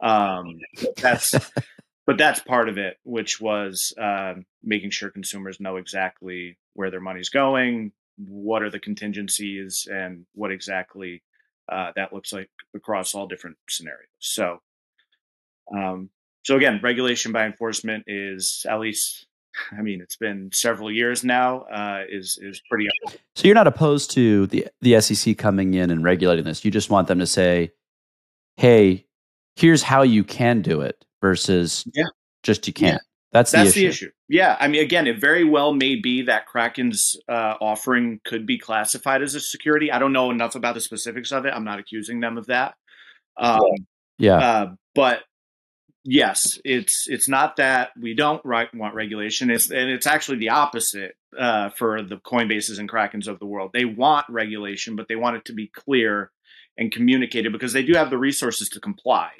um, 0.00 0.58
that's 0.96 1.34
but 2.06 2.18
that's 2.18 2.40
part 2.40 2.68
of 2.68 2.78
it, 2.78 2.98
which 3.04 3.40
was 3.40 3.92
um, 3.98 4.44
making 4.62 4.90
sure 4.90 5.10
consumers 5.10 5.60
know 5.60 5.76
exactly 5.76 6.58
where 6.74 6.90
their 6.90 7.00
money's 7.00 7.28
going, 7.28 7.92
what 8.16 8.62
are 8.62 8.70
the 8.70 8.80
contingencies 8.80 9.86
and 9.90 10.26
what 10.34 10.52
exactly 10.52 11.22
uh, 11.70 11.92
that 11.96 12.12
looks 12.12 12.32
like 12.32 12.50
across 12.74 13.14
all 13.14 13.26
different 13.26 13.56
scenarios. 13.68 14.08
So, 14.18 14.58
um, 15.74 16.10
so 16.42 16.56
again, 16.56 16.80
regulation 16.82 17.32
by 17.32 17.46
enforcement 17.46 18.04
is 18.06 18.64
at 18.68 18.80
least, 18.80 19.26
I 19.76 19.82
mean, 19.82 20.00
it's 20.00 20.16
been 20.16 20.50
several 20.52 20.90
years 20.90 21.22
now. 21.22 21.62
Uh, 21.62 22.02
is 22.08 22.38
is 22.40 22.62
pretty. 22.68 22.88
So 23.34 23.46
you're 23.46 23.54
not 23.54 23.66
opposed 23.66 24.10
to 24.12 24.46
the 24.46 24.68
the 24.80 25.00
SEC 25.00 25.36
coming 25.36 25.74
in 25.74 25.90
and 25.90 26.02
regulating 26.02 26.44
this. 26.44 26.64
You 26.64 26.70
just 26.70 26.90
want 26.90 27.08
them 27.08 27.18
to 27.18 27.26
say, 27.26 27.72
"Hey, 28.56 29.06
here's 29.56 29.82
how 29.82 30.02
you 30.02 30.24
can 30.24 30.62
do 30.62 30.80
it," 30.80 31.04
versus 31.20 31.84
yeah. 31.94 32.04
just 32.42 32.66
you 32.66 32.72
can't. 32.72 33.02
That's, 33.32 33.52
That's 33.52 33.74
the, 33.74 33.82
the 33.82 33.86
issue. 33.86 34.06
issue. 34.06 34.12
Yeah, 34.28 34.56
I 34.58 34.66
mean, 34.66 34.82
again, 34.82 35.06
it 35.06 35.20
very 35.20 35.44
well 35.44 35.72
may 35.72 35.94
be 35.94 36.22
that 36.22 36.46
Kraken's 36.46 37.14
uh, 37.28 37.54
offering 37.60 38.20
could 38.24 38.44
be 38.44 38.58
classified 38.58 39.22
as 39.22 39.36
a 39.36 39.40
security. 39.40 39.92
I 39.92 40.00
don't 40.00 40.12
know 40.12 40.32
enough 40.32 40.56
about 40.56 40.74
the 40.74 40.80
specifics 40.80 41.30
of 41.30 41.46
it. 41.46 41.54
I'm 41.54 41.62
not 41.64 41.78
accusing 41.78 42.18
them 42.18 42.38
of 42.38 42.46
that. 42.46 42.74
Um, 43.36 43.60
yeah, 44.18 44.36
uh, 44.36 44.74
but 44.96 45.22
yes, 46.04 46.58
it's 46.64 47.04
it's 47.08 47.28
not 47.28 47.56
that 47.56 47.90
we 48.00 48.14
don't 48.14 48.44
right, 48.44 48.72
want 48.74 48.94
regulation. 48.94 49.50
It's 49.50 49.70
and 49.70 49.90
it's 49.90 50.06
actually 50.06 50.38
the 50.38 50.50
opposite 50.50 51.16
uh, 51.38 51.70
for 51.70 52.02
the 52.02 52.16
Coinbases 52.16 52.78
and 52.78 52.88
Krakens 52.88 53.28
of 53.28 53.38
the 53.38 53.46
world. 53.46 53.70
They 53.72 53.84
want 53.84 54.26
regulation, 54.28 54.96
but 54.96 55.06
they 55.08 55.16
want 55.16 55.36
it 55.36 55.44
to 55.46 55.52
be 55.52 55.68
clear 55.68 56.30
and 56.76 56.92
communicated 56.92 57.52
because 57.52 57.72
they 57.72 57.82
do 57.82 57.94
have 57.94 58.10
the 58.10 58.18
resources 58.18 58.68
to 58.70 58.80
comply. 58.80 59.30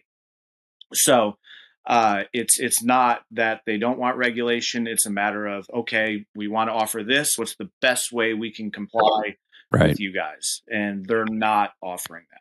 So 0.93 1.39
uh, 1.87 2.25
it's 2.33 2.61
it's 2.61 2.83
not 2.83 3.23
that 3.33 3.63
they 3.67 3.79
don't 3.79 3.99
want 3.99 4.17
regulation. 4.17 4.87
It's 4.87 5.07
a 5.07 5.11
matter 5.11 5.47
of 5.47 5.67
okay, 5.73 6.27
we 6.35 6.49
want 6.49 6.69
to 6.69 6.75
offer 6.75 7.03
this. 7.03 7.39
What's 7.39 7.57
the 7.57 7.71
best 7.81 8.13
way 8.13 8.35
we 8.35 8.53
can 8.53 8.71
comply 8.71 9.37
right. 9.73 9.89
with 9.89 10.01
you 10.01 10.13
guys? 10.13 10.63
And 10.69 11.07
they're 11.07 11.25
not 11.25 11.73
offering 11.83 12.25
that. 12.31 12.41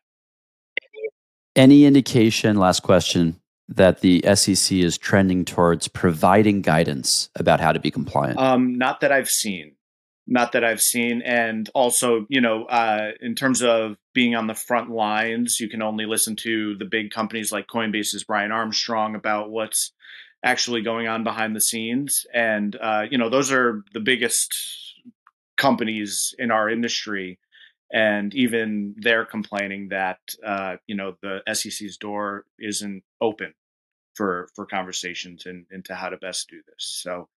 Any 1.55 1.85
indication? 1.85 2.57
Last 2.57 2.83
question 2.83 3.39
that 3.69 4.01
the 4.01 4.23
SEC 4.35 4.77
is 4.77 4.97
trending 4.97 5.45
towards 5.45 5.87
providing 5.87 6.61
guidance 6.61 7.29
about 7.35 7.59
how 7.59 7.71
to 7.71 7.79
be 7.79 7.91
compliant? 7.91 8.39
Um, 8.39 8.77
not 8.77 9.01
that 9.01 9.11
I've 9.11 9.29
seen 9.29 9.75
not 10.29 10.51
that 10.51 10.63
I've 10.63 10.81
seen. 10.81 11.23
And 11.23 11.69
also, 11.73 12.27
you 12.29 12.39
know, 12.39 12.65
uh, 12.65 13.11
in 13.19 13.33
terms 13.33 13.63
of 13.63 13.97
being 14.13 14.35
on 14.35 14.45
the 14.45 14.53
front 14.53 14.91
lines, 14.91 15.59
you 15.59 15.67
can 15.67 15.81
only 15.81 16.05
listen 16.05 16.35
to 16.37 16.77
the 16.77 16.85
big 16.85 17.09
companies 17.09 17.51
like 17.51 17.67
Coinbase's 17.67 18.23
Brian 18.23 18.51
Armstrong 18.51 19.15
about 19.15 19.49
what's 19.49 19.91
actually 20.43 20.83
going 20.83 21.07
on 21.07 21.23
behind 21.23 21.55
the 21.55 21.61
scenes. 21.61 22.27
And, 22.31 22.75
uh, 22.79 23.05
you 23.09 23.17
know, 23.17 23.29
those 23.29 23.51
are 23.51 23.83
the 23.93 23.99
biggest 23.99 24.53
companies 25.57 26.35
in 26.37 26.51
our 26.51 26.69
industry. 26.69 27.39
And 27.91 28.33
even 28.35 28.95
they're 28.99 29.25
complaining 29.25 29.89
that, 29.89 30.19
uh, 30.45 30.75
you 30.85 30.95
know, 30.95 31.15
the 31.23 31.41
SEC's 31.51 31.97
door 31.97 32.45
isn't 32.59 33.03
open 33.19 33.55
for, 34.19 34.49
for 34.53 34.65
conversations 34.65 35.45
and 35.45 35.65
into 35.71 35.95
how 35.95 36.09
to 36.09 36.17
best 36.17 36.49
do 36.49 36.57
this. 36.67 36.99
So, 37.01 37.29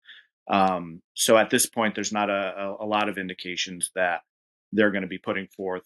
um, 0.50 1.02
so 1.14 1.36
at 1.36 1.50
this 1.50 1.66
point, 1.66 1.94
there's 1.94 2.10
not 2.12 2.30
a, 2.30 2.54
a, 2.80 2.84
a 2.84 2.86
lot 2.86 3.10
of 3.10 3.18
indications 3.18 3.90
that 3.94 4.22
they're 4.72 4.90
going 4.90 5.02
to 5.02 5.08
be 5.08 5.18
putting 5.18 5.46
forth 5.48 5.82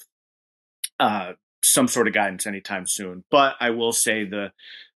uh, 1.01 1.33
some 1.65 1.89
sort 1.89 2.07
of 2.07 2.15
guidance 2.15 2.47
anytime 2.47 2.87
soon. 2.87 3.25
But 3.29 3.57
I 3.59 3.71
will 3.71 3.93
say 3.93 4.25
the 4.25 4.53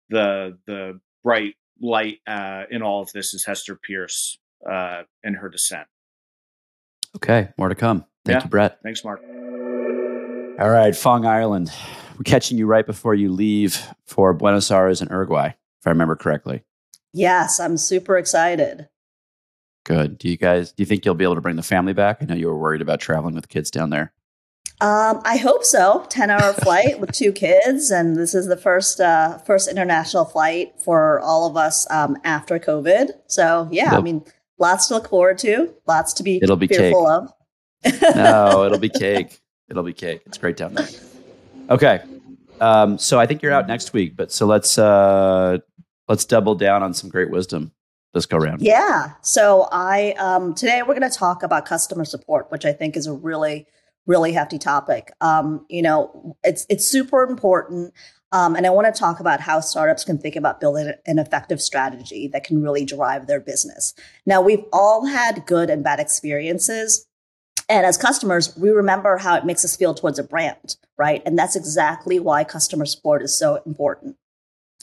the 0.09 0.57
the 0.67 1.01
bright 1.25 1.55
light 1.81 2.19
uh, 2.27 2.63
in 2.71 2.83
all 2.83 3.03
of 3.03 3.11
this 3.13 3.35
is 3.35 3.45
Hester 3.45 3.75
Peirce 3.75 4.39
uh, 4.71 5.03
and 5.25 5.35
her 5.37 5.49
dissent. 5.49 5.89
Okay, 7.17 7.49
more 7.59 7.69
to 7.69 7.75
come. 7.75 8.05
Thank 8.25 8.39
Yeah. 8.39 8.45
you, 8.45 8.51
Brett. 8.51 8.79
Thanks, 8.85 9.03
Mark. 9.05 9.21
All 10.61 10.71
right, 10.71 10.95
Fong 10.95 11.27
Ireland. 11.27 11.73
We're 12.17 12.23
catching 12.25 12.57
you 12.59 12.67
right 12.67 12.87
before 12.87 13.15
you 13.15 13.31
leave 13.33 13.81
for 14.07 14.33
Buenos 14.35 14.71
Aires 14.71 15.01
and 15.01 15.11
Uruguay, 15.11 15.51
if 15.81 15.87
I 15.87 15.91
remember 15.91 16.17
correctly. 16.17 16.65
Yes, 17.13 17.59
I'm 17.61 17.77
super 17.77 18.19
excited. 18.19 18.89
Good. 19.85 20.19
Do 20.19 20.29
you 20.29 20.37
guys 20.37 20.73
do 20.73 20.83
you 20.83 20.87
think 20.87 21.05
you'll 21.05 21.15
be 21.15 21.25
able 21.25 21.37
to 21.37 21.41
bring 21.41 21.57
the 21.57 21.63
family 21.63 21.95
back? 21.95 22.19
I 22.21 22.27
know 22.27 22.35
you 22.35 22.49
were 22.49 22.59
worried 22.59 22.83
about 22.83 23.01
traveling 23.01 23.35
with 23.35 23.49
kids 23.49 23.71
down 23.71 23.91
there. 23.91 24.13
Um, 24.81 25.21
I 25.25 25.39
hope 25.39 25.65
so. 25.65 26.07
Ten 26.09 26.31
hour 26.31 26.53
flight 26.53 27.01
with 27.01 27.13
two 27.13 27.33
kids, 27.33 27.91
and 27.91 28.15
this 28.17 28.35
is 28.35 28.47
the 28.47 28.57
first 28.57 29.01
uh, 29.01 29.39
first 29.39 29.69
international 29.69 30.25
flight 30.25 30.75
for 30.85 31.21
all 31.21 31.47
of 31.47 31.57
us 31.57 31.91
um, 31.91 32.17
after 32.23 32.59
COVID. 32.59 33.13
So 33.27 33.69
yeah, 33.73 33.97
I 33.97 34.01
mean, 34.01 34.25
lots 34.59 34.89
to 34.89 34.95
look 34.95 35.09
forward 35.09 35.39
to, 35.39 35.75
lots 35.87 36.13
to 36.15 36.23
be 36.23 36.39
It'll 36.43 36.57
be 36.57 36.69
fearful 36.69 37.07
of. 37.09 37.33
No, 38.15 38.65
it'll 38.67 38.79
be 38.79 38.91
cake. 38.91 39.41
It'll 39.69 39.83
be 39.83 39.95
cake. 39.95 40.23
It's 40.27 40.39
great 40.39 40.57
down 40.57 40.75
there. 40.75 40.89
Okay. 41.71 42.03
Um, 42.61 42.99
so 42.99 43.19
I 43.19 43.27
think 43.27 43.43
you're 43.43 43.53
out 43.53 43.67
next 43.67 43.93
week, 43.93 44.17
but 44.17 44.33
so 44.33 44.47
let's 44.47 44.79
uh 44.79 45.59
let's 46.09 46.25
double 46.25 46.55
down 46.55 46.83
on 46.83 46.95
some 46.95 47.11
great 47.11 47.31
wisdom 47.31 47.73
this 48.15 48.27
go 48.27 48.39
round. 48.39 48.63
Yeah. 48.63 49.13
So 49.23 49.69
I 49.71 50.13
um, 50.13 50.55
today 50.55 50.83
we're 50.83 50.99
going 50.99 51.11
to 51.11 51.17
talk 51.17 51.43
about 51.43 51.67
customer 51.67 52.05
support, 52.05 52.51
which 52.51 52.65
I 52.65 52.73
think 52.73 52.97
is 52.97 53.07
a 53.07 53.13
really 53.13 53.67
really 54.07 54.33
hefty 54.33 54.59
topic. 54.59 55.13
Um, 55.21 55.67
you 55.69 55.83
know, 55.83 56.37
it's 56.43 56.67
it's 56.69 56.87
super 56.87 57.23
important. 57.23 57.93
Um, 58.31 58.57
and 58.57 58.67
I 58.67 58.71
want 58.71 58.93
to 58.93 58.99
talk 58.99 59.21
about 59.21 59.41
how 59.41 59.61
startups 59.61 60.05
can 60.05 60.19
think 60.19 60.37
about 60.37 60.61
building 60.61 60.93
an 61.07 61.19
effective 61.19 61.63
strategy 61.63 62.29
that 62.33 62.45
can 62.45 62.63
really 62.63 62.85
drive 62.85 63.27
their 63.27 63.41
business. 63.41 63.95
Now, 64.27 64.43
we've 64.43 64.65
all 64.71 65.07
had 65.07 65.47
good 65.47 65.71
and 65.71 65.83
bad 65.83 65.99
experiences. 65.99 67.07
And 67.69 67.85
as 67.85 67.99
customers, 67.99 68.57
we 68.57 68.71
remember 68.71 69.19
how 69.19 69.37
it 69.37 69.45
makes 69.45 69.65
us 69.65 69.77
feel 69.77 69.95
towards 69.95 70.19
a 70.19 70.25
brand, 70.25 70.77
right? 70.97 71.23
And 71.27 71.39
that's 71.39 71.57
exactly 71.57 72.19
why 72.19 72.45
customer 72.45 72.87
support 72.87 73.23
is 73.23 73.37
so 73.37 73.61
important. 73.67 74.17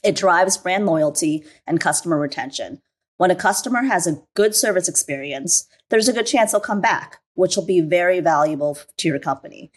It 0.04 0.15
drives 0.15 0.58
brand 0.58 0.86
loyalty 0.86 1.43
and 1.65 1.82
customer 1.82 2.19
retention. 2.19 2.82
When 3.17 3.32
a 3.32 3.36
customer 3.36 3.84
has 3.84 4.06
a 4.06 4.21
good 4.36 4.54
service 4.54 4.88
experience, 4.88 5.67
there's 5.89 6.08
a 6.08 6.13
good 6.13 6.28
chance 6.28 6.52
they'll 6.52 6.62
come 6.62 6.82
back, 6.82 7.21
which 7.34 7.56
will 7.56 7.65
be 7.65 7.82
very 7.82 8.19
valuable 8.19 8.78
to 8.98 9.08
your 9.08 9.19
company. 9.19 9.71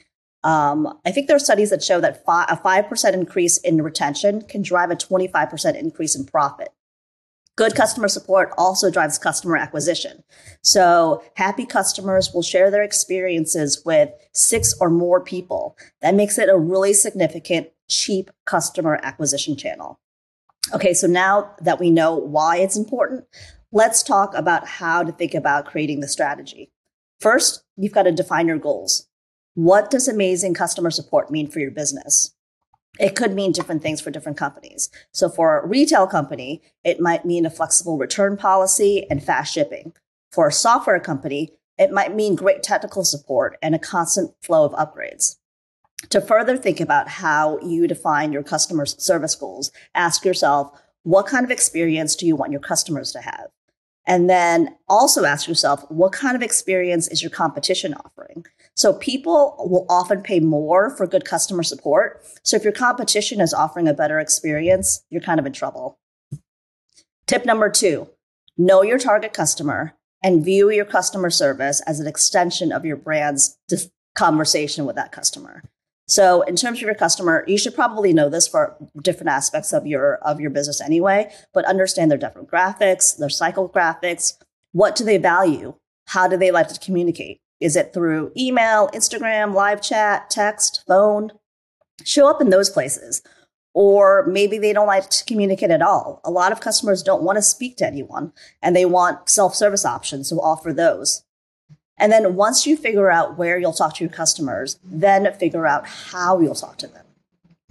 Um, 0.44 0.98
I 1.04 1.10
think 1.10 1.26
there 1.26 1.36
are 1.36 1.40
studies 1.40 1.70
that 1.70 1.82
show 1.82 2.00
that 2.00 2.24
fi- 2.24 2.46
a 2.48 2.56
5% 2.56 3.12
increase 3.12 3.58
in 3.58 3.82
retention 3.82 4.42
can 4.42 4.62
drive 4.62 4.90
a 4.90 4.96
25% 4.96 5.76
increase 5.76 6.14
in 6.14 6.26
profit. 6.26 6.68
Good 7.58 7.74
customer 7.74 8.06
support 8.06 8.52
also 8.56 8.88
drives 8.88 9.18
customer 9.18 9.56
acquisition. 9.56 10.22
So 10.62 11.24
happy 11.34 11.66
customers 11.66 12.32
will 12.32 12.42
share 12.42 12.70
their 12.70 12.84
experiences 12.84 13.82
with 13.84 14.10
six 14.32 14.76
or 14.80 14.90
more 14.90 15.20
people. 15.20 15.76
That 16.00 16.14
makes 16.14 16.38
it 16.38 16.48
a 16.48 16.56
really 16.56 16.92
significant, 16.92 17.70
cheap 17.88 18.30
customer 18.46 19.00
acquisition 19.02 19.56
channel. 19.56 19.98
Okay, 20.72 20.94
so 20.94 21.08
now 21.08 21.50
that 21.60 21.80
we 21.80 21.90
know 21.90 22.14
why 22.14 22.58
it's 22.58 22.76
important, 22.76 23.24
let's 23.72 24.04
talk 24.04 24.36
about 24.36 24.68
how 24.68 25.02
to 25.02 25.10
think 25.10 25.34
about 25.34 25.66
creating 25.66 25.98
the 25.98 26.06
strategy. 26.06 26.70
First, 27.18 27.64
you've 27.76 27.90
got 27.90 28.04
to 28.04 28.12
define 28.12 28.46
your 28.46 28.58
goals. 28.58 29.08
what 29.54 29.90
does 29.90 30.06
amazing 30.06 30.54
customer 30.54 30.92
support 30.92 31.32
mean 31.32 31.48
for 31.48 31.58
your 31.58 31.72
business? 31.72 32.32
It 32.98 33.14
could 33.14 33.34
mean 33.34 33.52
different 33.52 33.82
things 33.82 34.00
for 34.00 34.10
different 34.10 34.38
companies. 34.38 34.90
So, 35.12 35.28
for 35.28 35.60
a 35.60 35.66
retail 35.66 36.06
company, 36.06 36.62
it 36.84 37.00
might 37.00 37.24
mean 37.24 37.46
a 37.46 37.50
flexible 37.50 37.96
return 37.96 38.36
policy 38.36 39.06
and 39.10 39.22
fast 39.22 39.52
shipping. 39.52 39.92
For 40.32 40.48
a 40.48 40.52
software 40.52 41.00
company, 41.00 41.52
it 41.78 41.92
might 41.92 42.14
mean 42.14 42.34
great 42.34 42.62
technical 42.62 43.04
support 43.04 43.56
and 43.62 43.74
a 43.74 43.78
constant 43.78 44.32
flow 44.42 44.64
of 44.64 44.72
upgrades. 44.72 45.36
To 46.10 46.20
further 46.20 46.56
think 46.56 46.80
about 46.80 47.08
how 47.08 47.58
you 47.60 47.86
define 47.86 48.32
your 48.32 48.42
customer 48.42 48.86
service 48.86 49.34
goals, 49.34 49.70
ask 49.94 50.24
yourself 50.24 50.80
what 51.02 51.26
kind 51.26 51.44
of 51.44 51.50
experience 51.50 52.16
do 52.16 52.26
you 52.26 52.36
want 52.36 52.52
your 52.52 52.60
customers 52.60 53.12
to 53.12 53.20
have? 53.20 53.48
And 54.06 54.28
then 54.28 54.76
also 54.88 55.24
ask 55.24 55.46
yourself 55.46 55.84
what 55.90 56.12
kind 56.12 56.34
of 56.34 56.42
experience 56.42 57.08
is 57.08 57.22
your 57.22 57.30
competition 57.30 57.94
offering? 57.94 58.46
So 58.78 58.92
people 58.92 59.56
will 59.58 59.86
often 59.88 60.22
pay 60.22 60.38
more 60.38 60.88
for 60.88 61.04
good 61.08 61.24
customer 61.24 61.64
support. 61.64 62.24
So 62.44 62.56
if 62.56 62.62
your 62.62 62.72
competition 62.72 63.40
is 63.40 63.52
offering 63.52 63.88
a 63.88 63.92
better 63.92 64.20
experience, 64.20 65.04
you're 65.10 65.20
kind 65.20 65.40
of 65.40 65.46
in 65.46 65.52
trouble. 65.52 65.98
Tip 67.26 67.44
number 67.44 67.70
two 67.70 68.08
know 68.56 68.82
your 68.82 68.98
target 68.98 69.32
customer 69.32 69.94
and 70.22 70.44
view 70.44 70.70
your 70.70 70.84
customer 70.84 71.28
service 71.28 71.80
as 71.88 71.98
an 71.98 72.06
extension 72.06 72.70
of 72.70 72.84
your 72.84 72.96
brand's 72.96 73.58
conversation 74.14 74.84
with 74.86 74.94
that 74.94 75.10
customer. 75.10 75.64
So 76.06 76.42
in 76.42 76.54
terms 76.54 76.78
of 76.78 76.82
your 76.82 76.94
customer, 76.94 77.44
you 77.48 77.58
should 77.58 77.74
probably 77.74 78.12
know 78.12 78.28
this 78.28 78.46
for 78.46 78.76
different 79.02 79.30
aspects 79.30 79.72
of 79.72 79.88
your 79.88 80.18
of 80.18 80.40
your 80.40 80.50
business 80.50 80.80
anyway, 80.80 81.32
but 81.52 81.64
understand 81.64 82.12
their 82.12 82.18
demographics, 82.18 83.16
their 83.18 83.28
psychographics, 83.28 84.34
what 84.70 84.94
do 84.94 85.02
they 85.02 85.18
value? 85.18 85.74
How 86.06 86.28
do 86.28 86.36
they 86.36 86.52
like 86.52 86.68
to 86.68 86.78
communicate? 86.78 87.40
Is 87.60 87.76
it 87.76 87.92
through 87.92 88.32
email, 88.36 88.88
Instagram, 88.94 89.54
live 89.54 89.82
chat, 89.82 90.30
text, 90.30 90.84
phone? 90.86 91.32
Show 92.04 92.28
up 92.28 92.40
in 92.40 92.50
those 92.50 92.70
places. 92.70 93.22
Or 93.74 94.26
maybe 94.26 94.58
they 94.58 94.72
don't 94.72 94.86
like 94.86 95.10
to 95.10 95.24
communicate 95.24 95.70
at 95.70 95.82
all. 95.82 96.20
A 96.24 96.30
lot 96.30 96.52
of 96.52 96.60
customers 96.60 97.02
don't 97.02 97.22
want 97.22 97.36
to 97.36 97.42
speak 97.42 97.76
to 97.76 97.86
anyone 97.86 98.32
and 98.62 98.74
they 98.74 98.84
want 98.84 99.28
self 99.28 99.54
service 99.54 99.84
options, 99.84 100.28
so 100.28 100.40
offer 100.40 100.72
those. 100.72 101.24
And 101.96 102.12
then 102.12 102.36
once 102.36 102.66
you 102.66 102.76
figure 102.76 103.10
out 103.10 103.36
where 103.36 103.58
you'll 103.58 103.72
talk 103.72 103.94
to 103.96 104.04
your 104.04 104.12
customers, 104.12 104.78
then 104.84 105.32
figure 105.34 105.66
out 105.66 105.86
how 105.86 106.40
you'll 106.40 106.54
talk 106.54 106.78
to 106.78 106.86
them. 106.86 107.04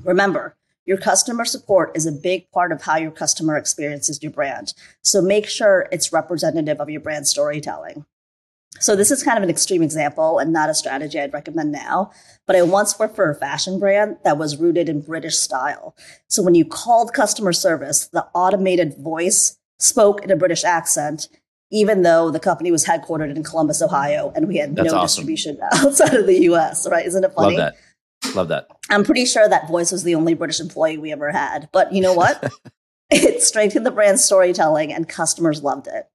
Remember, 0.04 0.56
your 0.86 0.98
customer 0.98 1.46
support 1.46 1.92
is 1.96 2.06
a 2.06 2.12
big 2.12 2.50
part 2.52 2.72
of 2.72 2.84
how 2.84 2.98
your 2.98 3.12
customer 3.12 3.58
experiences 3.58 4.22
your 4.22 4.32
brand. 4.32 4.74
So 5.02 5.22
make 5.22 5.48
sure 5.48 5.88
it's 5.92 6.14
representative 6.14 6.80
of 6.80 6.90
your 6.90 7.02
brand 7.02 7.28
storytelling. 7.28 8.06
So 8.80 8.96
this 8.96 9.12
is 9.12 9.24
kind 9.24 9.38
of 9.38 9.44
an 9.44 9.50
extreme 9.50 9.82
example 9.82 10.40
and 10.40 10.54
not 10.54 10.70
a 10.70 10.74
strategy 10.74 11.20
I'd 11.20 11.34
recommend 11.34 11.72
now. 11.72 12.12
But 12.46 12.56
I 12.56 12.62
once 12.62 12.98
worked 12.98 13.16
for 13.16 13.30
a 13.30 13.36
fashion 13.36 13.80
brand 13.80 14.18
that 14.24 14.38
was 14.38 14.58
rooted 14.58 14.90
in 14.90 15.02
British 15.02 15.38
style. 15.38 15.96
So 16.28 16.42
when 16.42 16.56
you 16.56 16.66
called 16.66 17.14
customer 17.14 17.54
service, 17.54 18.08
the 18.08 18.26
automated 18.34 18.98
voice 18.98 19.58
spoke 19.80 20.24
in 20.24 20.32
a 20.32 20.36
British 20.36 20.64
accent, 20.64 21.28
even 21.72 22.04
though 22.04 22.32
the 22.32 22.40
company 22.40 22.72
was 22.72 22.86
headquartered 22.86 23.36
in 23.36 23.44
Columbus, 23.44 23.82
Ohio, 23.82 24.32
and 24.36 24.48
we 24.48 24.58
had 24.58 24.76
That's 24.76 24.92
no 24.92 25.00
awesome. 25.00 25.28
distribution 25.28 25.60
outside 25.74 26.14
of 26.14 26.26
the 26.26 26.40
US, 26.52 26.88
right? 26.90 27.06
Isn't 27.06 27.24
it 27.24 27.34
funny? 27.34 27.58
Love 27.58 27.74
that. 27.74 28.36
Love 28.36 28.48
that. 28.48 28.68
I'm 28.90 29.04
pretty 29.04 29.26
sure 29.26 29.48
that 29.48 29.68
voice 29.68 29.92
was 29.92 30.04
the 30.04 30.16
only 30.16 30.34
British 30.34 30.60
employee 30.60 30.98
we 30.98 31.12
ever 31.12 31.32
had. 31.32 31.70
But 31.72 31.94
you 31.94 32.02
know 32.02 32.14
what? 32.14 32.52
it 33.10 33.42
strengthened 33.42 33.86
the 33.86 33.92
brand 33.92 34.20
storytelling 34.20 34.94
and 34.94 35.08
customers 35.08 35.64
loved 35.64 35.88
it. 35.88 36.08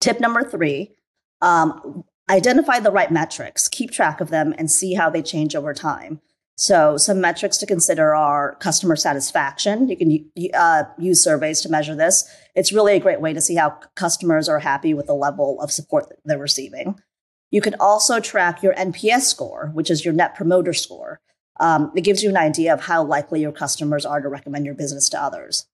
Tip 0.00 0.20
number 0.20 0.42
three 0.42 0.92
um, 1.42 2.04
identify 2.28 2.80
the 2.80 2.90
right 2.90 3.10
metrics, 3.10 3.68
keep 3.68 3.90
track 3.90 4.20
of 4.20 4.30
them, 4.30 4.54
and 4.58 4.70
see 4.70 4.94
how 4.94 5.10
they 5.10 5.22
change 5.22 5.54
over 5.54 5.74
time. 5.74 6.20
So, 6.56 6.98
some 6.98 7.22
metrics 7.22 7.56
to 7.58 7.66
consider 7.66 8.14
are 8.14 8.54
customer 8.56 8.94
satisfaction. 8.94 9.88
You 9.88 9.96
can 9.96 10.50
uh, 10.52 10.84
use 10.98 11.24
surveys 11.24 11.62
to 11.62 11.70
measure 11.70 11.94
this. 11.94 12.28
It's 12.54 12.70
really 12.70 12.94
a 12.94 13.00
great 13.00 13.22
way 13.22 13.32
to 13.32 13.40
see 13.40 13.54
how 13.54 13.78
customers 13.94 14.46
are 14.46 14.58
happy 14.58 14.92
with 14.92 15.06
the 15.06 15.14
level 15.14 15.58
of 15.62 15.70
support 15.70 16.12
they're 16.26 16.38
receiving. 16.38 17.00
You 17.50 17.62
can 17.62 17.74
also 17.80 18.20
track 18.20 18.62
your 18.62 18.74
NPS 18.74 19.22
score, 19.22 19.70
which 19.72 19.90
is 19.90 20.04
your 20.04 20.12
net 20.12 20.34
promoter 20.34 20.74
score. 20.74 21.20
Um, 21.60 21.92
it 21.96 22.02
gives 22.02 22.22
you 22.22 22.28
an 22.28 22.36
idea 22.36 22.72
of 22.74 22.82
how 22.82 23.04
likely 23.04 23.40
your 23.40 23.52
customers 23.52 24.04
are 24.04 24.20
to 24.20 24.28
recommend 24.28 24.66
your 24.66 24.74
business 24.74 25.08
to 25.10 25.22
others. 25.22 25.66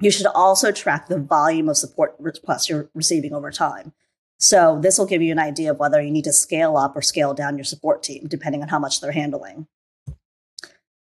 You 0.00 0.10
should 0.10 0.26
also 0.26 0.72
track 0.72 1.06
the 1.06 1.18
volume 1.18 1.68
of 1.68 1.76
support 1.76 2.16
requests 2.18 2.68
you're 2.68 2.90
receiving 2.94 3.32
over 3.32 3.50
time. 3.50 3.92
So, 4.38 4.78
this 4.82 4.98
will 4.98 5.06
give 5.06 5.22
you 5.22 5.32
an 5.32 5.38
idea 5.38 5.70
of 5.70 5.78
whether 5.78 6.00
you 6.00 6.10
need 6.10 6.24
to 6.24 6.32
scale 6.32 6.76
up 6.76 6.94
or 6.94 7.02
scale 7.02 7.32
down 7.32 7.56
your 7.56 7.64
support 7.64 8.02
team, 8.02 8.26
depending 8.28 8.62
on 8.62 8.68
how 8.68 8.78
much 8.78 9.00
they're 9.00 9.12
handling. 9.12 9.66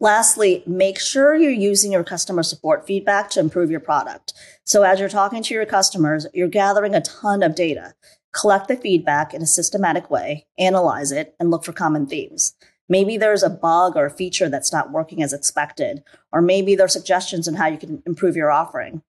Lastly, 0.01 0.63
make 0.67 1.01
sure 1.01 1.35
you're 1.35 1.51
using 1.51 1.91
your 1.93 2.05
customer 2.05 2.43
support 2.43 2.87
feedback 2.87 3.31
to 3.31 3.41
improve 3.41 3.71
your 3.71 3.81
product. 3.81 4.35
So, 4.65 4.83
as 4.83 5.01
you're 5.01 5.09
talking 5.09 5.43
to 5.43 5.55
your 5.55 5.67
customers, 5.67 6.27
you're 6.33 6.49
gathering 6.49 6.95
a 6.95 7.01
ton 7.01 7.43
of 7.43 7.55
data. 7.55 7.95
Collect 8.33 8.69
the 8.69 8.77
feedback 8.77 9.33
in 9.33 9.43
a 9.43 9.47
systematic 9.47 10.11
way, 10.11 10.47
analyze 10.59 11.11
it, 11.11 11.35
and 11.41 11.51
look 11.51 11.65
for 11.65 11.73
common 11.73 12.07
themes. 12.07 12.55
Maybe 12.89 13.17
there's 13.17 13.43
a 13.43 13.51
bug 13.51 13.97
or 13.97 14.07
a 14.07 14.11
feature 14.11 14.49
that's 14.49 14.73
not 14.73 14.93
working 14.93 15.23
as 15.23 15.33
expected, 15.33 16.03
or 16.33 16.43
maybe 16.43 16.77
there 16.77 16.85
are 16.85 16.89
suggestions 16.89 17.49
on 17.49 17.55
how 17.55 17.67
you 17.67 17.79
can 17.79 18.03
improve 18.05 18.37
your 18.37 18.51
offering. 18.51 19.03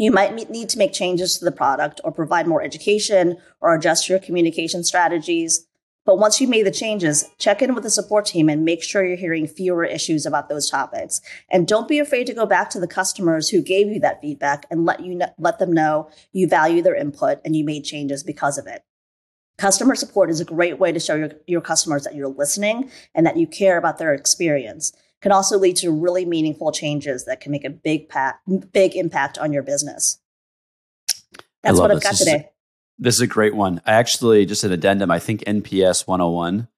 You 0.00 0.10
might 0.10 0.48
need 0.48 0.70
to 0.70 0.78
make 0.78 0.94
changes 0.94 1.36
to 1.36 1.44
the 1.44 1.52
product 1.52 2.00
or 2.04 2.10
provide 2.10 2.46
more 2.46 2.62
education 2.62 3.36
or 3.60 3.74
adjust 3.74 4.08
your 4.08 4.18
communication 4.18 4.82
strategies. 4.82 5.66
But 6.06 6.18
once 6.18 6.40
you've 6.40 6.48
made 6.48 6.64
the 6.64 6.70
changes, 6.70 7.28
check 7.36 7.60
in 7.60 7.74
with 7.74 7.84
the 7.84 7.90
support 7.90 8.24
team 8.24 8.48
and 8.48 8.64
make 8.64 8.82
sure 8.82 9.04
you're 9.04 9.18
hearing 9.18 9.46
fewer 9.46 9.84
issues 9.84 10.24
about 10.24 10.48
those 10.48 10.70
topics. 10.70 11.20
And 11.50 11.68
don't 11.68 11.86
be 11.86 11.98
afraid 11.98 12.26
to 12.28 12.32
go 12.32 12.46
back 12.46 12.70
to 12.70 12.80
the 12.80 12.88
customers 12.88 13.50
who 13.50 13.60
gave 13.60 13.88
you 13.88 14.00
that 14.00 14.22
feedback 14.22 14.64
and 14.70 14.86
let 14.86 15.04
you 15.04 15.20
let 15.36 15.58
them 15.58 15.70
know 15.70 16.08
you 16.32 16.48
value 16.48 16.80
their 16.80 16.94
input 16.94 17.42
and 17.44 17.54
you 17.54 17.62
made 17.62 17.84
changes 17.84 18.24
because 18.24 18.56
of 18.56 18.66
it. 18.66 18.82
Customer 19.58 19.94
support 19.94 20.30
is 20.30 20.40
a 20.40 20.46
great 20.46 20.78
way 20.78 20.92
to 20.92 20.98
show 20.98 21.14
your, 21.14 21.32
your 21.46 21.60
customers 21.60 22.04
that 22.04 22.14
you're 22.14 22.28
listening 22.28 22.90
and 23.14 23.26
that 23.26 23.36
you 23.36 23.46
care 23.46 23.76
about 23.76 23.98
their 23.98 24.14
experience. 24.14 24.94
Can 25.22 25.32
also 25.32 25.58
lead 25.58 25.76
to 25.76 25.90
really 25.90 26.24
meaningful 26.24 26.72
changes 26.72 27.26
that 27.26 27.40
can 27.40 27.52
make 27.52 27.64
a 27.64 27.70
big 27.70 28.08
pack, 28.08 28.40
big 28.72 28.96
impact 28.96 29.38
on 29.38 29.52
your 29.52 29.62
business. 29.62 30.18
That's 31.62 31.78
what 31.78 31.90
I've 31.90 31.98
this. 31.98 32.04
got 32.04 32.10
this 32.10 32.18
today. 32.20 32.36
Is, 32.36 32.44
this 32.98 33.14
is 33.16 33.20
a 33.20 33.26
great 33.26 33.54
one. 33.54 33.82
I 33.86 33.92
actually 33.92 34.46
just 34.46 34.64
an 34.64 34.72
addendum. 34.72 35.10
I 35.10 35.18
think 35.18 35.44
NPS 35.44 36.06
101 36.06 36.68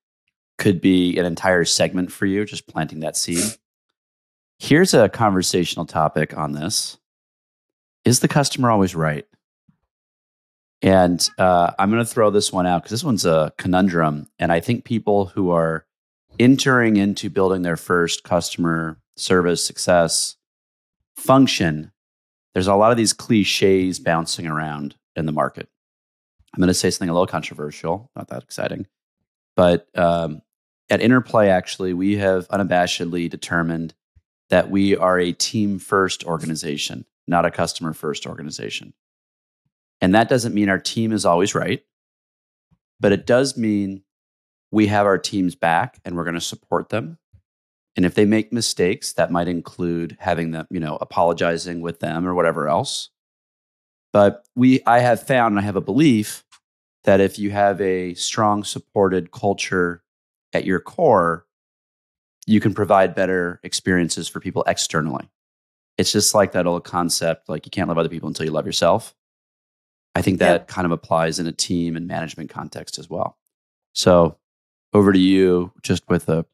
could 0.59 0.81
be 0.81 1.19
an 1.19 1.25
entire 1.25 1.65
segment 1.65 2.11
for 2.11 2.27
you, 2.27 2.45
just 2.45 2.67
planting 2.67 3.01
that 3.01 3.17
seed. 3.17 3.45
Here's 4.59 4.95
a 4.95 5.09
conversational 5.09 5.87
topic 5.87 6.37
on 6.37 6.53
this. 6.53 6.99
Is 8.05 8.21
the 8.21 8.29
customer 8.29 8.71
always 8.71 8.95
right? 8.95 9.27
And 10.83 11.25
uh, 11.39 11.73
I'm 11.79 11.91
going 11.91 12.05
to 12.05 12.11
throw 12.11 12.31
this 12.31 12.53
one 12.53 12.67
out 12.67 12.83
because 12.83 12.91
this 12.91 13.05
one's 13.05 13.25
a 13.25 13.53
conundrum. 13.57 14.29
And 14.39 14.51
I 14.51 14.61
think 14.61 14.85
people 14.85 15.27
who 15.27 15.51
are 15.51 15.87
entering 16.39 16.97
into 16.97 17.31
building 17.31 17.63
their 17.63 17.77
first 17.77 18.25
customer 18.25 18.99
service 19.17 19.65
success 19.65 20.37
function, 21.17 21.93
there's 22.55 22.67
a 22.67 22.75
lot 22.75 22.91
of 22.91 22.97
these 22.97 23.13
cliches 23.13 23.99
bouncing 23.99 24.47
around 24.47 24.97
in 25.17 25.27
the 25.27 25.33
market. 25.33 25.69
I'm 26.55 26.61
going 26.61 26.69
to 26.69 26.75
say 26.75 26.91
something 26.91 27.09
a 27.09 27.13
little 27.13 27.27
controversial, 27.27 28.11
not 28.15 28.29
that 28.29 28.43
exciting. 28.43 28.87
But 29.57 29.87
um, 29.97 30.43
at 30.91 31.01
Interplay, 31.01 31.49
actually, 31.49 31.95
we 31.95 32.17
have 32.17 32.49
unabashedly 32.49 33.31
determined 33.31 33.95
that 34.51 34.71
we 34.71 34.97
are 34.97 35.19
a 35.19 35.33
team 35.33 35.79
first 35.79 36.25
organization, 36.25 37.07
not 37.27 37.47
a 37.47 37.51
customer 37.51 37.95
first 37.95 38.27
organization. 38.27 38.93
And 40.03 40.15
that 40.15 40.29
doesn't 40.29 40.55
mean 40.55 40.69
our 40.69 40.79
team 40.79 41.13
is 41.13 41.25
always 41.25 41.55
right, 41.55 41.83
but 43.01 43.13
it 43.13 43.25
does 43.25 43.57
mean 43.57 44.03
we 44.73 44.89
have 44.89 45.07
our 45.07 45.19
teams 45.19 45.55
back 45.55 46.01
and 46.05 46.17
we're 46.17 46.25
going 46.25 46.35
to 46.35 46.41
support 46.41 46.89
them. 46.89 47.19
And 47.95 48.07
if 48.07 48.15
they 48.15 48.25
make 48.25 48.53
mistakes, 48.53 49.13
that 49.13 49.31
might 49.31 49.49
include 49.49 50.17
having 50.19 50.51
them, 50.51 50.67
you 50.71 50.81
know, 50.81 50.97
apologizing 51.01 51.83
with 51.83 52.01
them 52.01 52.27
or 52.27 52.35
whatever 52.35 52.69
else. 52.69 53.11
But 54.15 54.45
we, 54.57 54.83
I 54.87 55.01
have 55.01 55.23
found, 55.23 55.53
and 55.53 55.61
I 55.61 55.65
have 55.65 55.77
a 55.77 55.83
belief 55.83 56.45
that 57.05 57.21
if 57.21 57.39
you 57.39 57.51
have 57.51 57.81
a 57.81 58.15
strong, 58.15 58.65
supported 58.65 59.31
culture 59.31 60.03
at 60.55 60.65
your 60.65 60.81
core, 60.81 61.47
you 62.47 62.61
can 62.61 62.73
provide 62.73 63.15
better 63.15 63.61
experiences 63.63 64.29
for 64.29 64.41
people 64.41 64.65
externally. 64.67 65.29
It's 65.99 66.13
just 66.13 66.35
like 66.35 66.53
that 66.53 66.67
old 66.67 66.85
concept 66.85 67.49
like 67.49 67.67
you 67.67 67.71
can't 67.71 67.89
love 67.89 67.99
other 67.99 68.09
people 68.09 68.29
until 68.29 68.47
you 68.47 68.53
love 68.53 68.67
yourself. 68.67 69.15
I 70.15 70.23
think 70.23 70.39
that 70.41 70.69
kind 70.69 70.85
of 70.85 70.93
applies 70.93 71.39
in 71.39 71.47
a 71.47 71.53
team 71.53 71.97
and 71.97 72.07
management 72.07 72.51
context 72.51 72.99
as 72.99 73.09
well. 73.09 73.39
So, 73.95 74.39
over 74.93 75.13
to 75.13 75.19
you, 75.19 75.73
just 75.83 76.09
with 76.09 76.29
a 76.29 76.45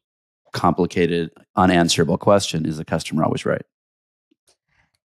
complicated, 0.51 1.31
unanswerable 1.55 2.17
question 2.17 2.65
Is 2.65 2.77
the 2.77 2.85
customer 2.85 3.23
always 3.23 3.45
right? 3.45 3.63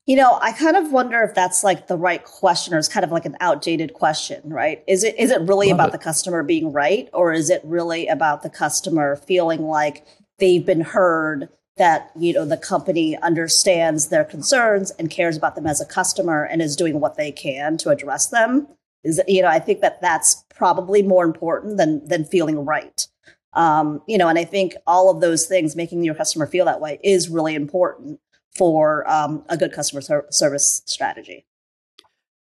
You 0.06 0.16
know, 0.16 0.38
I 0.42 0.52
kind 0.52 0.76
of 0.76 0.92
wonder 0.92 1.22
if 1.22 1.34
that's 1.34 1.64
like 1.64 1.86
the 1.86 1.96
right 1.96 2.22
question 2.24 2.74
or 2.74 2.78
it's 2.78 2.88
kind 2.88 3.04
of 3.04 3.10
like 3.10 3.24
an 3.24 3.36
outdated 3.40 3.94
question, 3.94 4.42
right? 4.44 4.84
Is 4.86 5.02
it 5.02 5.18
is 5.18 5.30
it 5.30 5.40
really 5.42 5.68
Love 5.68 5.76
about 5.76 5.88
it. 5.88 5.92
the 5.92 5.98
customer 5.98 6.42
being 6.42 6.72
right 6.72 7.08
or 7.14 7.32
is 7.32 7.48
it 7.48 7.62
really 7.64 8.06
about 8.06 8.42
the 8.42 8.50
customer 8.50 9.16
feeling 9.16 9.62
like 9.62 10.06
they've 10.38 10.64
been 10.64 10.82
heard 10.82 11.48
that, 11.78 12.10
you 12.18 12.34
know, 12.34 12.44
the 12.44 12.58
company 12.58 13.16
understands 13.18 14.08
their 14.08 14.24
concerns 14.24 14.90
and 14.92 15.10
cares 15.10 15.38
about 15.38 15.54
them 15.54 15.66
as 15.66 15.80
a 15.80 15.86
customer 15.86 16.44
and 16.44 16.60
is 16.60 16.76
doing 16.76 17.00
what 17.00 17.16
they 17.16 17.32
can 17.32 17.78
to 17.78 17.88
address 17.88 18.28
them? 18.28 18.68
Is 19.04 19.22
you 19.26 19.40
know, 19.40 19.48
I 19.48 19.58
think 19.58 19.80
that 19.80 20.02
that's 20.02 20.44
probably 20.54 21.02
more 21.02 21.24
important 21.24 21.78
than 21.78 22.06
than 22.06 22.26
feeling 22.26 22.66
right. 22.66 23.06
Um, 23.54 24.02
you 24.06 24.18
know, 24.18 24.28
and 24.28 24.38
I 24.38 24.44
think 24.44 24.74
all 24.86 25.10
of 25.10 25.20
those 25.20 25.46
things, 25.46 25.76
making 25.76 26.02
your 26.04 26.14
customer 26.14 26.46
feel 26.46 26.64
that 26.64 26.80
way, 26.80 26.98
is 27.02 27.28
really 27.28 27.54
important 27.54 28.20
for 28.56 29.08
um, 29.10 29.44
a 29.48 29.56
good 29.56 29.72
customer 29.72 30.00
ser- 30.00 30.26
service 30.30 30.82
strategy. 30.86 31.46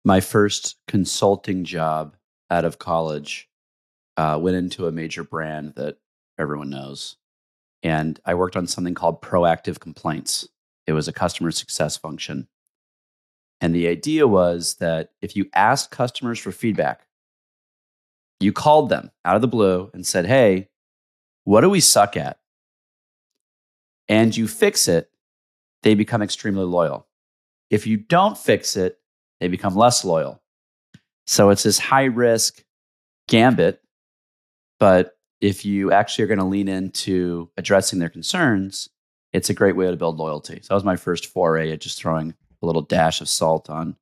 My 0.05 0.21
first 0.21 0.77
consulting 0.87 1.65
job 1.65 2.17
out 2.51 2.65
of 2.65 2.79
college 2.79 3.49
uh, 4.17 4.39
went 4.41 4.57
into 4.57 4.87
a 4.87 4.93
major 4.93 5.25
brand 5.25 5.75
that 5.77 5.99
everyone 6.39 6.71
knows. 6.71 7.17
And 7.83 8.21
I 8.25 8.35
worked 8.35 8.57
on 8.57 8.67
something 8.67 8.95
called 8.95 9.23
proactive 9.23 9.81
complaints. 9.81 10.49
It 10.87 10.93
was 10.93 11.09
a 11.09 11.13
customer 11.13 11.51
success 11.51 11.97
function. 11.97 12.49
And 13.61 13.75
the 13.75 13.89
idea 13.89 14.27
was 14.27 14.77
that 14.77 15.11
if 15.21 15.37
you 15.37 15.49
asked 15.55 15.91
customers 15.91 16.39
for 16.39 16.51
feedback, 16.51 17.07
you 18.41 18.53
called 18.53 18.89
them 18.89 19.11
out 19.25 19.37
of 19.37 19.43
the 19.43 19.49
blue 19.49 19.91
and 19.93 20.07
said, 20.07 20.27
Hey, 20.27 20.70
what 21.45 21.63
do 21.63 21.71
we 21.71 21.81
suck 21.81 22.17
at? 22.17 22.39
And 24.09 24.37
you 24.37 24.49
fix 24.49 24.89
it, 24.89 25.11
they 25.83 25.95
become 25.95 26.23
extremely 26.23 26.65
loyal. 26.65 27.07
If 27.71 27.87
you 27.87 27.97
don't 27.97 28.37
fix 28.37 28.77
it, 28.77 28.99
they 29.39 29.49
become 29.49 29.77
less 29.77 30.05
loyal. 30.05 30.43
So 31.27 31.51
it's 31.51 31.63
this 31.63 31.79
high 31.79 32.05
risk 32.05 32.65
gambit. 33.29 33.81
But 34.79 35.17
if 35.41 35.65
you 35.65 35.93
actually 35.93 36.25
are 36.25 36.29
going 36.29 36.39
to 36.39 36.45
lean 36.45 36.69
into 36.69 37.51
addressing 37.57 37.99
their 37.99 38.09
concerns, 38.09 38.89
it's 39.33 39.49
a 39.49 39.55
great 39.55 39.77
way 39.77 39.91
to 39.91 39.97
build 39.97 40.19
loyalty. 40.19 40.61
So 40.63 40.69
that 40.69 40.75
was 40.75 40.85
my 40.85 40.97
first 40.97 41.27
foray 41.27 41.73
at 41.73 41.81
just 41.81 41.99
throwing 41.99 42.35
a 42.63 42.67
little 42.67 42.83
dash 42.83 43.21
of 43.21 43.29
salt 43.29 43.71
on 43.71 43.97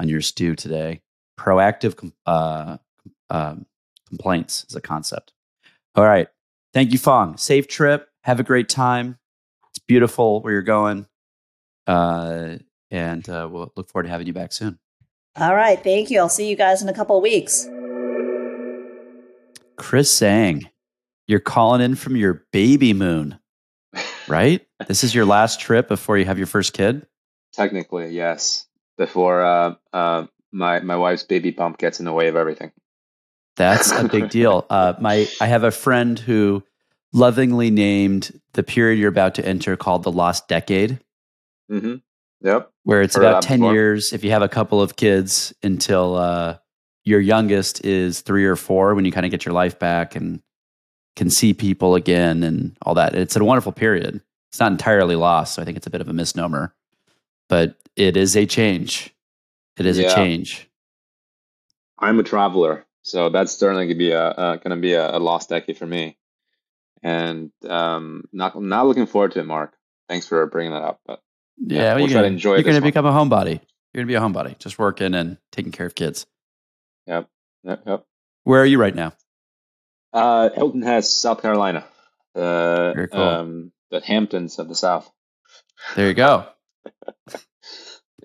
on 0.00 0.08
your 0.08 0.20
stew 0.20 0.56
today. 0.56 1.02
Proactive 1.38 2.12
uh, 2.26 2.78
um, 3.30 3.66
complaints 4.08 4.64
is 4.68 4.74
a 4.74 4.80
concept. 4.80 5.32
All 5.94 6.04
right. 6.04 6.28
Thank 6.74 6.90
you, 6.90 6.98
Fong. 6.98 7.36
Safe 7.36 7.68
trip. 7.68 8.08
Have 8.24 8.40
a 8.40 8.42
great 8.42 8.68
time. 8.68 9.16
It's 9.70 9.78
beautiful 9.78 10.42
where 10.42 10.52
you're 10.52 10.62
going. 10.62 11.06
Uh, 11.86 12.56
and 12.90 13.28
uh, 13.28 13.48
we'll 13.50 13.72
look 13.76 13.88
forward 13.88 14.04
to 14.04 14.08
having 14.08 14.26
you 14.26 14.32
back 14.32 14.52
soon. 14.52 14.80
All 15.36 15.54
right. 15.54 15.82
Thank 15.82 16.10
you. 16.10 16.18
I'll 16.18 16.28
see 16.28 16.50
you 16.50 16.56
guys 16.56 16.82
in 16.82 16.88
a 16.88 16.92
couple 16.92 17.16
of 17.16 17.22
weeks. 17.22 17.68
Chris 19.76 20.10
Sang, 20.10 20.68
you're 21.28 21.40
calling 21.40 21.80
in 21.80 21.94
from 21.94 22.16
your 22.16 22.44
baby 22.52 22.92
moon, 22.92 23.38
right? 24.26 24.66
this 24.88 25.04
is 25.04 25.14
your 25.14 25.26
last 25.26 25.60
trip 25.60 25.86
before 25.86 26.18
you 26.18 26.24
have 26.24 26.38
your 26.38 26.46
first 26.48 26.72
kid? 26.72 27.06
Technically, 27.52 28.10
yes. 28.10 28.66
Before 28.98 29.44
uh, 29.44 29.74
uh, 29.92 30.26
my, 30.50 30.80
my 30.80 30.96
wife's 30.96 31.24
baby 31.24 31.50
bump 31.50 31.78
gets 31.78 32.00
in 32.00 32.04
the 32.04 32.12
way 32.12 32.26
of 32.26 32.34
everything. 32.34 32.72
That's 33.56 33.92
a 33.92 34.08
big 34.08 34.30
deal. 34.30 34.66
Uh, 34.70 34.94
my 35.00 35.28
I 35.40 35.46
have 35.46 35.62
a 35.62 35.70
friend 35.70 36.18
who 36.18 36.62
lovingly 37.12 37.70
named 37.70 38.40
the 38.54 38.62
period 38.62 38.98
you're 38.98 39.08
about 39.08 39.34
to 39.36 39.46
enter 39.46 39.76
called 39.76 40.02
the 40.02 40.12
lost 40.12 40.48
decade. 40.48 41.00
Mm-hmm. 41.70 41.96
Yep. 42.40 42.70
Where 42.82 43.02
it's 43.02 43.14
Heard 43.14 43.24
about 43.24 43.42
ten 43.42 43.60
before. 43.60 43.74
years 43.74 44.12
if 44.12 44.24
you 44.24 44.30
have 44.30 44.42
a 44.42 44.48
couple 44.48 44.82
of 44.82 44.96
kids 44.96 45.54
until 45.62 46.16
uh, 46.16 46.58
your 47.04 47.20
youngest 47.20 47.84
is 47.84 48.20
three 48.20 48.44
or 48.44 48.56
four 48.56 48.94
when 48.94 49.04
you 49.04 49.12
kind 49.12 49.26
of 49.26 49.30
get 49.30 49.44
your 49.44 49.54
life 49.54 49.78
back 49.78 50.16
and 50.16 50.40
can 51.16 51.30
see 51.30 51.54
people 51.54 51.94
again 51.94 52.42
and 52.42 52.76
all 52.82 52.94
that. 52.94 53.14
It's 53.14 53.36
a 53.36 53.44
wonderful 53.44 53.72
period. 53.72 54.20
It's 54.50 54.60
not 54.60 54.72
entirely 54.72 55.16
lost, 55.16 55.54
so 55.54 55.62
I 55.62 55.64
think 55.64 55.76
it's 55.76 55.86
a 55.86 55.90
bit 55.90 56.00
of 56.00 56.08
a 56.08 56.12
misnomer, 56.12 56.74
but 57.48 57.76
it 57.96 58.16
is 58.16 58.36
a 58.36 58.46
change. 58.46 59.14
It 59.76 59.86
is 59.86 59.98
yeah. 59.98 60.10
a 60.10 60.14
change. 60.14 60.68
I'm 61.98 62.18
a 62.18 62.22
traveler, 62.22 62.84
so 63.04 63.28
that's 63.28 63.52
certainly 63.52 63.84
gonna 63.84 63.98
be 63.98 64.12
a 64.12 64.24
uh, 64.24 64.56
gonna 64.56 64.78
be 64.78 64.94
a, 64.94 65.16
a, 65.16 65.20
lost 65.20 65.50
decade 65.50 65.76
for 65.76 65.86
me, 65.86 66.16
and 67.02 67.52
um, 67.68 68.24
not 68.32 68.60
not 68.60 68.86
looking 68.86 69.06
forward 69.06 69.32
to 69.32 69.40
it, 69.40 69.46
Mark. 69.46 69.74
Thanks 70.08 70.26
for 70.26 70.44
bringing 70.46 70.72
that 70.72 70.82
up. 70.82 71.00
But 71.06 71.20
yeah, 71.58 71.82
yeah 71.82 71.94
we'll 71.96 72.06
try 72.06 72.14
gonna, 72.14 72.28
to 72.28 72.32
enjoy. 72.32 72.54
You're 72.54 72.62
going 72.62 72.76
to 72.76 72.80
become 72.80 73.06
a 73.06 73.12
homebody. 73.12 73.60
You're 73.92 74.04
going 74.04 74.06
to 74.06 74.10
be 74.10 74.14
a 74.14 74.20
homebody, 74.20 74.58
just 74.58 74.78
working 74.78 75.14
and 75.14 75.38
taking 75.52 75.70
care 75.70 75.86
of 75.86 75.94
kids. 75.94 76.26
Yep. 77.06 77.28
Yep. 77.62 77.82
Yep. 77.86 78.06
Where 78.44 78.60
are 78.60 78.66
you 78.66 78.80
right 78.80 78.94
now? 78.94 79.12
Uh, 80.12 80.50
Hilton 80.50 80.82
Head, 80.82 81.04
South 81.04 81.42
Carolina. 81.42 81.84
Uh, 82.34 82.92
Very 82.92 83.08
cool. 83.08 83.20
Um, 83.20 83.72
the 83.90 84.00
Hamptons 84.00 84.58
of 84.58 84.68
the 84.68 84.74
South. 84.74 85.10
There 85.94 86.08
you 86.08 86.14
go. 86.14 86.46
yeah. 87.30 87.36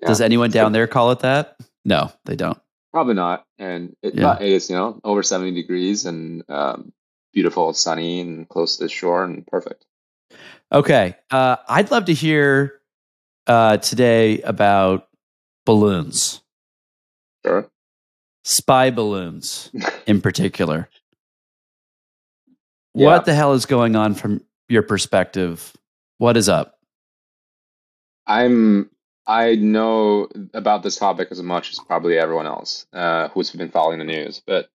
Does 0.06 0.20
anyone 0.20 0.50
down 0.50 0.72
there 0.72 0.86
call 0.86 1.12
it 1.12 1.20
that? 1.20 1.56
No, 1.84 2.12
they 2.24 2.36
don't. 2.36 2.58
Probably 2.92 3.14
not. 3.14 3.44
And 3.58 3.94
it, 4.02 4.14
yeah. 4.14 4.38
it's 4.40 4.68
you 4.68 4.76
know 4.76 5.00
over 5.04 5.22
seventy 5.22 5.52
degrees 5.52 6.06
and 6.06 6.42
um, 6.48 6.92
beautiful, 7.32 7.72
sunny, 7.72 8.20
and 8.20 8.48
close 8.48 8.76
to 8.76 8.84
the 8.84 8.88
shore, 8.88 9.24
and 9.24 9.46
perfect. 9.46 9.84
Okay, 10.72 11.16
uh, 11.30 11.56
I'd 11.68 11.90
love 11.90 12.06
to 12.06 12.14
hear 12.14 12.80
uh, 13.46 13.76
today 13.78 14.40
about 14.42 15.08
balloons. 15.64 16.42
Sure. 17.44 17.68
Spy 18.44 18.90
balloons, 18.90 19.70
in 20.06 20.20
particular. 20.22 20.88
Yeah. 22.94 23.06
What 23.06 23.24
the 23.24 23.34
hell 23.34 23.52
is 23.52 23.66
going 23.66 23.96
on 23.96 24.14
from 24.14 24.42
your 24.68 24.82
perspective? 24.82 25.72
What 26.18 26.36
is 26.36 26.48
up? 26.48 26.78
I'm 28.26 28.90
I 29.30 29.54
know 29.54 30.26
about 30.52 30.82
this 30.82 30.96
topic 30.96 31.28
as 31.30 31.40
much 31.40 31.70
as 31.70 31.78
probably 31.78 32.18
everyone 32.18 32.48
else 32.48 32.84
uh, 32.92 33.28
who's 33.28 33.52
been 33.52 33.70
following 33.70 34.00
the 34.00 34.04
news, 34.04 34.42
but 34.44 34.68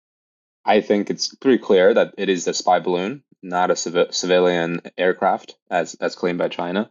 I 0.63 0.79
think 0.79 1.09
it's 1.09 1.35
pretty 1.35 1.57
clear 1.57 1.93
that 1.93 2.13
it 2.17 2.29
is 2.29 2.47
a 2.47 2.53
spy 2.53 2.79
balloon, 2.79 3.21
not 3.43 3.69
a 3.69 3.75
civ- 3.75 4.15
civilian 4.15 4.81
aircraft, 4.97 5.57
as 5.69 5.95
as 5.95 6.15
claimed 6.15 6.39
by 6.39 6.47
China. 6.47 6.89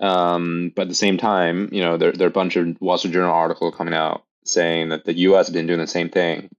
Um, 0.00 0.72
but 0.74 0.82
at 0.82 0.88
the 0.88 0.96
same 0.96 1.16
time, 1.16 1.68
you 1.70 1.80
know, 1.80 1.96
there, 1.96 2.10
there 2.10 2.26
are 2.26 2.28
a 2.28 2.32
bunch 2.32 2.56
of 2.56 2.80
Wall 2.80 2.98
Street 2.98 3.12
Journal 3.12 3.30
article 3.32 3.70
coming 3.70 3.94
out 3.94 4.24
saying 4.44 4.88
that 4.88 5.04
the 5.04 5.16
U.S. 5.28 5.46
has 5.46 5.54
been 5.54 5.68
doing 5.68 5.78
the 5.78 5.86
same 5.86 6.08
thing 6.08 6.50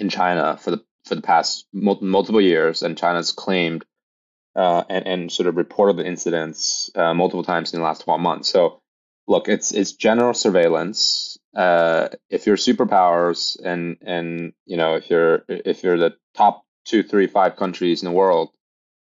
in 0.00 0.08
China 0.08 0.56
for 0.56 0.72
the 0.72 0.84
for 1.04 1.14
the 1.14 1.22
past 1.22 1.68
mul- 1.72 2.02
multiple 2.02 2.40
years, 2.40 2.82
and 2.82 2.98
China's 2.98 3.30
claimed 3.30 3.84
uh, 4.56 4.82
and 4.90 5.06
and 5.06 5.32
sort 5.32 5.46
of 5.46 5.56
reported 5.56 5.96
the 5.96 6.06
incidents 6.06 6.90
uh, 6.96 7.14
multiple 7.14 7.44
times 7.44 7.72
in 7.72 7.78
the 7.78 7.84
last 7.84 8.02
twelve 8.02 8.20
months. 8.20 8.48
So 8.48 8.80
look, 9.26 9.48
it's 9.48 9.72
it's 9.72 9.92
general 9.92 10.34
surveillance. 10.34 11.38
Uh, 11.54 12.08
if 12.30 12.46
you're 12.46 12.56
superpowers 12.56 13.56
and 13.62 13.96
and 14.02 14.52
you 14.66 14.76
know 14.76 14.96
if 14.96 15.10
you're 15.10 15.44
if 15.48 15.82
you're 15.82 15.98
the 15.98 16.14
top 16.34 16.64
two, 16.84 17.02
three, 17.02 17.26
five 17.26 17.56
countries 17.56 18.02
in 18.02 18.06
the 18.06 18.14
world, 18.14 18.50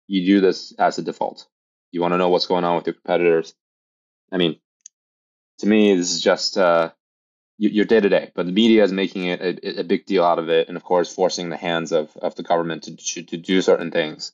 you 0.07 0.27
do 0.27 0.40
this 0.40 0.72
as 0.79 0.98
a 0.98 1.03
default. 1.03 1.46
You 1.90 2.00
want 2.00 2.12
to 2.12 2.18
know 2.18 2.29
what's 2.29 2.46
going 2.46 2.64
on 2.64 2.77
with 2.77 2.87
your 2.87 2.94
competitors. 2.94 3.55
I 4.33 4.37
mean, 4.37 4.59
to 5.59 5.66
me, 5.66 5.94
this 5.96 6.12
is 6.12 6.20
just 6.20 6.59
uh, 6.59 6.90
your 7.59 7.85
day 7.85 8.00
to 8.00 8.09
day. 8.09 8.33
But 8.35 8.46
the 8.46 8.53
media 8.53 8.85
is 8.85 8.92
making 8.92 9.24
it 9.24 9.40
a, 9.40 9.81
a, 9.81 9.85
big 9.85 10.07
deal 10.07 10.24
out 10.24 10.38
of 10.38 10.48
it, 10.48 10.68
and 10.68 10.77
of 10.77 10.85
course, 10.85 11.12
forcing 11.12 11.48
the 11.48 11.57
hands 11.57 11.92
of 11.92 12.16
of 12.16 12.35
the 12.35 12.42
government 12.42 12.85
to 12.85 13.24
to, 13.24 13.37
do 13.37 13.62
certain 13.62 13.90
things. 13.90 14.33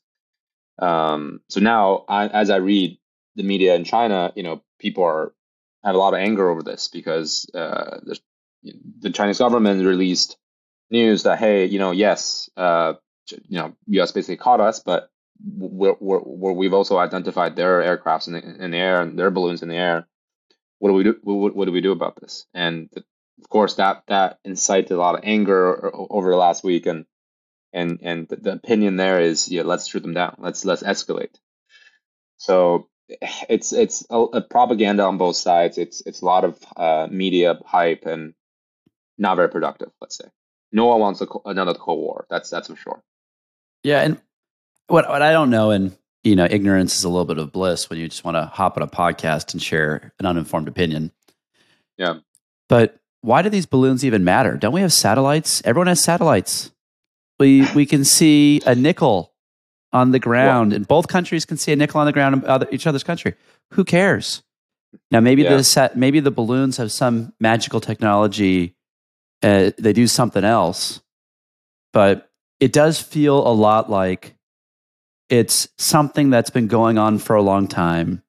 Um, 0.79 1.41
so 1.49 1.61
now, 1.61 2.05
I, 2.09 2.29
as 2.29 2.49
I 2.49 2.57
read 2.57 2.99
the 3.37 3.43
media 3.43 3.75
in 3.75 3.85
China, 3.85 4.33
you 4.35 4.43
know, 4.43 4.63
people 4.79 5.05
are 5.05 5.35
have 5.83 5.95
a 5.95 5.99
lot 5.99 6.15
of 6.15 6.21
anger 6.21 6.49
over 6.51 6.63
this 6.63 6.89
because 6.89 7.51
uh, 7.55 7.99
the, 8.03 8.19
the 9.01 9.11
Chinese 9.11 9.39
government 9.39 9.85
released 9.85 10.37
news 10.91 11.23
that 11.23 11.39
hey, 11.39 11.67
you 11.67 11.79
know, 11.79 11.93
yes, 11.93 12.51
uh, 12.57 12.95
you 13.49 13.59
know, 13.59 13.75
U.S. 13.87 14.13
basically 14.13 14.37
caught 14.37 14.61
us, 14.61 14.81
but 14.81 15.11
we're, 15.43 15.95
we 16.01 16.67
have 16.67 16.75
also 16.75 16.99
identified 16.99 17.57
their 17.57 17.81
aircrafts 17.81 18.27
in 18.27 18.35
the, 18.35 18.65
in 18.65 18.71
the 18.73 18.77
air 18.77 19.01
and 19.01 19.19
their 19.19 19.31
balloons 19.31 19.63
in 19.63 19.69
the 19.69 19.77
air. 19.77 20.07
What 20.79 20.91
do 20.91 20.95
we 20.95 21.05
do? 21.05 21.17
What, 21.23 21.55
what 21.55 21.65
do 21.67 21.73
we 21.73 21.81
do 21.81 21.93
about 21.93 22.21
this? 22.21 22.47
And 22.55 22.89
the, 22.93 23.05
of 23.43 23.49
course, 23.49 23.75
that 23.75 24.03
that 24.09 24.39
incited 24.45 24.91
a 24.91 24.97
lot 24.97 25.15
of 25.15 25.23
anger 25.25 25.91
over 25.95 26.31
the 26.31 26.37
last 26.37 26.65
week, 26.65 26.87
and 26.87 27.07
and 27.73 28.01
and 28.03 28.29
the, 28.29 28.37
the 28.37 28.53
opinion 28.53 28.97
there 28.97 29.21
is, 29.21 29.49
yeah, 29.49 29.63
let's 29.63 29.89
shoot 29.89 30.03
them 30.03 30.15
down. 30.15 30.37
Let's 30.39 30.65
let's 30.65 30.83
escalate. 30.83 31.35
So 32.39 32.89
it's 33.49 33.73
it's 33.73 34.07
a, 34.11 34.19
a, 34.19 34.41
propaganda 34.41 35.03
on 35.03 35.19
both 35.19 35.37
sides. 35.37 35.79
It's 35.79 36.03
it's 36.07 36.23
a 36.23 36.25
lot 36.25 36.45
of 36.45 36.59
uh, 36.77 37.09
media 37.11 37.59
hype 37.65 38.07
and 38.07 38.35
not 39.19 39.37
very 39.37 39.49
productive. 39.49 39.91
Let's 40.01 40.17
say 40.17 40.29
no 40.73 40.87
one 40.87 41.01
wants 41.01 41.21
a, 41.21 41.27
another 41.45 41.75
Cold 41.75 42.01
War. 42.01 42.27
That's 42.31 42.51
that's 42.51 42.69
for 42.69 42.77
sure. 42.77 43.03
Yeah, 43.83 44.01
and 44.03 44.21
what 44.87 45.09
what 45.09 45.23
I 45.23 45.33
don't 45.33 45.51
know, 45.51 45.71
and 45.71 45.97
you 46.23 46.37
know, 46.37 46.47
ignorance 46.49 46.97
is 46.97 47.05
a 47.05 47.09
little 47.09 47.25
bit 47.25 47.39
of 47.39 47.53
bliss 47.53 47.89
when 47.89 47.99
you 47.99 48.09
just 48.09 48.25
want 48.25 48.37
to 48.37 48.47
hop 48.47 48.77
on 48.77 48.83
a 48.83 48.89
podcast 48.89 49.53
and 49.53 49.63
share 49.63 50.13
an 50.19 50.27
uninformed 50.27 50.69
opinion. 50.69 51.13
Yeah. 51.97 52.19
But 52.69 52.99
why 53.23 53.43
do 53.43 53.49
these 53.49 53.67
balloons 53.67 54.05
even 54.05 54.25
matter? 54.25 54.57
Don't 54.57 54.73
we 54.73 54.81
have 54.83 54.93
satellites? 54.93 55.63
Everyone 55.65 55.87
has 55.89 56.03
satellites. 56.03 56.71
We 57.39 57.67
we 57.75 57.87
can 57.87 58.05
see 58.05 58.61
a 58.67 58.75
nickel 58.75 59.30
on 59.93 60.13
the 60.13 60.19
ground, 60.19 60.73
and 60.73 60.87
both 60.87 61.09
countries 61.09 61.45
can 61.45 61.57
see 61.57 61.73
a 61.73 61.77
nickel 61.77 62.01
on 62.01 62.07
the 62.07 62.13
ground 62.13 62.35
in 62.37 62.45
other, 62.49 62.67
each 62.71 62.87
other's 62.87 63.03
country. 63.05 63.35
Who 63.73 63.85
cares? 63.85 64.43
Now 65.11 65.21
maybe 65.21 65.43
Yeah. 65.43 65.57
the 65.57 65.65
set, 65.65 65.97
maybe 65.97 66.21
the 66.21 66.31
balloons 66.31 66.77
have 66.77 66.93
some 66.93 67.33
magical 67.41 67.81
technology. 67.81 68.75
Uh, 69.43 69.71
they 69.79 69.93
do 69.93 70.07
something 70.07 70.45
else, 70.45 71.01
but 71.93 72.31
it 72.61 72.73
does 72.73 73.01
feel 73.01 73.39
a 73.47 73.55
lot 73.55 73.89
like 73.91 74.37
it's 75.29 75.69
something 75.79 76.31
that's 76.31 76.51
been 76.51 76.67
going 76.67 76.99
on 76.99 77.19
for 77.19 77.37
a 77.37 77.43
long 77.43 77.67
time. 77.69 78.23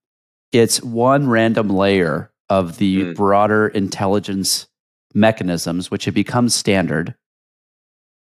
It's 0.52 0.82
one 0.84 1.28
random 1.28 1.70
layer 1.70 2.32
of 2.50 2.78
the 2.78 3.04
Mm. 3.04 3.16
broader 3.16 3.68
intelligence 3.68 4.68
mechanisms, 5.14 5.90
which 5.92 6.06
have 6.06 6.14
become 6.14 6.48
standard, 6.50 7.16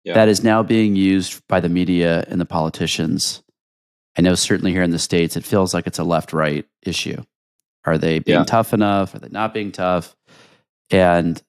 Yeah. 0.03 0.13
that 0.13 0.29
is 0.29 0.43
now 0.43 0.63
being 0.63 0.95
used 0.95 1.45
by 1.47 1.59
the 1.59 1.69
media 1.69 2.25
and 2.29 2.39
the 2.39 2.45
politicians. 2.45 3.43
I 4.17 4.21
know 4.21 4.35
certainly 4.35 4.71
here 4.71 4.81
in 4.83 4.91
the 4.91 4.99
States, 4.99 5.35
it 5.37 5.43
feels 5.45 5.73
like 5.73 5.87
it's 5.87 5.99
a 5.99 6.03
left 6.03 6.33
right 6.33 6.65
issue. 6.83 7.21
Are 7.85 7.97
they 7.97 8.19
being 8.19 8.39
Yeah. 8.39 8.43
tough 8.45 8.73
enough? 8.73 9.13
Are 9.15 9.19
they 9.19 9.29
not 9.29 9.53
being 9.53 9.71
tough? 9.71 10.15
And, 10.89 11.41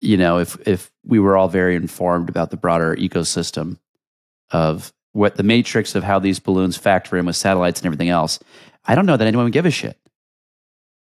you 0.00 0.16
know, 0.16 0.38
if, 0.38 0.56
if 0.66 0.90
we 1.04 1.18
were 1.18 1.36
all 1.36 1.48
very 1.48 1.74
informed 1.76 2.28
about 2.28 2.50
the 2.50 2.56
broader 2.56 2.94
ecosystem 2.96 3.78
of 4.50 4.92
what 5.12 5.36
the 5.36 5.42
matrix 5.42 5.94
of 5.94 6.02
how 6.04 6.18
these 6.18 6.38
balloons 6.40 6.76
factor 6.76 7.16
in 7.16 7.26
with 7.26 7.36
satellites 7.36 7.80
and 7.80 7.86
everything 7.86 8.08
else, 8.08 8.38
I 8.84 8.94
don't 8.94 9.06
know 9.06 9.16
that 9.16 9.26
anyone 9.26 9.44
would 9.44 9.52
give 9.52 9.66
a 9.66 9.70
shit. 9.70 9.98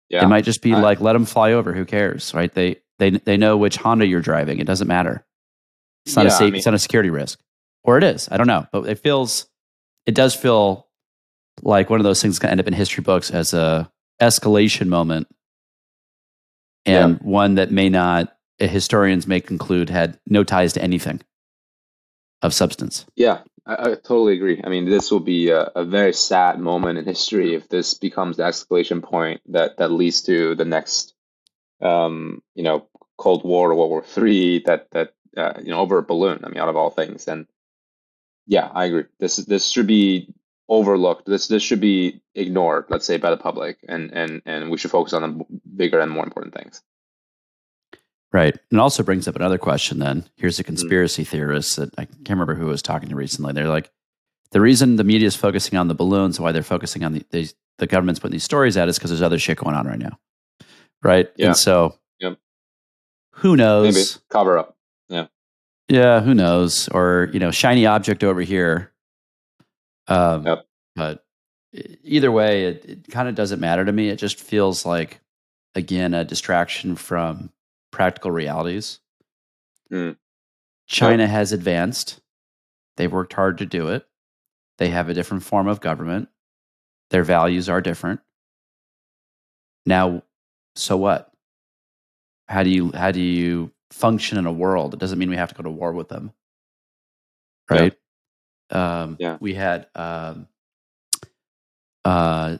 Yeah. 0.09 0.23
It 0.23 0.27
might 0.27 0.43
just 0.45 0.61
be 0.61 0.73
I- 0.73 0.79
like, 0.79 1.01
let 1.01 1.13
them 1.13 1.25
fly 1.25 1.53
over. 1.53 1.73
Who 1.73 1.85
cares, 1.85 2.33
right? 2.33 2.51
They 2.53 2.77
they 2.97 3.11
they 3.11 3.37
know 3.37 3.55
which 3.57 3.77
Honda 3.77 4.05
you're 4.07 4.21
driving. 4.21 4.59
It 4.59 4.65
doesn't 4.67 4.87
matter. 4.87 5.23
It's 6.05 6.15
not 6.15 6.25
a 6.25 6.29
Yeah, 6.29 6.37
I 6.37 6.43
mean- 6.45 6.55
it's 6.55 6.65
not 6.65 6.75
a 6.75 6.79
security 6.79 7.09
risk, 7.09 7.39
or 7.83 7.97
it 7.97 8.03
is. 8.03 8.29
I 8.31 8.37
don't 8.37 8.47
know, 8.47 8.65
but 8.71 8.87
it 8.87 8.99
feels. 8.99 9.47
It 10.05 10.15
does 10.15 10.33
feel 10.35 10.87
like 11.61 11.89
one 11.89 11.99
of 11.99 12.03
those 12.03 12.21
things 12.21 12.35
that's 12.35 12.39
going 12.39 12.49
to 12.49 12.51
end 12.53 12.61
up 12.61 12.67
in 12.67 12.73
history 12.73 13.03
books 13.03 13.29
as 13.31 13.53
a 13.53 13.91
escalation 14.21 14.87
moment, 14.87 15.27
and 16.85 17.19
one 17.21 17.55
that 17.55 17.71
may 17.71 17.89
not. 17.89 18.33
uh, 18.61 18.67
Historians 18.67 19.25
may 19.27 19.39
conclude 19.39 19.89
had 19.89 20.19
no 20.27 20.43
ties 20.43 20.73
to 20.73 20.81
anything 20.83 21.21
of 22.41 22.53
substance. 22.53 23.05
Yeah, 23.15 23.39
I, 23.65 23.73
I 23.91 23.95
totally 23.95 24.33
agree. 24.33 24.59
I 24.63 24.67
mean, 24.69 24.85
this 24.89 25.11
will 25.11 25.21
be 25.21 25.49
a, 25.49 25.61
a 25.75 25.85
very 25.85 26.11
sad 26.13 26.59
moment 26.59 26.97
in 26.97 27.05
history 27.05 27.53
if 27.55 27.69
this 27.69 27.93
becomes 27.93 28.35
the 28.37 28.43
escalation 28.43 29.01
point 29.01 29.39
that 29.47 29.77
that 29.77 29.91
leads 29.91 30.23
to 30.23 30.55
the 30.55 30.65
next, 30.65 31.13
um, 31.81 32.41
you 32.55 32.63
know, 32.63 32.87
Cold 33.17 33.43
War 33.45 33.71
or 33.71 33.75
World 33.75 33.89
War 33.91 34.03
Three. 34.03 34.61
That 34.65 34.87
that 34.91 35.13
uh, 35.39 35.53
you 35.63 35.71
know, 35.71 35.79
over 35.79 35.97
a 35.97 36.03
balloon. 36.03 36.41
I 36.43 36.49
mean, 36.49 36.59
out 36.59 36.69
of 36.69 36.75
all 36.75 36.89
things, 36.89 37.27
and 37.27 37.47
yeah, 38.45 38.69
I 38.73 38.85
agree. 38.85 39.03
This 39.19 39.37
this 39.37 39.67
should 39.69 39.87
be 39.87 40.33
overlooked. 40.67 41.25
This 41.25 41.47
this 41.47 41.63
should 41.63 41.81
be 41.81 42.21
ignored. 42.35 42.85
Let's 42.89 43.05
say 43.05 43.17
by 43.17 43.29
the 43.31 43.37
public, 43.37 43.77
and 43.87 44.11
and 44.13 44.41
and 44.45 44.69
we 44.69 44.77
should 44.77 44.91
focus 44.91 45.13
on 45.13 45.21
the 45.21 45.45
bigger 45.75 45.99
and 45.99 46.11
more 46.11 46.23
important 46.23 46.53
things. 46.55 46.83
Right. 48.31 48.53
And 48.69 48.79
it 48.79 48.81
also 48.81 49.01
brings 49.01 49.27
up 49.27 49.35
another 49.35 49.57
question 49.57 49.97
then. 49.97 50.29
Here's 50.35 50.59
a 50.59 50.63
conspiracy 50.63 51.23
theorist 51.23 51.77
that 51.77 51.97
I 51.97 52.05
can't 52.05 52.29
remember 52.29 52.53
who 52.53 52.67
I 52.67 52.71
was 52.71 52.83
talking 52.83 53.09
to 53.09 53.15
recently. 53.15 53.53
They're 53.53 53.67
like, 53.67 53.89
the 54.51 54.61
reason 54.61 54.97
the 54.97 55.03
media 55.03 55.25
is 55.27 55.35
focusing 55.35 55.79
on 55.79 55.87
the 55.87 55.95
balloons, 55.95 56.39
why 56.39 56.51
they're 56.51 56.61
focusing 56.61 57.03
on 57.03 57.13
the, 57.13 57.25
the, 57.31 57.51
the 57.79 57.87
government's 57.87 58.19
putting 58.19 58.33
these 58.33 58.43
stories 58.43 58.77
out 58.77 58.87
is 58.87 58.99
because 58.99 59.09
there's 59.09 59.23
other 59.23 59.39
shit 59.39 59.57
going 59.57 59.75
on 59.75 59.87
right 59.87 59.97
now. 59.97 60.19
Right. 61.01 61.29
Yeah. 61.37 61.47
And 61.47 61.57
so 61.57 61.95
Yep. 62.19 62.37
who 63.31 63.55
knows? 63.55 63.95
Maybe 63.95 64.05
cover 64.29 64.59
up. 64.59 64.77
Yeah, 65.09 65.27
Yeah. 65.87 66.21
who 66.21 66.33
knows? 66.33 66.87
Or, 66.89 67.29
you 67.33 67.39
know, 67.39 67.51
shiny 67.51 67.85
object 67.85 68.23
over 68.23 68.41
here. 68.41 68.91
Um, 70.07 70.45
Yep. 70.45 70.65
But 70.95 71.25
either 72.03 72.31
way, 72.31 72.65
it, 72.65 72.85
it 72.85 73.07
kind 73.09 73.29
of 73.29 73.35
doesn't 73.35 73.59
matter 73.59 73.85
to 73.85 73.91
me. 73.91 74.09
It 74.09 74.17
just 74.17 74.39
feels 74.39 74.85
like, 74.85 75.21
again, 75.75 76.13
a 76.13 76.25
distraction 76.25 76.95
from 76.95 77.51
practical 77.91 78.31
realities. 78.31 78.99
Hmm. 79.89 80.11
China 80.87 81.27
has 81.27 81.51
advanced. 81.51 82.19
They've 82.97 83.11
worked 83.11 83.33
hard 83.33 83.59
to 83.59 83.65
do 83.65 83.89
it. 83.89 84.05
They 84.77 84.89
have 84.89 85.09
a 85.09 85.13
different 85.13 85.43
form 85.43 85.67
of 85.67 85.79
government. 85.81 86.29
Their 87.11 87.23
values 87.23 87.69
are 87.69 87.81
different. 87.81 88.19
Now, 89.85 90.23
so 90.75 90.97
what? 90.97 91.31
How 92.47 92.63
do 92.63 92.69
you 92.69 92.91
how 92.93 93.11
do 93.11 93.21
you 93.21 93.71
function 93.91 94.37
in 94.37 94.45
a 94.45 94.51
world? 94.51 94.93
It 94.93 94.99
doesn't 94.99 95.19
mean 95.19 95.29
we 95.29 95.35
have 95.37 95.49
to 95.49 95.55
go 95.55 95.63
to 95.63 95.69
war 95.69 95.93
with 95.93 96.09
them, 96.09 96.31
Yeah. 97.71 97.77
right? 97.79 97.97
Um, 98.71 99.17
Yeah. 99.19 99.37
We 99.41 99.53
had 99.55 99.87
um, 99.95 100.47
uh, 102.05 102.57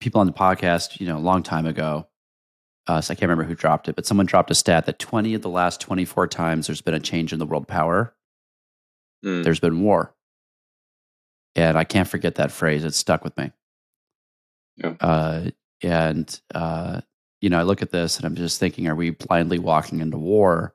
people 0.00 0.20
on 0.20 0.26
the 0.26 0.32
podcast, 0.32 1.00
you 1.00 1.06
know, 1.06 1.16
a 1.16 1.20
long 1.20 1.42
time 1.42 1.66
ago. 1.66 2.08
Uh, 2.88 3.00
so 3.00 3.12
I 3.12 3.14
can't 3.14 3.22
remember 3.28 3.44
who 3.44 3.54
dropped 3.54 3.88
it, 3.88 3.94
but 3.94 4.06
someone 4.06 4.26
dropped 4.26 4.50
a 4.50 4.54
stat 4.56 4.86
that 4.86 4.98
20 4.98 5.34
of 5.34 5.42
the 5.42 5.48
last 5.48 5.80
24 5.80 6.26
times 6.26 6.66
there's 6.66 6.80
been 6.80 6.94
a 6.94 7.00
change 7.00 7.32
in 7.32 7.38
the 7.38 7.46
world 7.46 7.68
power, 7.68 8.14
Mm. 9.24 9.44
there's 9.44 9.60
been 9.60 9.82
war. 9.82 10.16
And 11.54 11.78
I 11.78 11.84
can't 11.84 12.08
forget 12.08 12.34
that 12.36 12.50
phrase. 12.50 12.84
It 12.84 12.92
stuck 12.94 13.22
with 13.22 13.36
me. 13.36 13.52
Yeah. 14.78 14.94
Uh, 15.00 15.50
and, 15.82 16.40
uh, 16.52 17.02
you 17.42 17.50
know, 17.50 17.58
I 17.58 17.64
look 17.64 17.82
at 17.82 17.90
this 17.90 18.16
and 18.16 18.24
I'm 18.24 18.36
just 18.36 18.58
thinking, 18.58 18.86
are 18.86 18.94
we 18.94 19.10
blindly 19.10 19.58
walking 19.58 20.00
into 20.00 20.16
war 20.16 20.74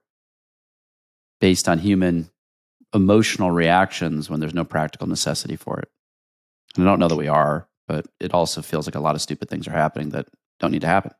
based 1.40 1.68
on 1.68 1.80
human 1.80 2.30
emotional 2.94 3.50
reactions 3.52 4.30
when 4.30 4.40
there's 4.40 4.54
no 4.54 4.66
practical 4.66 5.08
necessity 5.08 5.56
for 5.56 5.80
it? 5.80 5.90
And 6.76 6.86
I 6.86 6.92
don't 6.92 7.00
know 7.00 7.08
that 7.08 7.16
we 7.16 7.30
are, 7.30 7.68
but 7.88 8.06
it 8.20 8.34
also 8.34 8.62
feels 8.62 8.86
like 8.86 8.96
a 8.96 9.00
lot 9.00 9.16
of 9.16 9.22
stupid 9.22 9.50
things 9.50 9.68
are 9.68 9.72
happening 9.72 10.10
that 10.10 10.28
don't 10.60 10.72
need 10.72 10.82
to 10.82 10.88
happen. 10.88 11.12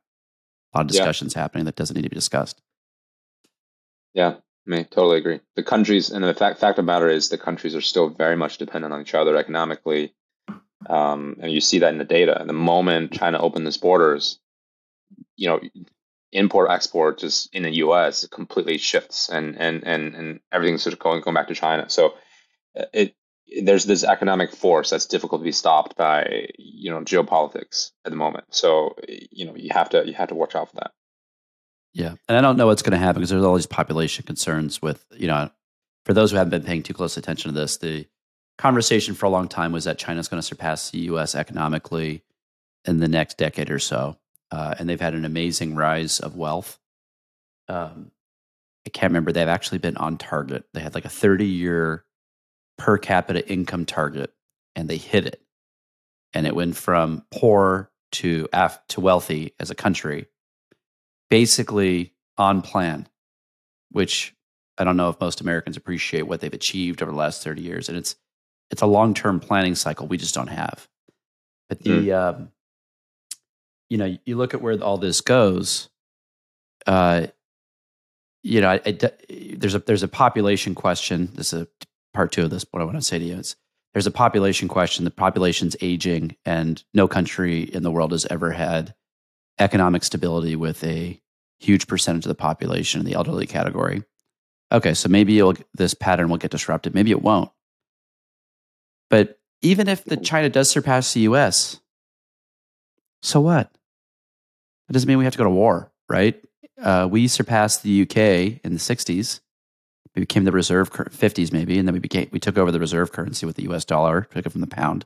A 0.74 0.78
lot 0.78 0.86
of 0.86 0.94
Yeah. 0.94 1.00
discussions 1.00 1.34
happening 1.34 1.64
that 1.64 1.76
doesn't 1.76 1.96
need 1.96 2.02
to 2.02 2.10
be 2.10 2.14
discussed. 2.14 2.60
Yeah, 4.12 4.36
mean, 4.68 4.84
totally 4.84 5.18
agree. 5.18 5.40
The 5.56 5.62
countries, 5.62 6.10
and 6.10 6.22
the 6.22 6.34
fact 6.34 6.60
fact 6.60 6.78
of 6.78 6.84
the 6.84 6.92
matter 6.92 7.08
is, 7.08 7.30
the 7.30 7.38
countries 7.38 7.74
are 7.74 7.80
still 7.80 8.10
very 8.10 8.36
much 8.36 8.58
dependent 8.58 8.92
on 8.92 9.00
each 9.00 9.14
other 9.14 9.36
economically, 9.36 10.14
um, 10.88 11.36
and 11.40 11.50
you 11.50 11.60
see 11.60 11.78
that 11.78 11.92
in 11.92 11.98
the 11.98 12.04
data. 12.04 12.42
The 12.46 12.52
moment 12.52 13.12
China 13.12 13.38
opened 13.38 13.66
its 13.66 13.78
borders, 13.78 14.38
you 15.38 15.48
know, 15.48 15.60
import 16.32 16.70
export 16.70 17.18
just 17.18 17.54
in 17.54 17.62
the 17.62 17.76
U.S. 17.76 18.26
completely 18.26 18.76
shifts, 18.76 19.30
and 19.30 19.56
and 19.58 19.84
and 19.84 20.14
and 20.14 20.40
everything's 20.52 20.82
sort 20.82 20.92
of 20.92 20.98
going 20.98 21.22
going 21.22 21.34
back 21.34 21.48
to 21.48 21.54
China. 21.54 21.88
So 21.88 22.14
uh, 22.78 22.84
it 22.92 23.14
there's 23.62 23.84
this 23.84 24.04
economic 24.04 24.52
force 24.52 24.90
that's 24.90 25.06
difficult 25.06 25.40
to 25.40 25.44
be 25.44 25.52
stopped 25.52 25.96
by 25.96 26.48
you 26.58 26.90
know 26.90 27.00
geopolitics 27.00 27.92
at 28.04 28.10
the 28.10 28.16
moment. 28.16 28.44
So 28.50 28.96
you 29.08 29.46
know 29.46 29.54
you 29.56 29.70
have 29.72 29.88
to 29.90 30.06
you 30.06 30.12
have 30.14 30.28
to 30.28 30.34
watch 30.34 30.54
out 30.54 30.68
for 30.68 30.76
that. 30.76 30.90
Yeah. 31.94 32.14
And 32.28 32.38
I 32.38 32.40
don't 32.40 32.56
know 32.56 32.66
what's 32.66 32.82
going 32.82 32.92
to 32.92 32.98
happen 32.98 33.20
because 33.20 33.30
there's 33.30 33.44
all 33.44 33.56
these 33.56 33.66
population 33.66 34.24
concerns 34.24 34.80
with, 34.80 35.04
you 35.16 35.26
know, 35.26 35.50
for 36.04 36.12
those 36.12 36.30
who 36.30 36.36
haven't 36.36 36.50
been 36.50 36.62
paying 36.62 36.82
too 36.82 36.94
close 36.94 37.16
attention 37.16 37.52
to 37.52 37.58
this, 37.58 37.78
the 37.78 38.06
conversation 38.56 39.14
for 39.14 39.26
a 39.26 39.30
long 39.30 39.48
time 39.48 39.72
was 39.72 39.84
that 39.84 39.98
China's 39.98 40.28
going 40.28 40.40
to 40.40 40.46
surpass 40.46 40.90
the 40.90 41.00
US 41.00 41.34
economically 41.34 42.22
in 42.84 42.98
the 42.98 43.08
next 43.08 43.36
decade 43.36 43.70
or 43.70 43.78
so. 43.78 44.16
Uh, 44.50 44.74
and 44.78 44.88
they've 44.88 45.00
had 45.00 45.14
an 45.14 45.24
amazing 45.24 45.74
rise 45.74 46.20
of 46.20 46.36
wealth. 46.36 46.78
Um, 47.68 48.10
I 48.86 48.90
can't 48.90 49.10
remember. 49.10 49.32
They've 49.32 49.46
actually 49.46 49.78
been 49.78 49.96
on 49.96 50.16
target. 50.16 50.64
They 50.72 50.80
had 50.80 50.94
like 50.94 51.04
a 51.04 51.10
30 51.10 51.46
year 51.46 52.04
per 52.78 52.96
capita 52.96 53.46
income 53.46 53.84
target 53.84 54.32
and 54.74 54.88
they 54.88 54.96
hit 54.96 55.26
it. 55.26 55.42
And 56.32 56.46
it 56.46 56.54
went 56.54 56.76
from 56.76 57.24
poor 57.30 57.90
to, 58.12 58.48
af- 58.52 58.80
to 58.88 59.00
wealthy 59.00 59.54
as 59.60 59.70
a 59.70 59.74
country 59.74 60.28
basically 61.30 62.14
on 62.36 62.62
plan, 62.62 63.08
which 63.90 64.34
I 64.78 64.84
don't 64.84 64.96
know 64.96 65.10
if 65.10 65.20
most 65.20 65.40
Americans 65.40 65.76
appreciate 65.76 66.22
what 66.22 66.40
they've 66.40 66.52
achieved 66.52 67.02
over 67.02 67.10
the 67.10 67.18
last 67.18 67.42
30 67.42 67.62
years. 67.62 67.88
And 67.88 67.98
it's 67.98 68.16
it's 68.70 68.82
a 68.82 68.86
long 68.86 69.14
term 69.14 69.40
planning 69.40 69.74
cycle 69.74 70.06
we 70.06 70.18
just 70.18 70.34
don't 70.34 70.48
have. 70.48 70.88
But 71.68 71.82
the 71.82 72.12
um, 72.12 72.52
you 73.90 73.98
know, 73.98 74.16
you 74.24 74.36
look 74.36 74.54
at 74.54 74.60
where 74.62 74.80
all 74.82 74.98
this 74.98 75.20
goes, 75.20 75.88
uh, 76.86 77.26
you 78.42 78.60
know, 78.60 78.70
I, 78.70 78.80
I- 78.86 78.98
there's 79.56 79.74
a 79.74 79.80
there's 79.80 80.02
a 80.02 80.08
population 80.08 80.74
question. 80.74 81.30
This 81.34 81.52
is 81.52 81.62
a 81.62 81.68
part 82.14 82.32
two 82.32 82.44
of 82.44 82.50
this. 82.50 82.64
What 82.70 82.80
I 82.80 82.84
want 82.84 82.96
to 82.96 83.02
say 83.02 83.18
to 83.18 83.24
you 83.24 83.36
is 83.36 83.56
there's 83.94 84.06
a 84.06 84.10
population 84.12 84.68
question. 84.68 85.04
The 85.04 85.10
population's 85.10 85.76
aging, 85.80 86.36
and 86.44 86.82
no 86.94 87.08
country 87.08 87.62
in 87.62 87.82
the 87.82 87.90
world 87.90 88.12
has 88.12 88.26
ever 88.26 88.52
had 88.52 88.94
economic 89.58 90.04
stability 90.04 90.54
with 90.56 90.84
a 90.84 91.20
huge 91.58 91.86
percentage 91.88 92.24
of 92.24 92.28
the 92.28 92.34
population 92.34 93.00
in 93.00 93.06
the 93.06 93.14
elderly 93.14 93.46
category. 93.46 94.04
Okay, 94.70 94.94
so 94.94 95.08
maybe 95.08 95.42
this 95.74 95.94
pattern 95.94 96.28
will 96.28 96.36
get 96.36 96.50
disrupted. 96.50 96.94
Maybe 96.94 97.10
it 97.10 97.22
won't. 97.22 97.50
But 99.10 99.38
even 99.62 99.88
if 99.88 100.04
the 100.04 100.16
China 100.18 100.48
does 100.50 100.70
surpass 100.70 101.12
the 101.12 101.20
U.S., 101.20 101.80
so 103.22 103.40
what? 103.40 103.72
It 104.88 104.92
doesn't 104.92 105.08
mean 105.08 105.18
we 105.18 105.24
have 105.24 105.34
to 105.34 105.38
go 105.38 105.44
to 105.44 105.50
war, 105.50 105.92
right? 106.08 106.42
uh, 106.82 107.08
we 107.10 107.28
surpassed 107.28 107.82
the 107.82 108.02
UK 108.02 108.16
in 108.64 108.72
the 108.72 108.78
60s. 108.78 109.40
We 110.14 110.20
became 110.20 110.44
the 110.44 110.52
reserve 110.52 110.90
cur- 110.90 111.04
50s 111.04 111.52
maybe, 111.52 111.78
and 111.78 111.86
then 111.86 111.92
we 111.92 112.00
became 112.00 112.28
we 112.32 112.40
took 112.40 112.58
over 112.58 112.72
the 112.72 112.80
reserve 112.80 113.12
currency 113.12 113.46
with 113.46 113.56
the 113.56 113.68
US 113.70 113.84
dollar, 113.84 114.22
took 114.22 114.46
it 114.46 114.50
from 114.50 114.60
the 114.60 114.66
pound. 114.66 115.04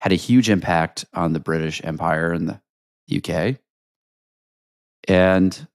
Had 0.00 0.12
a 0.12 0.16
huge 0.16 0.50
impact 0.50 1.04
on 1.14 1.32
the 1.32 1.40
British 1.40 1.82
Empire 1.84 2.32
and 2.32 2.48
the 2.48 2.60
UK. 3.16 3.56
And 5.08 5.66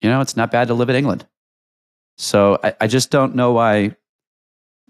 you 0.00 0.10
know, 0.10 0.20
it's 0.20 0.36
not 0.36 0.50
bad 0.50 0.68
to 0.68 0.74
live 0.74 0.90
in 0.90 0.96
England. 0.96 1.26
So 2.18 2.58
I, 2.62 2.74
I 2.82 2.86
just 2.86 3.10
don't 3.10 3.34
know 3.34 3.52
why 3.52 3.96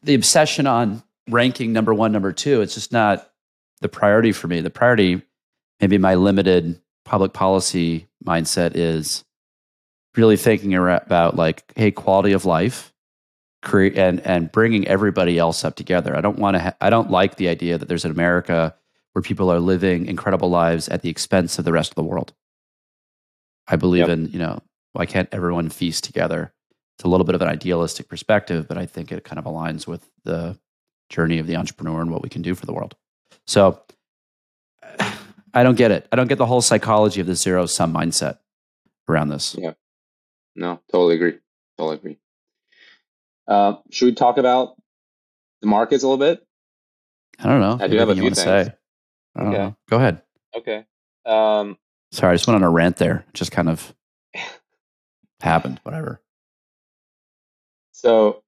the 0.02 0.14
obsession 0.14 0.66
on 0.66 1.02
ranking 1.30 1.72
number 1.72 1.94
one, 1.94 2.12
number 2.12 2.32
two, 2.32 2.60
it's 2.60 2.74
just 2.74 2.92
not 2.92 3.30
the 3.80 3.88
priority 3.88 4.32
for 4.32 4.48
me. 4.48 4.60
The 4.60 4.70
priority, 4.70 5.22
maybe 5.80 5.98
my 5.98 6.14
limited 6.14 6.80
public 7.04 7.32
policy 7.32 8.06
mindset 8.24 8.72
is 8.74 9.24
really 10.16 10.36
thinking 10.36 10.74
about 10.74 11.36
like, 11.36 11.72
hey, 11.76 11.90
quality 11.90 12.32
of 12.32 12.44
life, 12.44 12.92
create 13.62 13.98
and 13.98 14.20
and 14.20 14.52
bringing 14.52 14.86
everybody 14.86 15.38
else 15.38 15.64
up 15.64 15.74
together. 15.74 16.16
I 16.16 16.20
don't 16.20 16.38
want 16.38 16.54
to. 16.54 16.60
Ha- 16.60 16.76
I 16.80 16.90
don't 16.90 17.10
like 17.10 17.36
the 17.36 17.48
idea 17.48 17.78
that 17.78 17.88
there's 17.88 18.04
an 18.04 18.10
America 18.10 18.74
where 19.12 19.22
people 19.22 19.50
are 19.50 19.60
living 19.60 20.06
incredible 20.06 20.50
lives 20.50 20.88
at 20.88 21.02
the 21.02 21.08
expense 21.08 21.58
of 21.58 21.64
the 21.64 21.72
rest 21.72 21.90
of 21.90 21.96
the 21.96 22.02
world. 22.02 22.32
I 23.66 23.76
believe 23.76 24.08
yep. 24.08 24.10
in 24.10 24.30
you 24.30 24.38
know 24.38 24.60
why 24.92 25.06
can't 25.06 25.28
everyone 25.32 25.70
feast 25.70 26.04
together? 26.04 26.52
It's 26.96 27.04
a 27.04 27.08
little 27.08 27.26
bit 27.26 27.34
of 27.34 27.42
an 27.42 27.48
idealistic 27.48 28.08
perspective, 28.08 28.68
but 28.68 28.78
I 28.78 28.86
think 28.86 29.10
it 29.10 29.24
kind 29.24 29.38
of 29.38 29.46
aligns 29.46 29.86
with 29.86 30.08
the 30.24 30.56
journey 31.08 31.38
of 31.38 31.48
the 31.48 31.56
entrepreneur 31.56 32.00
and 32.00 32.10
what 32.10 32.22
we 32.22 32.28
can 32.28 32.42
do 32.42 32.54
for 32.54 32.66
the 32.66 32.72
world. 32.72 32.94
So 33.46 33.82
I 35.54 35.62
don't 35.62 35.76
get 35.76 35.90
it. 35.92 36.06
I 36.12 36.16
don't 36.16 36.26
get 36.28 36.38
the 36.38 36.46
whole 36.46 36.60
psychology 36.60 37.20
of 37.20 37.26
the 37.26 37.34
zero 37.34 37.66
sum 37.66 37.94
mindset 37.94 38.38
around 39.08 39.28
this. 39.28 39.56
Yeah. 39.58 39.74
No, 40.56 40.80
totally 40.90 41.14
agree. 41.14 41.38
Totally 41.78 41.96
agree. 41.96 42.18
Uh, 43.46 43.74
should 43.90 44.06
we 44.06 44.14
talk 44.14 44.36
about 44.38 44.76
the 45.60 45.66
markets 45.68 46.02
a 46.02 46.08
little 46.08 46.18
bit? 46.18 46.44
I 47.38 47.48
don't 47.48 47.60
know. 47.60 47.78
I 47.80 47.88
do 47.88 47.96
have 47.98 48.08
a 48.08 48.14
few 48.14 48.22
things. 48.24 48.42
Say. 48.42 48.72
okay. 49.38 49.50
Know. 49.50 49.76
Go 49.88 49.96
ahead. 49.96 50.22
Okay. 50.56 50.84
Um, 51.26 51.76
Sorry, 52.12 52.32
I 52.32 52.34
just 52.34 52.46
went 52.46 52.56
on 52.56 52.62
a 52.62 52.70
rant 52.70 52.96
there. 52.96 53.24
Just 53.32 53.50
kind 53.50 53.68
of 53.68 53.94
happened. 55.40 55.80
Whatever. 55.82 56.20
So, 57.92 58.43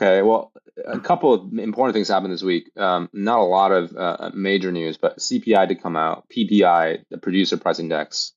okay. 0.00 0.22
Well, 0.22 0.52
a 0.86 0.98
couple 0.98 1.34
of 1.34 1.58
important 1.58 1.94
things 1.94 2.08
happened 2.08 2.32
this 2.32 2.42
week. 2.42 2.70
Um, 2.76 3.08
not 3.12 3.40
a 3.40 3.44
lot 3.44 3.72
of 3.72 3.96
uh, 3.96 4.30
major 4.34 4.72
news, 4.72 4.96
but 4.96 5.18
CPI 5.18 5.68
did 5.68 5.82
come 5.82 5.96
out. 5.96 6.26
PPI, 6.28 7.04
the 7.10 7.18
producer 7.18 7.56
price 7.56 7.78
index, 7.78 8.32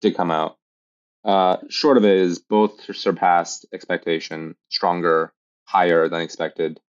did 0.00 0.16
come 0.16 0.30
out. 0.30 0.56
Uh, 1.24 1.56
short 1.68 1.96
of 1.96 2.04
it 2.04 2.16
is 2.16 2.38
both 2.38 2.80
surpassed 2.94 3.66
expectation, 3.72 4.54
stronger, 4.68 5.32
higher 5.64 6.08
than 6.08 6.20
expected, 6.20 6.80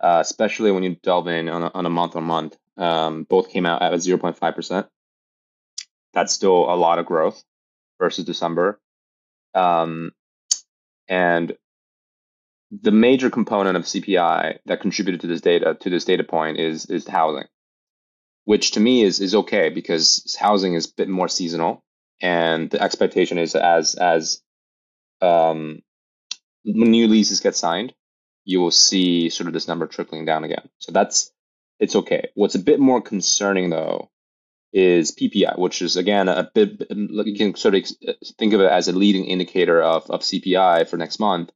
uh, 0.00 0.18
especially 0.20 0.70
when 0.70 0.82
you 0.82 0.96
delve 1.02 1.26
in 1.28 1.48
on 1.48 1.64
a, 1.64 1.70
on 1.74 1.86
a 1.86 1.90
month 1.90 2.16
on 2.16 2.24
month. 2.24 2.56
Um, 2.76 3.24
both 3.24 3.50
came 3.50 3.66
out 3.66 3.82
at 3.82 3.92
0.5%. 3.92 4.88
That's 6.12 6.32
still 6.32 6.72
a 6.72 6.76
lot 6.76 6.98
of 6.98 7.06
growth 7.06 7.42
versus 7.98 8.24
December. 8.24 8.80
Um, 9.54 10.12
and 11.08 11.56
the 12.70 12.92
major 12.92 13.30
component 13.30 13.76
of 13.76 13.84
CPI 13.84 14.58
that 14.66 14.80
contributed 14.80 15.22
to 15.22 15.26
this 15.26 15.40
data 15.40 15.76
to 15.80 15.90
this 15.90 16.04
data 16.04 16.24
point 16.24 16.58
is 16.58 16.86
is 16.86 17.06
housing, 17.06 17.46
which 18.44 18.72
to 18.72 18.80
me 18.80 19.02
is 19.02 19.20
is 19.20 19.34
okay 19.34 19.70
because 19.70 20.36
housing 20.38 20.74
is 20.74 20.86
a 20.86 20.94
bit 20.96 21.08
more 21.08 21.28
seasonal 21.28 21.84
and 22.22 22.70
the 22.70 22.80
expectation 22.80 23.38
is 23.38 23.54
as 23.54 23.94
as 23.94 24.42
um, 25.20 25.82
new 26.64 27.08
leases 27.08 27.40
get 27.40 27.56
signed, 27.56 27.92
you 28.44 28.60
will 28.60 28.70
see 28.70 29.30
sort 29.30 29.46
of 29.46 29.52
this 29.52 29.68
number 29.68 29.86
trickling 29.86 30.24
down 30.24 30.44
again. 30.44 30.68
So 30.78 30.92
that's 30.92 31.32
it's 31.78 31.96
okay. 31.96 32.28
What's 32.34 32.54
a 32.54 32.60
bit 32.60 32.78
more 32.78 33.00
concerning 33.00 33.70
though 33.70 34.10
is 34.72 35.12
PPI, 35.12 35.58
which 35.58 35.82
is 35.82 35.96
again 35.96 36.28
a 36.28 36.48
bit 36.54 36.86
you 36.90 37.36
can 37.36 37.56
sort 37.56 37.74
of 37.74 37.84
think 38.38 38.52
of 38.52 38.60
it 38.60 38.70
as 38.70 38.88
a 38.88 38.92
leading 38.92 39.24
indicator 39.24 39.82
of 39.82 40.08
of 40.10 40.20
CPI 40.20 40.88
for 40.88 40.96
next 40.96 41.18
month. 41.18 41.50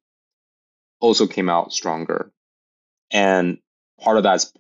Also 1.05 1.27
came 1.27 1.51
out 1.51 1.71
stronger, 1.71 2.33
and 3.11 3.59
part 4.01 4.17
of 4.17 4.23
that's 4.23 4.51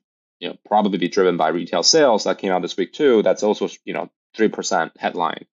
you 0.41 0.49
know 0.51 0.57
probably 0.67 0.99
be 0.99 1.09
driven 1.09 1.39
by 1.39 1.49
retail 1.49 1.83
sales 1.83 2.25
that 2.25 2.37
came 2.37 2.53
out 2.53 2.61
this 2.61 2.77
week 2.77 2.93
too. 2.93 3.23
That's 3.23 3.43
also 3.43 3.71
you 3.87 3.95
know 3.95 4.11
three 4.37 4.49
percent 4.49 4.93
headline 4.99 5.47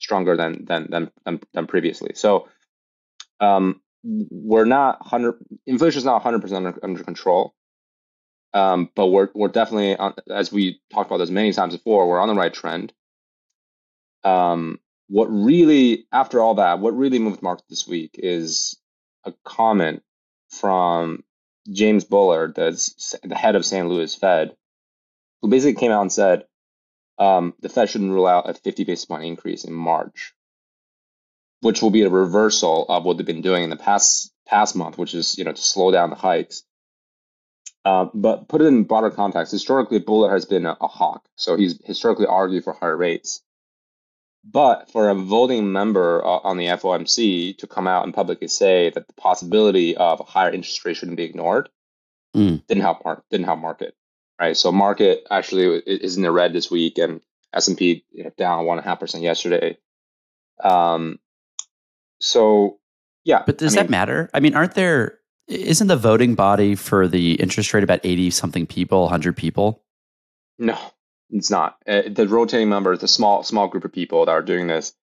stronger 0.00 0.36
than 0.36 0.66
than 0.66 0.88
than 0.90 1.10
than, 1.24 1.40
than 1.54 1.66
previously. 1.66 2.10
So 2.14 2.48
um, 3.40 3.80
we're 4.02 4.66
not 4.66 4.98
hundred 5.06 5.36
inflation 5.66 5.96
is 5.96 6.04
not 6.04 6.20
hundred 6.20 6.42
percent 6.42 6.76
under, 6.82 7.02
control, 7.02 7.54
um, 8.52 8.90
but 8.94 9.06
we're 9.06 9.30
we're 9.34 9.48
definitely 9.48 9.96
on, 9.96 10.12
as 10.30 10.52
we 10.52 10.78
talked 10.92 11.08
about 11.08 11.18
this 11.24 11.30
many 11.30 11.52
times 11.54 11.74
before. 11.74 12.06
We're 12.06 12.20
on 12.20 12.28
the 12.28 12.34
right 12.34 12.52
trend. 12.52 12.92
Um, 14.24 14.78
what 15.08 15.26
really 15.26 16.06
after 16.12 16.42
all 16.42 16.56
that, 16.56 16.80
what 16.80 16.94
really 16.94 17.18
moved 17.18 17.40
market 17.40 17.64
this 17.70 17.88
week 17.88 18.10
is 18.18 18.78
a 19.24 19.32
comment 19.42 20.02
from 20.54 21.24
James 21.70 22.04
Bullard, 22.04 22.54
that's 22.54 23.14
the 23.22 23.34
head 23.34 23.56
of 23.56 23.64
St. 23.64 23.88
Louis 23.88 24.14
Fed, 24.14 24.54
who 25.42 25.48
basically 25.48 25.80
came 25.80 25.90
out 25.90 26.02
and 26.02 26.12
said 26.12 26.44
um, 27.18 27.54
the 27.60 27.68
Fed 27.68 27.88
shouldn't 27.88 28.12
rule 28.12 28.26
out 28.26 28.48
a 28.48 28.54
50 28.54 28.84
basis 28.84 29.04
point 29.04 29.24
increase 29.24 29.64
in 29.64 29.72
March, 29.72 30.34
which 31.60 31.82
will 31.82 31.90
be 31.90 32.02
a 32.02 32.10
reversal 32.10 32.86
of 32.88 33.04
what 33.04 33.16
they've 33.16 33.26
been 33.26 33.42
doing 33.42 33.64
in 33.64 33.70
the 33.70 33.76
past 33.76 34.32
past 34.46 34.76
month, 34.76 34.98
which 34.98 35.14
is 35.14 35.38
you 35.38 35.44
know 35.44 35.52
to 35.52 35.62
slow 35.62 35.90
down 35.90 36.10
the 36.10 36.16
hikes. 36.16 36.62
Uh, 37.84 38.06
but 38.14 38.48
put 38.48 38.62
it 38.62 38.66
in 38.66 38.84
broader 38.84 39.10
context, 39.10 39.52
historically, 39.52 39.98
Bullard 39.98 40.32
has 40.32 40.46
been 40.46 40.64
a, 40.64 40.76
a 40.80 40.88
hawk, 40.88 41.26
so 41.36 41.56
he's 41.56 41.78
historically 41.84 42.26
argued 42.26 42.64
for 42.64 42.72
higher 42.72 42.96
rates. 42.96 43.42
But 44.46 44.90
for 44.90 45.08
a 45.08 45.14
voting 45.14 45.72
member 45.72 46.22
on 46.22 46.58
the 46.58 46.66
FOMC 46.66 47.56
to 47.58 47.66
come 47.66 47.86
out 47.86 48.04
and 48.04 48.12
publicly 48.12 48.48
say 48.48 48.90
that 48.90 49.06
the 49.06 49.14
possibility 49.14 49.96
of 49.96 50.20
a 50.20 50.24
higher 50.24 50.50
interest 50.50 50.84
rate 50.84 50.98
shouldn't 50.98 51.16
be 51.16 51.24
ignored 51.24 51.70
mm. 52.36 52.64
didn't 52.66 52.82
help 52.82 53.04
market. 53.04 53.24
Didn't 53.30 53.46
help 53.46 53.60
market 53.60 53.96
right? 54.40 54.56
So 54.56 54.72
market 54.72 55.26
actually 55.30 55.78
is 55.86 56.16
in 56.16 56.22
the 56.22 56.30
red 56.30 56.52
this 56.52 56.70
week, 56.70 56.98
and 56.98 57.20
S 57.52 57.68
and 57.68 57.76
P 57.76 58.04
you 58.10 58.24
know, 58.24 58.30
down 58.36 58.64
one 58.64 58.78
and 58.78 58.86
a 58.86 58.88
half 58.88 59.00
percent 59.00 59.22
yesterday. 59.22 59.78
Um, 60.62 61.18
so 62.20 62.78
yeah, 63.24 63.42
but 63.44 63.58
does 63.58 63.76
I 63.76 63.82
that 63.82 63.90
matter? 63.90 64.30
I 64.34 64.40
mean, 64.40 64.54
aren't 64.54 64.74
there? 64.74 65.18
Isn't 65.46 65.88
the 65.88 65.96
voting 65.96 66.34
body 66.34 66.74
for 66.74 67.06
the 67.06 67.34
interest 67.34 67.74
rate 67.74 67.84
about 67.84 68.00
eighty 68.04 68.30
something 68.30 68.66
people, 68.66 69.08
hundred 69.08 69.36
people? 69.36 69.82
No, 70.58 70.78
it's 71.30 71.50
not. 71.50 71.76
Uh, 71.86 72.02
the 72.08 72.28
rotating 72.28 72.68
members, 72.68 73.00
the 73.00 73.08
small 73.08 73.42
small 73.42 73.68
group 73.68 73.84
of 73.84 73.92
people 73.92 74.26
that 74.26 74.32
are 74.32 74.42
doing 74.42 74.66
this. 74.66 74.94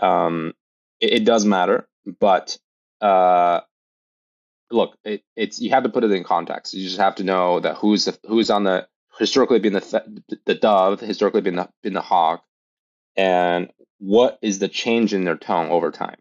Um, 0.00 0.54
it, 1.00 1.12
it 1.12 1.24
does 1.24 1.44
matter, 1.44 1.88
but 2.20 2.58
uh, 3.00 3.60
look, 4.70 4.96
it, 5.04 5.22
it's 5.36 5.60
you 5.60 5.70
have 5.70 5.84
to 5.84 5.88
put 5.88 6.04
it 6.04 6.10
in 6.10 6.24
context. 6.24 6.74
You 6.74 6.84
just 6.84 6.98
have 6.98 7.16
to 7.16 7.24
know 7.24 7.60
that 7.60 7.76
who's 7.76 8.06
the, 8.06 8.18
who's 8.26 8.50
on 8.50 8.64
the 8.64 8.86
historically 9.18 9.58
been 9.60 9.72
the 9.74 10.22
the 10.46 10.54
dove, 10.54 11.00
historically 11.00 11.40
been 11.40 11.56
the 11.56 11.68
been 11.82 11.94
the 11.94 12.00
hawk, 12.00 12.44
and 13.16 13.70
what 13.98 14.38
is 14.42 14.58
the 14.58 14.68
change 14.68 15.14
in 15.14 15.24
their 15.24 15.36
tone 15.36 15.70
over 15.70 15.90
time. 15.90 16.16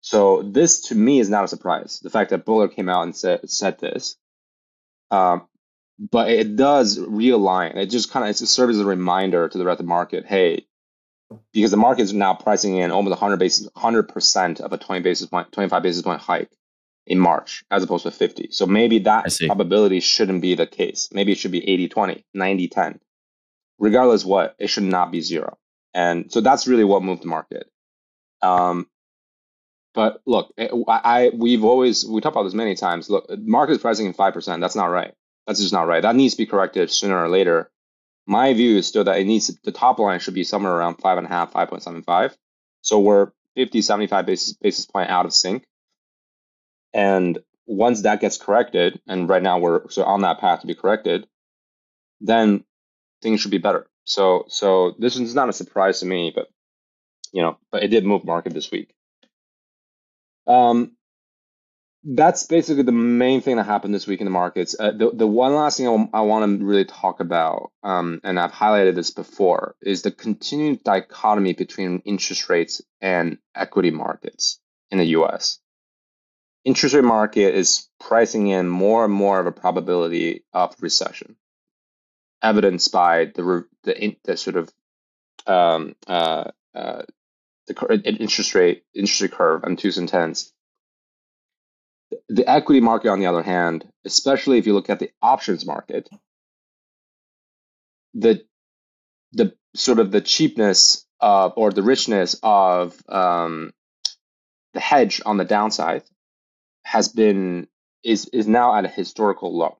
So 0.00 0.42
this 0.42 0.88
to 0.88 0.94
me 0.94 1.18
is 1.18 1.30
not 1.30 1.44
a 1.44 1.48
surprise. 1.48 2.00
The 2.00 2.10
fact 2.10 2.30
that 2.30 2.44
Bullard 2.44 2.74
came 2.74 2.88
out 2.88 3.04
and 3.04 3.16
said 3.16 3.48
said 3.48 3.78
this, 3.78 4.16
um, 5.10 5.46
but 5.98 6.30
it 6.30 6.56
does 6.56 6.98
realign. 6.98 7.76
It 7.76 7.86
just 7.86 8.10
kind 8.10 8.24
of 8.24 8.30
it 8.30 8.36
serves 8.36 8.76
as 8.76 8.80
a 8.80 8.86
reminder 8.86 9.48
to 9.48 9.58
the 9.58 9.64
rest 9.64 9.80
of 9.80 9.86
the 9.86 9.88
market. 9.88 10.26
Hey, 10.26 10.66
because 11.52 11.70
the 11.70 11.76
market 11.76 12.02
is 12.02 12.12
now 12.12 12.34
pricing 12.34 12.76
in 12.76 12.90
almost 12.90 13.12
100 13.12 13.38
basis 13.38 13.68
100 13.72 14.08
percent 14.08 14.60
of 14.60 14.72
a 14.72 14.78
20 14.78 15.02
basis 15.02 15.28
point 15.28 15.52
25 15.52 15.82
basis 15.82 16.02
point 16.02 16.20
hike 16.20 16.50
in 17.06 17.18
March 17.18 17.64
as 17.70 17.82
opposed 17.82 18.04
to 18.04 18.10
50. 18.10 18.48
So 18.50 18.66
maybe 18.66 19.00
that 19.00 19.26
probability 19.46 20.00
shouldn't 20.00 20.42
be 20.42 20.54
the 20.54 20.66
case. 20.66 21.10
Maybe 21.12 21.32
it 21.32 21.38
should 21.38 21.52
be 21.52 21.68
80 21.68 21.88
20, 21.88 22.24
90 22.34 22.68
10. 22.68 23.00
Regardless 23.78 24.24
what, 24.24 24.54
it 24.58 24.68
should 24.68 24.84
not 24.84 25.10
be 25.10 25.20
zero. 25.20 25.58
And 25.92 26.32
so 26.32 26.40
that's 26.40 26.66
really 26.66 26.84
what 26.84 27.02
moved 27.02 27.22
the 27.22 27.28
market. 27.28 27.70
Um, 28.42 28.88
but 29.94 30.20
look, 30.26 30.52
I, 30.58 30.68
I 30.88 31.30
we've 31.34 31.64
always 31.64 32.04
we 32.04 32.20
talked 32.20 32.34
about 32.34 32.44
this 32.44 32.54
many 32.54 32.74
times. 32.74 33.08
Look, 33.08 33.26
market 33.38 33.72
is 33.72 33.78
pricing 33.78 34.06
in 34.06 34.12
five 34.12 34.34
percent. 34.34 34.60
That's 34.60 34.74
not 34.74 34.86
right. 34.86 35.14
That's 35.46 35.60
just 35.60 35.72
not 35.72 35.86
right. 35.86 36.02
That 36.02 36.16
needs 36.16 36.34
to 36.34 36.38
be 36.38 36.46
corrected 36.46 36.90
sooner 36.90 37.22
or 37.22 37.28
later. 37.28 37.70
My 38.26 38.52
view 38.54 38.78
is 38.78 38.86
still 38.86 39.04
that 39.04 39.18
it 39.18 39.26
needs 39.26 39.48
the 39.64 39.72
top 39.72 39.98
line 39.98 40.20
should 40.20 40.34
be 40.34 40.44
somewhere 40.44 40.72
around 40.72 40.96
five 40.96 41.18
and 41.18 41.26
a 41.26 41.30
half, 41.30 41.52
5.75. 41.52 42.34
So 42.80 43.00
we're 43.00 43.32
50, 43.56 43.82
75 43.82 44.26
basis 44.26 44.52
basis 44.54 44.86
point 44.86 45.10
out 45.10 45.26
of 45.26 45.34
sync. 45.34 45.64
And 46.94 47.38
once 47.66 48.02
that 48.02 48.20
gets 48.20 48.38
corrected, 48.38 49.00
and 49.06 49.28
right 49.28 49.42
now 49.42 49.58
we're 49.58 49.90
so 49.90 50.04
on 50.04 50.22
that 50.22 50.40
path 50.40 50.60
to 50.60 50.66
be 50.66 50.74
corrected, 50.74 51.26
then 52.20 52.64
things 53.22 53.40
should 53.40 53.50
be 53.50 53.58
better. 53.58 53.86
So 54.04 54.44
so 54.48 54.94
this 54.98 55.16
is 55.16 55.34
not 55.34 55.48
a 55.48 55.52
surprise 55.52 56.00
to 56.00 56.06
me, 56.06 56.32
but 56.34 56.48
you 57.32 57.42
know, 57.42 57.58
but 57.70 57.82
it 57.82 57.88
did 57.88 58.04
move 58.06 58.24
market 58.24 58.54
this 58.54 58.70
week. 58.70 58.94
Um, 60.46 60.92
that's 62.04 62.44
basically 62.44 62.82
the 62.82 62.92
main 62.92 63.40
thing 63.40 63.56
that 63.56 63.64
happened 63.64 63.94
this 63.94 64.06
week 64.06 64.20
in 64.20 64.26
the 64.26 64.30
markets. 64.30 64.76
Uh, 64.78 64.90
the 64.90 65.10
the 65.12 65.26
one 65.26 65.54
last 65.54 65.78
thing 65.78 65.88
I, 65.88 66.18
I 66.18 66.20
want 66.20 66.60
to 66.60 66.64
really 66.64 66.84
talk 66.84 67.20
about, 67.20 67.72
um, 67.82 68.20
and 68.22 68.38
I've 68.38 68.52
highlighted 68.52 68.94
this 68.94 69.10
before, 69.10 69.74
is 69.80 70.02
the 70.02 70.10
continued 70.10 70.84
dichotomy 70.84 71.54
between 71.54 72.02
interest 72.04 72.50
rates 72.50 72.82
and 73.00 73.38
equity 73.54 73.90
markets 73.90 74.60
in 74.90 74.98
the 74.98 75.06
U.S. 75.06 75.58
Interest 76.64 76.94
rate 76.94 77.04
market 77.04 77.54
is 77.54 77.88
pricing 77.98 78.48
in 78.48 78.68
more 78.68 79.04
and 79.04 79.12
more 79.12 79.40
of 79.40 79.46
a 79.46 79.52
probability 79.52 80.44
of 80.52 80.74
recession, 80.80 81.36
evidenced 82.42 82.92
by 82.92 83.26
the 83.34 83.64
the, 83.84 84.16
the 84.24 84.36
sort 84.36 84.56
of 84.56 84.70
um, 85.46 85.96
uh, 86.06 86.50
uh, 86.74 87.02
the 87.66 88.02
interest 88.04 88.54
rate 88.54 88.84
interest 88.94 89.22
rate 89.22 89.32
curve 89.32 89.64
and 89.64 89.78
twos 89.78 89.96
and 89.96 90.08
tens 90.08 90.53
the 92.28 92.48
equity 92.48 92.80
market, 92.80 93.10
on 93.10 93.20
the 93.20 93.26
other 93.26 93.42
hand, 93.42 93.86
especially 94.04 94.58
if 94.58 94.66
you 94.66 94.74
look 94.74 94.90
at 94.90 94.98
the 95.00 95.10
options 95.22 95.66
market, 95.66 96.08
the 98.14 98.44
the 99.32 99.54
sort 99.74 99.98
of 99.98 100.10
the 100.12 100.20
cheapness 100.20 101.06
of 101.20 101.54
or 101.56 101.72
the 101.72 101.82
richness 101.82 102.36
of 102.42 102.96
um, 103.08 103.72
the 104.74 104.80
hedge 104.80 105.20
on 105.26 105.36
the 105.36 105.44
downside 105.44 106.02
has 106.84 107.08
been 107.08 107.68
is 108.04 108.26
is 108.26 108.46
now 108.46 108.76
at 108.76 108.84
a 108.84 108.88
historical 108.88 109.56
low. 109.56 109.78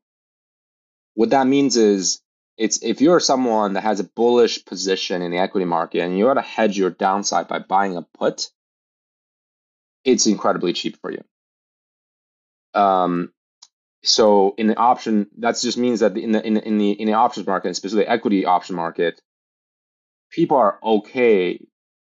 What 1.15 1.31
that 1.31 1.47
means 1.47 1.77
is 1.77 2.21
it's 2.57 2.83
if 2.83 3.01
you're 3.01 3.21
someone 3.21 3.75
that 3.75 3.83
has 3.83 4.01
a 4.01 4.05
bullish 4.05 4.65
position 4.65 5.23
in 5.23 5.31
the 5.31 5.39
equity 5.39 5.65
market 5.67 6.01
and 6.03 6.17
you 6.19 6.27
want 6.27 6.39
to 6.39 6.43
hedge 6.43 6.79
your 6.79 6.91
downside 6.91 7.49
by 7.49 7.59
buying 7.59 7.97
a 7.97 8.03
put, 8.19 8.51
it's 10.05 10.27
incredibly 10.27 10.73
cheap 10.73 10.99
for 11.01 11.11
you. 11.11 11.23
Um, 12.75 13.33
so 14.03 14.55
in 14.59 14.67
the 14.67 14.77
option, 14.77 15.29
that 15.39 15.59
just 15.59 15.79
means 15.79 16.01
that 16.01 16.17
in 16.17 16.33
the 16.33 16.47
in 16.47 16.55
the 16.55 16.67
in 16.67 16.79
the 16.79 16.91
in 16.93 17.07
the 17.07 17.15
options 17.15 17.47
market, 17.47 17.69
and 17.69 17.77
specifically 17.77 18.07
equity 18.07 18.45
option 18.45 18.77
market, 18.77 19.21
people 20.31 20.57
are 20.59 20.79
okay. 20.83 21.61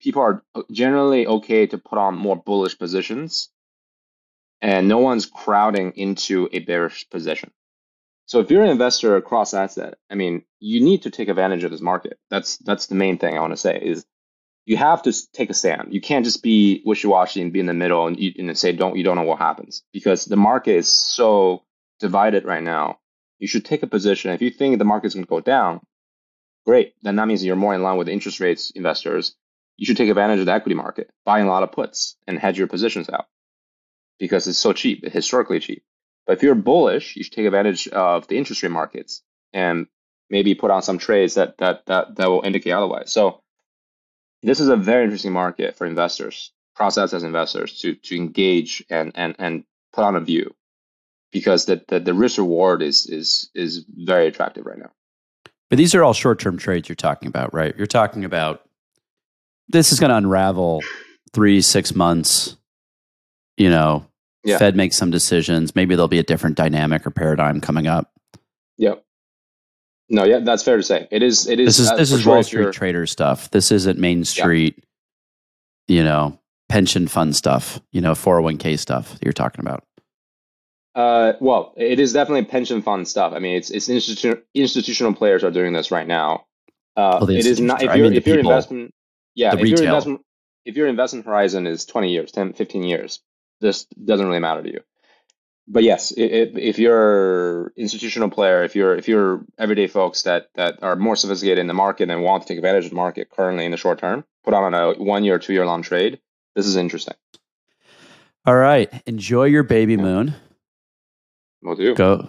People 0.01 0.23
are 0.23 0.43
generally 0.73 1.27
okay 1.27 1.67
to 1.67 1.79
put 1.79 1.99
on 1.99 2.17
more 2.17 2.37
bullish 2.37 2.79
positions, 2.79 3.51
and 4.63 4.89
no 4.89 4.99
one's 4.99 5.27
crowding 5.27 5.93
into 5.97 6.49
a 6.53 6.61
bearish 6.61 7.09
position. 7.11 7.51
So 8.27 8.41
if 8.41 8.51
you're 8.51 8.63
an 8.63 8.71
investor 8.71 9.17
across 9.17 9.55
asset, 9.55 9.95
I 10.09 10.15
mean, 10.15 10.45
you 10.61 10.81
need 10.81 11.03
to 11.03 11.11
take 11.11 11.29
advantage 11.29 11.65
of 11.65 11.73
this 11.73 11.81
market. 11.81 12.19
That's 12.31 12.59
that's 12.59 12.87
the 12.87 12.95
main 12.95 13.19
thing 13.19 13.37
I 13.37 13.41
want 13.41 13.53
to 13.53 13.57
say 13.57 13.79
is 13.83 14.07
you 14.71 14.77
have 14.77 15.03
to 15.03 15.13
take 15.33 15.51
a 15.51 15.55
stand. 15.55 15.93
You 15.93 16.01
can't 16.01 16.25
just 16.25 16.45
be 16.45 16.81
wishy-washy 16.87 17.43
and 17.43 17.53
be 17.53 17.59
in 17.59 17.67
the 17.67 17.75
middle 17.75 18.07
and, 18.07 18.17
and 18.17 18.57
say 18.57 18.71
don't 18.71 18.97
you 18.97 19.03
don't 19.03 19.17
know 19.17 19.25
what 19.25 19.41
happens 19.41 19.83
because 19.93 20.27
the 20.27 20.37
market 20.37 20.77
is 20.77 20.87
so 20.87 21.65
divided 21.99 22.45
right 22.45 22.63
now. 22.63 23.01
You 23.41 23.49
should 23.49 23.65
take 23.65 23.83
a 23.83 23.89
position. 23.89 24.31
If 24.31 24.43
you 24.43 24.51
think 24.51 24.79
the 24.79 24.85
market's 24.85 25.15
going 25.15 25.25
to 25.25 25.29
go 25.29 25.41
down, 25.41 25.81
great. 26.65 26.95
Then 27.03 27.17
that 27.17 27.27
means 27.27 27.45
you're 27.45 27.57
more 27.57 27.75
in 27.75 27.83
line 27.83 27.99
with 27.99 28.09
interest 28.09 28.39
rates 28.39 28.71
investors. 28.71 29.35
You 29.77 29.87
should 29.87 29.97
take 29.97 30.09
advantage 30.09 30.39
of 30.39 30.47
the 30.47 30.53
equity 30.53 30.77
market, 30.77 31.11
buying 31.25 31.47
a 31.47 31.51
lot 31.51 31.65
of 31.65 31.73
puts 31.73 32.17
and 32.29 32.39
hedge 32.39 32.57
your 32.57 32.69
positions 32.69 33.11
out 33.11 33.27
because 34.21 34.47
it's 34.47 34.57
so 34.57 34.73
cheap, 34.73 35.05
historically 35.05 35.59
cheap. 35.59 35.83
But 36.29 36.37
if 36.37 36.45
you're 36.45 36.55
bullish, 36.55 37.17
you 37.17 37.25
should 37.25 37.33
take 37.33 37.47
advantage 37.47 37.89
of 37.89 38.29
the 38.29 38.39
interest 38.39 38.63
rate 38.63 38.71
markets 38.71 39.25
and 39.53 39.89
maybe 40.29 40.55
put 40.55 40.71
on 40.71 40.83
some 40.83 40.99
trades 40.99 41.35
that 41.35 41.59
that 41.59 41.87
that 41.87 42.15
that 42.15 42.29
will 42.29 42.43
indicate 42.43 42.71
otherwise. 42.71 43.11
So 43.11 43.43
this 44.43 44.61
is 44.61 44.69
a 44.69 44.77
very 44.77 45.05
interesting 45.05 45.33
market 45.33 45.77
for 45.77 45.87
investors, 45.87 46.53
process 46.75 47.13
as 47.13 47.23
investors 47.23 47.79
to 47.81 47.95
to 47.95 48.17
engage 48.17 48.85
and 48.91 49.13
and 49.15 49.35
and 49.39 49.65
put 49.93 50.05
on 50.05 50.17
a 50.17 50.21
view 50.21 50.55
because 51.33 51.67
the 51.67 51.83
the, 51.89 52.01
the 52.01 52.15
risk 52.15 52.39
reward 52.39 52.83
is 52.83 53.07
is 53.07 53.51
is 53.55 53.85
very 53.89 54.27
attractive 54.27 54.67
right 54.67 54.79
now. 54.79 54.91
But 55.69 55.79
these 55.79 55.95
are 55.95 56.03
all 56.03 56.15
short 56.15 56.41
term 56.41 56.59
trades 56.59 56.89
you're 56.89 56.97
talking 56.97 57.29
about, 57.29 57.55
right? 57.55 57.77
You're 57.77 57.87
talking 57.87 58.25
about 58.25 58.63
this 59.69 59.93
is 59.93 60.01
going 60.01 60.11
to 60.11 60.17
unravel 60.17 60.83
three 61.33 61.61
six 61.61 61.95
months. 61.95 62.57
You 63.57 63.71
know, 63.71 64.07
yeah. 64.43 64.59
Fed 64.59 64.75
makes 64.75 64.97
some 64.97 65.11
decisions. 65.11 65.75
Maybe 65.75 65.95
there'll 65.95 66.09
be 66.09 66.19
a 66.19 66.25
different 66.25 66.57
dynamic 66.57 67.07
or 67.07 67.11
paradigm 67.11 67.61
coming 67.61 67.87
up. 67.87 68.13
Yep. 68.79 69.05
No, 70.11 70.25
yeah, 70.25 70.41
that's 70.41 70.65
fair 70.65 70.77
to 70.77 70.83
say. 70.83 71.07
It 71.13 71.23
is. 71.23 71.47
It 71.47 71.61
is. 71.61 71.77
This 71.77 71.79
is 71.79 71.97
this 71.97 72.13
is 72.13 72.27
Wall 72.27 72.43
Street 72.43 72.73
trader 72.73 73.07
stuff. 73.07 73.49
This 73.51 73.71
isn't 73.71 73.99
Main 73.99 74.25
Street. 74.25 74.75
Yeah. 75.87 75.97
You 75.97 76.05
know, 76.05 76.39
pension 76.69 77.07
fund 77.07 77.37
stuff. 77.37 77.81
You 77.93 78.01
know, 78.01 78.17
four 78.17 78.35
hundred 78.35 78.43
one 78.43 78.59
k 78.59 78.77
stuff 78.77 79.13
that 79.13 79.25
you're 79.25 79.33
talking 79.33 79.61
about. 79.61 79.85
Uh, 80.97 81.35
well, 81.41 81.73
it 81.77 82.01
is 82.01 82.13
definitely 82.13 82.45
pension 82.45 82.83
fund 82.83 83.07
stuff. 83.07 83.33
I 83.33 83.39
mean, 83.39 83.57
it's 83.57 83.71
it's 83.71 83.89
institu- 83.89 84.43
institutional 84.53 85.15
players 85.15 85.45
are 85.45 85.53
doing 85.53 85.73
this 85.73 85.93
right 85.93 86.07
now. 86.07 86.47
Uh, 86.97 87.19
well, 87.21 87.31
it 87.31 87.47
is 87.47 87.61
not 87.61 87.81
if 87.81 87.95
you're 87.97 88.07
I 88.07 88.09
mean, 88.09 88.15
if 88.15 88.27
your 88.27 88.41
investment, 88.41 88.93
yeah, 89.37 89.55
if 89.55 89.61
your 89.61 89.81
investment 89.81 90.23
if 90.65 90.77
your 90.77 90.89
investment 90.89 91.25
horizon 91.25 91.67
is 91.69 91.87
20 91.87 92.11
years, 92.11 92.33
10, 92.33 92.53
15 92.53 92.83
years, 92.83 93.21
this 93.61 93.85
doesn't 93.85 94.27
really 94.27 94.41
matter 94.41 94.63
to 94.63 94.71
you 94.71 94.81
but 95.73 95.85
yes, 95.85 96.13
if, 96.17 96.57
if 96.57 96.79
you're 96.81 97.73
institutional 97.77 98.29
player, 98.29 98.65
if 98.65 98.75
you're 98.75 98.97
if 98.97 99.07
you're 99.07 99.45
everyday 99.57 99.87
folks 99.87 100.23
that 100.23 100.49
that 100.57 100.83
are 100.83 100.97
more 100.97 101.15
sophisticated 101.15 101.59
in 101.59 101.69
the 101.69 101.75
market 101.75 102.11
and 102.11 102.23
want 102.23 102.43
to 102.43 102.49
take 102.49 102.59
advantage 102.59 102.85
of 102.85 102.91
the 102.91 102.97
market 102.97 103.31
currently 103.31 103.65
in 103.65 103.71
the 103.71 103.77
short 103.77 104.01
term, 104.01 104.25
put 104.43 104.53
on 104.53 104.75
a 104.75 104.95
one 104.95 105.23
year, 105.23 105.39
two 105.39 105.53
year 105.53 105.65
long 105.65 105.83
trade. 105.83 106.19
This 106.57 106.67
is 106.67 106.75
interesting. 106.75 107.15
All 108.45 108.57
right, 108.57 108.91
enjoy 109.07 109.45
your 109.45 109.63
baby 109.63 109.97
moon. 109.97 110.35
We'll 111.63 111.77
do. 111.77 111.95
Go 111.95 112.29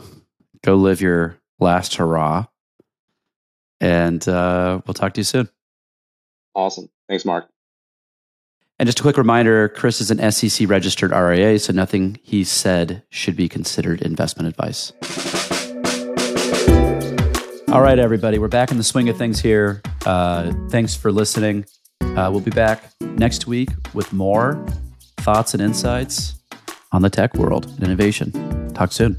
go 0.64 0.76
live 0.76 1.02
your 1.02 1.38
last 1.60 1.96
hurrah, 1.96 2.46
and 3.80 4.28
uh, 4.28 4.82
we'll 4.86 4.94
talk 4.94 5.14
to 5.14 5.22
you 5.22 5.26
soon. 5.26 5.50
Awesome. 6.54 6.89
Thanks, 7.10 7.26
Mark. 7.26 7.51
And 8.82 8.88
just 8.88 9.00
a 9.00 9.04
quick 9.04 9.18
reminder 9.18 9.70
Chris 9.70 10.02
is 10.02 10.10
an 10.10 10.32
SEC 10.32 10.68
registered 10.68 11.12
RIA, 11.12 11.60
so 11.60 11.72
nothing 11.72 12.18
he 12.24 12.44
said 12.44 13.04
should 13.12 13.36
be 13.36 13.48
considered 13.48 14.02
investment 14.02 14.50
advice. 14.50 14.92
All 17.72 17.84
right, 17.84 18.00
everybody, 18.00 18.40
we're 18.40 18.48
back 18.48 18.72
in 18.72 18.78
the 18.78 18.84
swing 18.84 19.08
of 19.08 19.20
things 19.20 19.40
here. 19.40 19.84
Uh, 20.04 20.52
thanks 20.70 20.96
for 20.96 21.12
listening. 21.12 21.66
Uh, 22.02 22.30
we'll 22.32 22.40
be 22.40 22.50
back 22.50 22.86
next 23.02 23.46
week 23.46 23.70
with 23.94 24.12
more 24.14 24.66
thoughts 25.18 25.54
and 25.54 25.62
insights 25.62 26.42
on 26.92 27.04
the 27.04 27.10
tech 27.12 27.36
world 27.36 27.68
and 27.68 27.84
innovation. 27.84 28.74
Talk 28.74 28.92
soon. 28.92 29.16